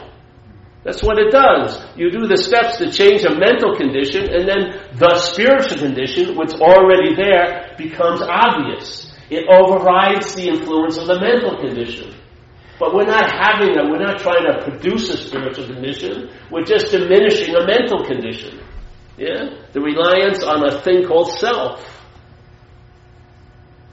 That's 0.84 1.03
what 1.03 1.19
it 1.19 1.32
does. 1.32 1.78
You 1.95 2.09
do 2.09 2.25
the 2.28 2.38
steps 2.38 2.78
to 2.78 2.89
change 2.89 3.23
a 3.23 3.38
mental 3.38 3.75
condition, 3.75 4.34
and 4.34 4.47
then 4.47 4.82
the 4.95 5.19
spiritual 5.19 5.78
condition, 5.78 6.36
what's 6.36 6.55
already 6.55 7.13
there, 7.13 7.75
becomes 7.78 8.21
obvious. 8.21 9.07
It 9.30 9.45
overrides 9.49 10.36
the 10.36 10.47
influence 10.47 10.97
of 10.97 11.07
the 11.07 11.19
mental 11.19 11.57
condition. 11.57 12.15
But 12.80 12.93
we're 12.93 13.05
not 13.05 13.32
having 13.32 13.78
a, 13.78 13.89
we're 13.89 13.99
not 13.99 14.19
trying 14.19 14.45
to 14.45 14.63
produce 14.63 15.09
a 15.09 15.17
spiritual 15.17 15.65
condition. 15.65 16.30
We're 16.51 16.63
just 16.63 16.91
diminishing 16.91 17.55
a 17.55 17.65
mental 17.65 18.05
condition. 18.05 18.59
Yeah? 19.17 19.49
The 19.73 19.82
reliance 19.82 20.43
on 20.43 20.65
a 20.65 20.82
thing 20.82 21.05
called 21.05 21.32
self. 21.32 21.84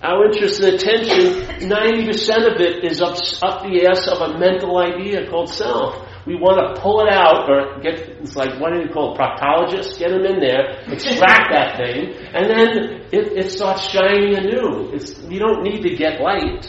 Our 0.02 0.26
interest 0.26 0.60
and 0.60 0.74
attention, 0.74 1.66
90% 1.66 2.54
of 2.54 2.60
it 2.60 2.84
is 2.84 3.00
up, 3.00 3.16
up 3.40 3.62
the 3.62 3.86
ass 3.88 4.06
of 4.06 4.20
a 4.20 4.38
mental 4.38 4.76
idea 4.76 5.30
called 5.30 5.48
self. 5.48 6.06
We 6.26 6.36
want 6.36 6.56
to 6.74 6.80
pull 6.80 7.04
it 7.04 7.12
out 7.12 7.50
or 7.50 7.80
get, 7.80 7.98
it's 8.20 8.34
like, 8.34 8.58
what 8.58 8.72
do 8.72 8.80
you 8.80 8.88
call 8.88 9.14
it, 9.14 9.18
proctologists? 9.20 9.98
Get 9.98 10.08
them 10.08 10.24
in 10.24 10.40
there, 10.40 10.80
extract 10.90 11.50
that 11.52 11.76
thing, 11.76 12.14
and 12.32 12.48
then 12.48 12.68
it, 13.12 13.32
it 13.44 13.50
starts 13.50 13.82
shining 13.82 14.34
anew. 14.36 14.90
It's, 14.94 15.18
you 15.24 15.38
don't 15.38 15.62
need 15.62 15.82
to 15.82 15.94
get 15.94 16.20
light. 16.22 16.66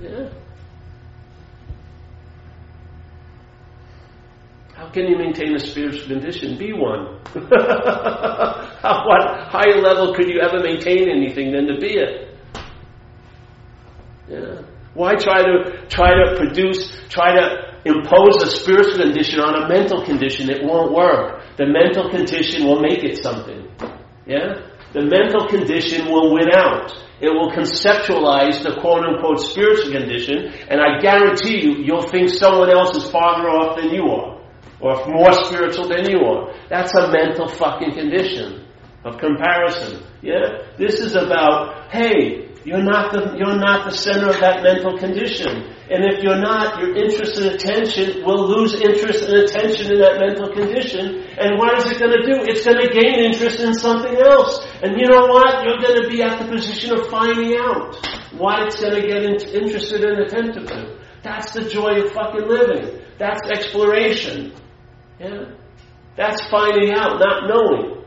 Yeah. 0.00 0.30
How 4.74 4.88
can 4.90 5.06
you 5.08 5.18
maintain 5.18 5.54
a 5.54 5.58
spiritual 5.58 6.06
condition? 6.06 6.56
Be 6.56 6.72
one. 6.72 7.18
what 7.34 7.50
higher 9.50 9.80
level 9.82 10.14
could 10.14 10.28
you 10.28 10.40
ever 10.40 10.62
maintain 10.62 11.10
anything 11.10 11.52
than 11.52 11.66
to 11.66 11.78
be 11.78 11.98
it? 11.98 12.34
Yeah. 14.28 14.62
Why 14.94 15.16
try 15.16 15.42
to 15.42 15.86
try 15.88 16.10
to 16.14 16.36
produce, 16.36 16.92
try 17.08 17.34
to 17.34 17.67
impose 17.84 18.42
a 18.42 18.50
spiritual 18.50 19.04
condition 19.04 19.40
on 19.40 19.64
a 19.64 19.68
mental 19.68 20.04
condition? 20.04 20.50
It 20.50 20.64
won't 20.64 20.92
work. 20.92 21.42
The 21.56 21.66
mental 21.66 22.10
condition 22.10 22.66
will 22.66 22.80
make 22.80 23.04
it 23.04 23.22
something. 23.22 23.68
Yeah? 24.26 24.62
The 24.92 25.04
mental 25.04 25.46
condition 25.48 26.06
will 26.06 26.34
win 26.34 26.48
out. 26.54 26.92
It 27.20 27.28
will 27.28 27.50
conceptualize 27.50 28.62
the 28.62 28.78
quote 28.80 29.04
unquote 29.04 29.40
spiritual 29.40 29.92
condition, 29.92 30.54
and 30.68 30.80
I 30.80 31.00
guarantee 31.00 31.60
you, 31.60 31.82
you'll 31.84 32.06
think 32.06 32.30
someone 32.30 32.70
else 32.70 32.96
is 32.96 33.10
farther 33.10 33.48
off 33.48 33.76
than 33.76 33.90
you 33.90 34.04
are 34.04 34.38
or 34.80 35.06
more 35.08 35.32
spiritual 35.32 35.88
than 35.88 36.08
you 36.08 36.20
are. 36.20 36.54
That's 36.68 36.94
a 36.94 37.10
mental 37.10 37.48
fucking 37.48 37.94
condition 37.94 38.66
of 39.04 39.18
comparison. 39.18 40.04
Yeah? 40.22 40.62
This 40.78 41.00
is 41.00 41.16
about, 41.16 41.90
hey, 41.90 42.47
you're 42.64 42.82
not 42.82 43.12
the, 43.12 43.36
you're 43.38 43.56
not 43.56 43.88
the 43.88 43.96
center 43.96 44.28
of 44.30 44.40
that 44.40 44.62
mental 44.62 44.98
condition. 44.98 45.74
And 45.90 46.04
if 46.04 46.22
you're 46.22 46.40
not, 46.40 46.80
your 46.80 46.96
interest 46.96 47.38
and 47.38 47.54
attention 47.54 48.24
will 48.24 48.46
lose 48.46 48.74
interest 48.74 49.24
and 49.24 49.34
attention 49.34 49.92
in 49.92 49.98
that 50.00 50.18
mental 50.18 50.52
condition. 50.52 51.24
And 51.38 51.58
what 51.58 51.78
is 51.78 51.86
it 51.86 51.98
going 51.98 52.12
to 52.12 52.26
do? 52.26 52.44
It's 52.44 52.64
going 52.64 52.76
to 52.76 52.92
gain 52.92 53.24
interest 53.24 53.60
in 53.60 53.72
something 53.72 54.14
else. 54.16 54.66
And 54.82 55.00
you 55.00 55.06
know 55.08 55.26
what? 55.26 55.64
You're 55.64 55.80
going 55.80 56.02
to 56.02 56.08
be 56.08 56.22
at 56.22 56.38
the 56.38 56.48
position 56.50 56.98
of 56.98 57.08
finding 57.08 57.56
out 57.56 57.96
what 58.36 58.66
it's 58.66 58.80
going 58.80 59.00
to 59.00 59.06
get 59.06 59.22
in- 59.22 59.62
interested 59.62 60.04
and 60.04 60.20
attentive 60.20 60.66
to. 60.66 60.98
That's 61.22 61.52
the 61.52 61.68
joy 61.68 62.04
of 62.04 62.12
fucking 62.12 62.46
living. 62.46 63.00
That's 63.18 63.48
exploration. 63.48 64.52
Yeah? 65.18 65.52
That's 66.16 66.44
finding 66.48 66.92
out, 66.92 67.18
not 67.18 67.48
knowing. 67.48 67.97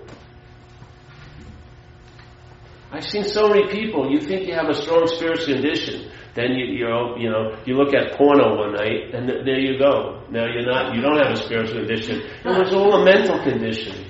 I've 2.91 3.05
seen 3.05 3.23
so 3.23 3.47
many 3.47 3.67
people, 3.69 4.11
you 4.11 4.19
think 4.19 4.47
you 4.47 4.53
have 4.53 4.67
a 4.67 4.73
strong 4.73 5.07
spiritual 5.07 5.55
condition, 5.55 6.11
then 6.35 6.51
you, 6.51 6.65
you 6.65 6.85
know, 6.85 7.15
you 7.17 7.29
know, 7.29 7.57
you 7.65 7.75
look 7.75 7.93
at 7.93 8.17
porno 8.17 8.57
one 8.57 8.73
night, 8.73 9.13
and 9.13 9.27
th- 9.27 9.45
there 9.45 9.59
you 9.59 9.79
go. 9.79 10.23
Now 10.29 10.45
you're 10.45 10.65
not, 10.65 10.93
you 10.93 11.01
don't 11.01 11.17
have 11.17 11.31
a 11.31 11.37
spiritual 11.37 11.79
condition. 11.79 12.21
It 12.21 12.45
was 12.45 12.73
all 12.73 13.01
a 13.01 13.05
mental 13.05 13.41
condition. 13.43 14.05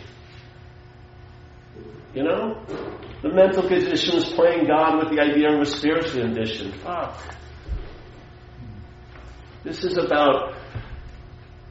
You 2.16 2.24
know? 2.24 2.66
The 3.22 3.30
mental 3.30 3.68
condition 3.68 4.18
is 4.18 4.26
playing 4.26 4.66
God 4.66 4.98
with 4.98 5.16
the 5.16 5.22
idea 5.22 5.54
of 5.54 5.62
a 5.62 5.66
spiritual 5.66 6.22
condition. 6.22 6.72
Fuck. 6.72 7.18
This 9.64 9.84
is 9.84 9.98
about 9.98 10.56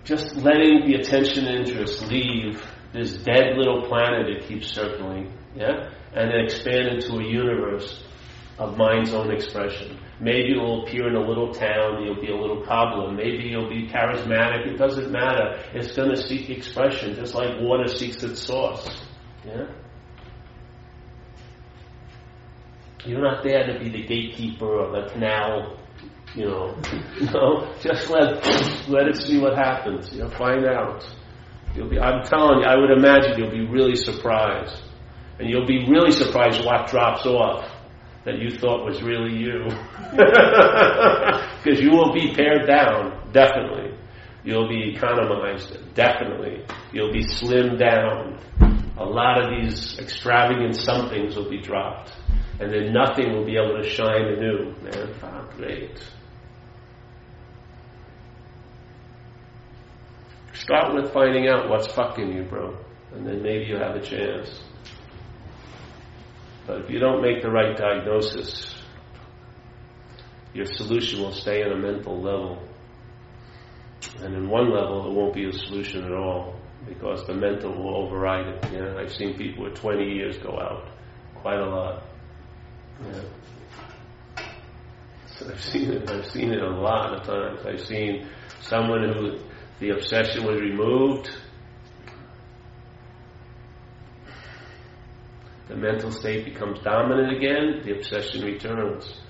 just 0.04 0.36
letting 0.36 0.86
the 0.86 0.94
attention 0.94 1.46
interest 1.46 2.06
leave 2.06 2.64
this 2.92 3.16
dead 3.18 3.56
little 3.56 3.82
planet 3.88 4.28
it 4.28 4.46
keeps 4.46 4.72
circling, 4.72 5.32
yeah, 5.54 5.90
and 6.14 6.30
then 6.30 6.40
expand 6.40 6.88
into 6.88 7.18
a 7.18 7.24
universe 7.24 8.04
of 8.58 8.76
mind's 8.76 9.12
own 9.12 9.32
expression. 9.32 9.98
Maybe 10.20 10.50
you'll 10.50 10.84
appear 10.86 11.08
in 11.08 11.14
a 11.14 11.26
little 11.26 11.52
town, 11.52 12.02
you'll 12.02 12.20
be 12.20 12.30
a 12.30 12.36
little 12.36 12.64
cobbler, 12.64 13.10
maybe 13.12 13.44
you'll 13.44 13.70
be 13.70 13.88
charismatic, 13.88 14.66
it 14.66 14.76
doesn't 14.76 15.10
matter. 15.10 15.62
It's 15.72 15.96
going 15.96 16.10
to 16.10 16.16
seek 16.16 16.50
expression, 16.50 17.14
just 17.14 17.34
like 17.34 17.58
water 17.60 17.88
seeks 17.88 18.22
its 18.22 18.42
source. 18.42 19.02
Yeah? 19.46 19.66
You're 23.06 23.22
not 23.22 23.42
there 23.42 23.66
to 23.72 23.78
be 23.78 23.88
the 23.88 24.06
gatekeeper 24.06 24.66
or 24.66 24.92
the 24.92 25.08
canal 25.10 25.78
you 26.34 26.44
know, 26.46 26.76
know, 27.32 27.74
just 27.80 28.08
let 28.08 28.44
let 28.88 29.08
it 29.08 29.16
see 29.16 29.38
what 29.38 29.56
happens. 29.56 30.12
You 30.12 30.20
know, 30.22 30.30
find 30.30 30.64
out. 30.64 31.04
You'll 31.74 31.88
be. 31.88 31.98
I'm 31.98 32.24
telling 32.24 32.60
you, 32.60 32.66
I 32.66 32.76
would 32.76 32.90
imagine 32.90 33.38
you'll 33.38 33.50
be 33.50 33.66
really 33.66 33.96
surprised, 33.96 34.80
and 35.40 35.48
you'll 35.48 35.66
be 35.66 35.88
really 35.88 36.12
surprised 36.12 36.62
what 36.66 36.88
drops 36.88 37.24
off 37.24 37.66
that 38.26 38.38
you 38.38 38.50
thought 38.50 38.84
was 38.84 39.02
really 39.02 39.34
you, 39.34 39.64
because 40.12 41.80
you 41.80 41.90
will 41.90 42.12
be 42.12 42.34
pared 42.34 42.66
down. 42.66 43.32
Definitely, 43.32 43.96
you'll 44.44 44.68
be 44.68 44.94
economized. 44.94 45.78
Definitely, 45.94 46.62
you'll 46.92 47.12
be 47.12 47.24
slimmed 47.24 47.78
down. 47.78 48.38
A 48.98 49.04
lot 49.04 49.42
of 49.42 49.48
these 49.48 49.98
extravagant 49.98 50.76
somethings 50.76 51.34
will 51.34 51.48
be 51.48 51.62
dropped, 51.62 52.12
and 52.60 52.70
then 52.70 52.92
nothing 52.92 53.32
will 53.32 53.46
be 53.46 53.56
able 53.56 53.82
to 53.82 53.88
shine 53.88 54.26
anew. 54.26 54.74
Man, 54.82 55.14
oh, 55.22 55.50
great. 55.56 56.04
Start 60.52 60.94
with 60.94 61.10
finding 61.14 61.48
out 61.48 61.70
what's 61.70 61.86
fucking 61.94 62.30
you, 62.30 62.42
bro. 62.42 62.76
And 63.14 63.26
then 63.26 63.42
maybe 63.42 63.64
you'll 63.64 63.80
have 63.80 63.96
a 63.96 64.04
chance. 64.04 64.60
But 66.70 66.82
if 66.82 66.90
you 66.90 67.00
don't 67.00 67.20
make 67.20 67.42
the 67.42 67.50
right 67.50 67.76
diagnosis, 67.76 68.72
your 70.54 70.66
solution 70.66 71.18
will 71.20 71.32
stay 71.32 71.64
on 71.64 71.72
a 71.72 71.76
mental 71.76 72.22
level. 72.22 72.62
And 74.22 74.36
in 74.36 74.48
one 74.48 74.70
level, 74.72 75.10
it 75.10 75.12
won't 75.12 75.34
be 75.34 75.48
a 75.48 75.52
solution 75.52 76.04
at 76.04 76.12
all 76.12 76.54
because 76.86 77.26
the 77.26 77.34
mental 77.34 77.72
will 77.72 77.96
override 77.96 78.46
it. 78.46 78.72
You 78.72 78.82
know, 78.82 78.98
I've 78.98 79.12
seen 79.12 79.36
people 79.36 79.64
with 79.64 79.74
20 79.80 80.14
years 80.14 80.38
go 80.38 80.60
out, 80.60 80.88
quite 81.34 81.58
a 81.58 81.66
lot. 81.66 82.04
Yeah. 83.04 84.44
I've 85.48 85.60
seen 85.60 85.90
it. 85.90 86.08
I've 86.08 86.30
seen 86.30 86.52
it 86.52 86.62
a 86.62 86.70
lot 86.70 87.14
of 87.14 87.24
times. 87.24 87.66
I've 87.66 87.84
seen 87.84 88.28
someone 88.60 89.12
who 89.12 89.40
the 89.80 89.90
obsession 89.96 90.44
was 90.44 90.60
removed. 90.60 91.30
The 95.70 95.76
mental 95.76 96.10
state 96.10 96.44
becomes 96.44 96.80
dominant 96.80 97.36
again, 97.36 97.82
the 97.84 97.96
obsession 97.96 98.44
returns. 98.44 99.20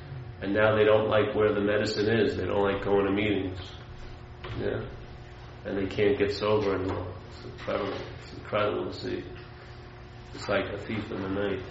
And 0.41 0.55
now 0.55 0.74
they 0.74 0.84
don't 0.84 1.07
like 1.11 1.34
where 1.34 1.53
the 1.53 1.61
medicine 1.61 2.09
is. 2.09 2.34
They 2.34 2.47
don't 2.47 2.62
like 2.62 2.82
going 2.82 3.05
to 3.05 3.12
meetings. 3.12 3.61
Yeah. 4.59 4.80
And 5.66 5.76
they 5.76 5.95
can't 5.95 6.18
get 6.18 6.32
sober 6.32 6.76
anymore. 6.76 7.07
It's 7.28 7.45
incredible. 7.45 7.93
It's 7.93 8.38
incredible 8.38 8.91
to 8.91 8.95
see. 8.95 9.22
It's 10.34 10.49
like 10.49 10.64
a 10.72 10.78
thief 10.78 11.11
in 11.11 11.20
the 11.20 11.28
night. 11.28 11.62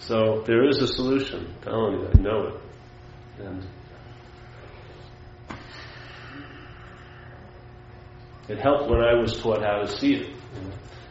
So 0.00 0.42
there 0.44 0.68
is 0.68 0.82
a 0.82 0.88
solution. 0.88 1.46
I'm 1.46 1.62
telling 1.62 2.00
you, 2.00 2.08
I 2.08 2.20
know 2.20 2.46
it. 2.48 2.60
And 3.46 3.64
It 8.48 8.58
helped 8.58 8.90
when 8.90 9.02
I 9.02 9.14
was 9.14 9.38
taught 9.40 9.62
how 9.62 9.82
to 9.82 9.86
see 9.86 10.14
it. 10.14 10.32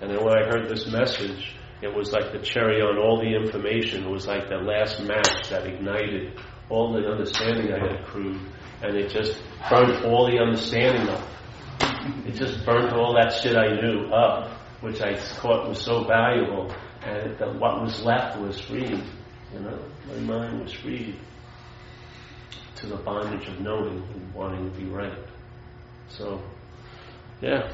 And 0.01 0.09
then 0.09 0.23
when 0.23 0.37
I 0.37 0.47
heard 0.47 0.67
this 0.67 0.91
message, 0.91 1.56
it 1.81 1.93
was 1.93 2.11
like 2.11 2.31
the 2.31 2.39
cherry 2.39 2.81
on 2.81 2.97
all 2.97 3.19
the 3.19 3.35
information. 3.35 4.05
It 4.05 4.09
was 4.09 4.25
like 4.25 4.49
the 4.49 4.57
last 4.57 5.01
match 5.03 5.49
that 5.49 5.67
ignited 5.67 6.39
all 6.69 6.91
the 6.93 7.07
understanding 7.07 7.71
I 7.71 7.79
had 7.79 8.01
accrued. 8.01 8.39
And 8.81 8.95
it 8.95 9.09
just 9.09 9.41
burnt 9.69 10.03
all 10.05 10.29
the 10.29 10.39
understanding 10.39 11.07
up. 11.09 11.27
It 12.25 12.33
just 12.33 12.65
burnt 12.65 12.93
all 12.93 13.13
that 13.13 13.33
shit 13.41 13.55
I 13.55 13.79
knew 13.81 14.07
up, 14.13 14.49
which 14.81 15.01
I 15.01 15.15
thought 15.15 15.67
was 15.69 15.81
so 15.81 16.03
valuable. 16.03 16.73
And 17.03 17.37
the, 17.37 17.47
what 17.53 17.81
was 17.81 18.01
left 18.03 18.39
was 18.39 18.59
free. 18.59 19.01
You 19.53 19.59
know, 19.59 19.79
my 20.07 20.19
mind 20.19 20.61
was 20.61 20.73
free 20.73 21.19
to 22.75 22.87
the 22.87 22.97
bondage 22.97 23.47
of 23.47 23.59
knowing 23.59 24.03
and 24.13 24.33
wanting 24.33 24.71
to 24.71 24.77
be 24.77 24.85
right. 24.85 25.17
So 26.09 26.41
yeah. 27.41 27.71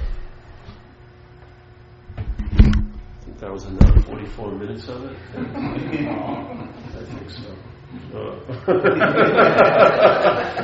I 2.17 2.21
think 3.25 3.32
that 3.43 3.51
was 3.51 3.65
another 3.65 3.99
44 4.03 4.55
minutes 4.55 4.87
of 4.87 5.03
it. 5.03 5.17
I 5.35 7.03
think 7.03 7.29
so. 7.29 7.53
Uh, 8.15 8.39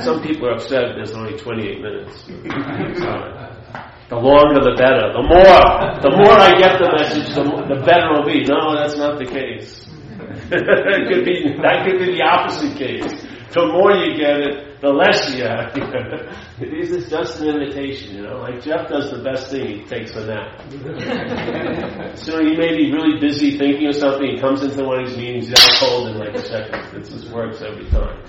some 0.00 0.22
people 0.22 0.48
are 0.48 0.54
upset 0.54 0.96
there's 0.96 1.12
only 1.12 1.36
28 1.36 1.82
minutes. 1.82 2.24
The 2.24 4.16
longer 4.16 4.64
the 4.64 4.74
better. 4.78 5.12
The 5.12 5.22
more, 5.22 5.60
the 6.00 6.10
more 6.16 6.32
I 6.40 6.58
get 6.58 6.78
the 6.80 6.90
message, 6.96 7.34
the, 7.34 7.44
the 7.68 7.84
better 7.84 8.12
it'll 8.14 8.24
be. 8.24 8.44
No, 8.48 8.74
that's 8.74 8.96
not 8.96 9.18
the 9.18 9.26
case. 9.26 9.86
it 10.50 11.08
could 11.12 11.24
be, 11.26 11.54
that 11.60 11.84
could 11.84 11.98
be 11.98 12.16
the 12.16 12.22
opposite 12.22 12.78
case. 12.78 13.04
The 13.52 13.66
more 13.66 13.92
you 13.92 14.16
get 14.16 14.40
it, 14.40 14.69
the 14.80 14.88
less 14.88 15.34
you 15.34 15.44
have. 15.44 15.74
this 16.58 16.90
is 16.90 17.10
just 17.10 17.38
an 17.40 17.48
invitation, 17.48 18.16
you 18.16 18.22
know. 18.22 18.38
Like 18.38 18.62
Jeff 18.62 18.88
does 18.88 19.10
the 19.10 19.18
best 19.22 19.50
thing, 19.50 19.80
he 19.80 19.84
takes 19.84 20.14
a 20.16 20.24
nap. 20.24 20.58
so 22.16 22.42
he 22.42 22.56
may 22.56 22.74
be 22.76 22.90
really 22.92 23.20
busy 23.20 23.58
thinking 23.58 23.88
of 23.88 23.94
something, 23.94 24.26
he 24.26 24.38
comes 24.38 24.62
into 24.62 24.82
one 24.84 25.00
of 25.04 25.08
these 25.08 25.18
meetings, 25.18 25.48
he's 25.48 25.58
out 25.58 25.70
cold 25.78 26.08
in 26.08 26.16
like 26.18 26.34
a 26.34 26.42
second. 26.44 26.96
It 26.96 27.04
just 27.10 27.28
works 27.30 27.60
every 27.60 27.90
time. 27.90 28.24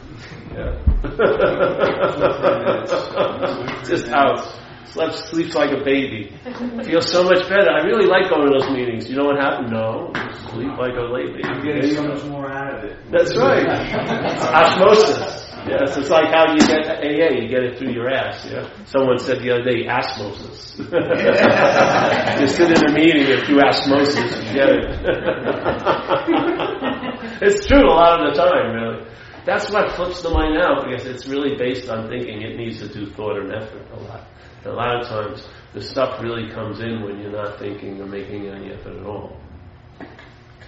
Yeah. 0.52 0.76
just 3.86 4.10
out. 4.10 4.45
Slept, 4.91 5.16
sleeps 5.30 5.56
like 5.56 5.72
a 5.72 5.82
baby. 5.86 6.36
Feels 6.84 7.10
so 7.10 7.24
much 7.24 7.47
better. 7.47 7.72
I 7.72 7.86
really 7.86 8.08
like 8.08 8.30
going 8.30 8.52
to 8.52 8.60
those 8.60 8.70
meetings. 8.72 9.10
You 9.10 9.16
know 9.16 9.24
what 9.24 9.38
happened? 9.38 9.72
No. 9.72 10.12
Sleep 10.52 10.68
like 10.78 10.97
a 10.97 11.08
late 11.08 11.32
baby. 11.32 11.45
I'm 11.45 11.64
getting 11.64 11.95
so 11.95 12.04
much 12.04 12.26
more 12.26 12.52
out 12.52 12.78
of 12.78 12.84
it. 12.91 12.97
That's 13.10 13.34
right. 13.38 13.66
Osmosis. 14.54 15.51
Yes, 15.68 15.97
it's 15.97 16.09
like 16.09 16.32
how 16.34 16.53
you 16.53 16.59
get 16.59 16.88
AA, 16.88 17.34
you 17.39 17.47
get 17.47 17.64
it 17.64 17.78
through 17.78 17.91
your 17.91 18.09
ass. 18.09 18.45
Yeah. 18.49 18.68
Someone 18.86 19.20
said 19.20 19.41
the 19.41 19.51
other 19.51 19.64
day, 19.64 19.88
osmosis. 19.88 20.78
you 20.78 20.86
sit 22.47 22.72
in 22.78 22.89
a 22.89 22.93
meeting 22.93 23.32
and 23.32 23.43
through 23.45 23.62
osmosis 23.62 24.43
you 24.43 24.53
get 24.53 24.70
it. 24.70 24.89
it's 27.41 27.68
true 27.68 27.86
a 27.86 27.93
lot 27.93 28.22
of 28.22 28.34
the 28.34 28.41
time, 28.41 28.74
really. 28.74 29.05
That's 29.45 29.72
what 29.72 29.93
flips 29.93 30.22
the 30.22 30.30
mind 30.30 30.57
out 30.62 30.86
because 30.88 31.07
it's 31.07 31.28
really 31.28 31.57
based 31.57 31.89
on 31.89 32.09
thinking. 32.09 32.41
It 32.41 32.57
needs 32.57 32.80
to 32.80 32.88
do 32.88 33.09
thought 33.12 33.38
and 33.38 33.53
effort 33.53 33.86
a 33.93 33.99
lot. 33.99 34.28
A 34.66 34.70
lot 34.70 35.01
of 35.01 35.07
times, 35.07 35.47
the 35.74 35.82
stuff 35.82 36.22
really 36.22 36.49
comes 36.51 36.80
in 36.80 37.01
when 37.03 37.20
you're 37.20 37.32
not 37.32 37.57
thinking 37.57 37.99
or 37.99 38.05
making 38.05 38.47
any 38.47 38.72
effort 38.72 38.97
at 38.97 39.05
all. 39.05 39.36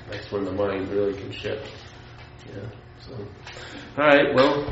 That's 0.10 0.32
when 0.32 0.46
the 0.46 0.52
mind 0.52 0.90
really 0.90 1.14
can 1.14 1.32
shift. 1.32 1.72
Yeah. 2.48 2.68
So, 3.02 3.18
all 3.96 4.06
right. 4.06 4.34
Well, 4.34 4.66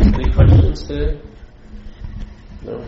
any 0.00 0.32
questions 0.32 0.84
today? 0.84 1.20
No. 2.62 2.82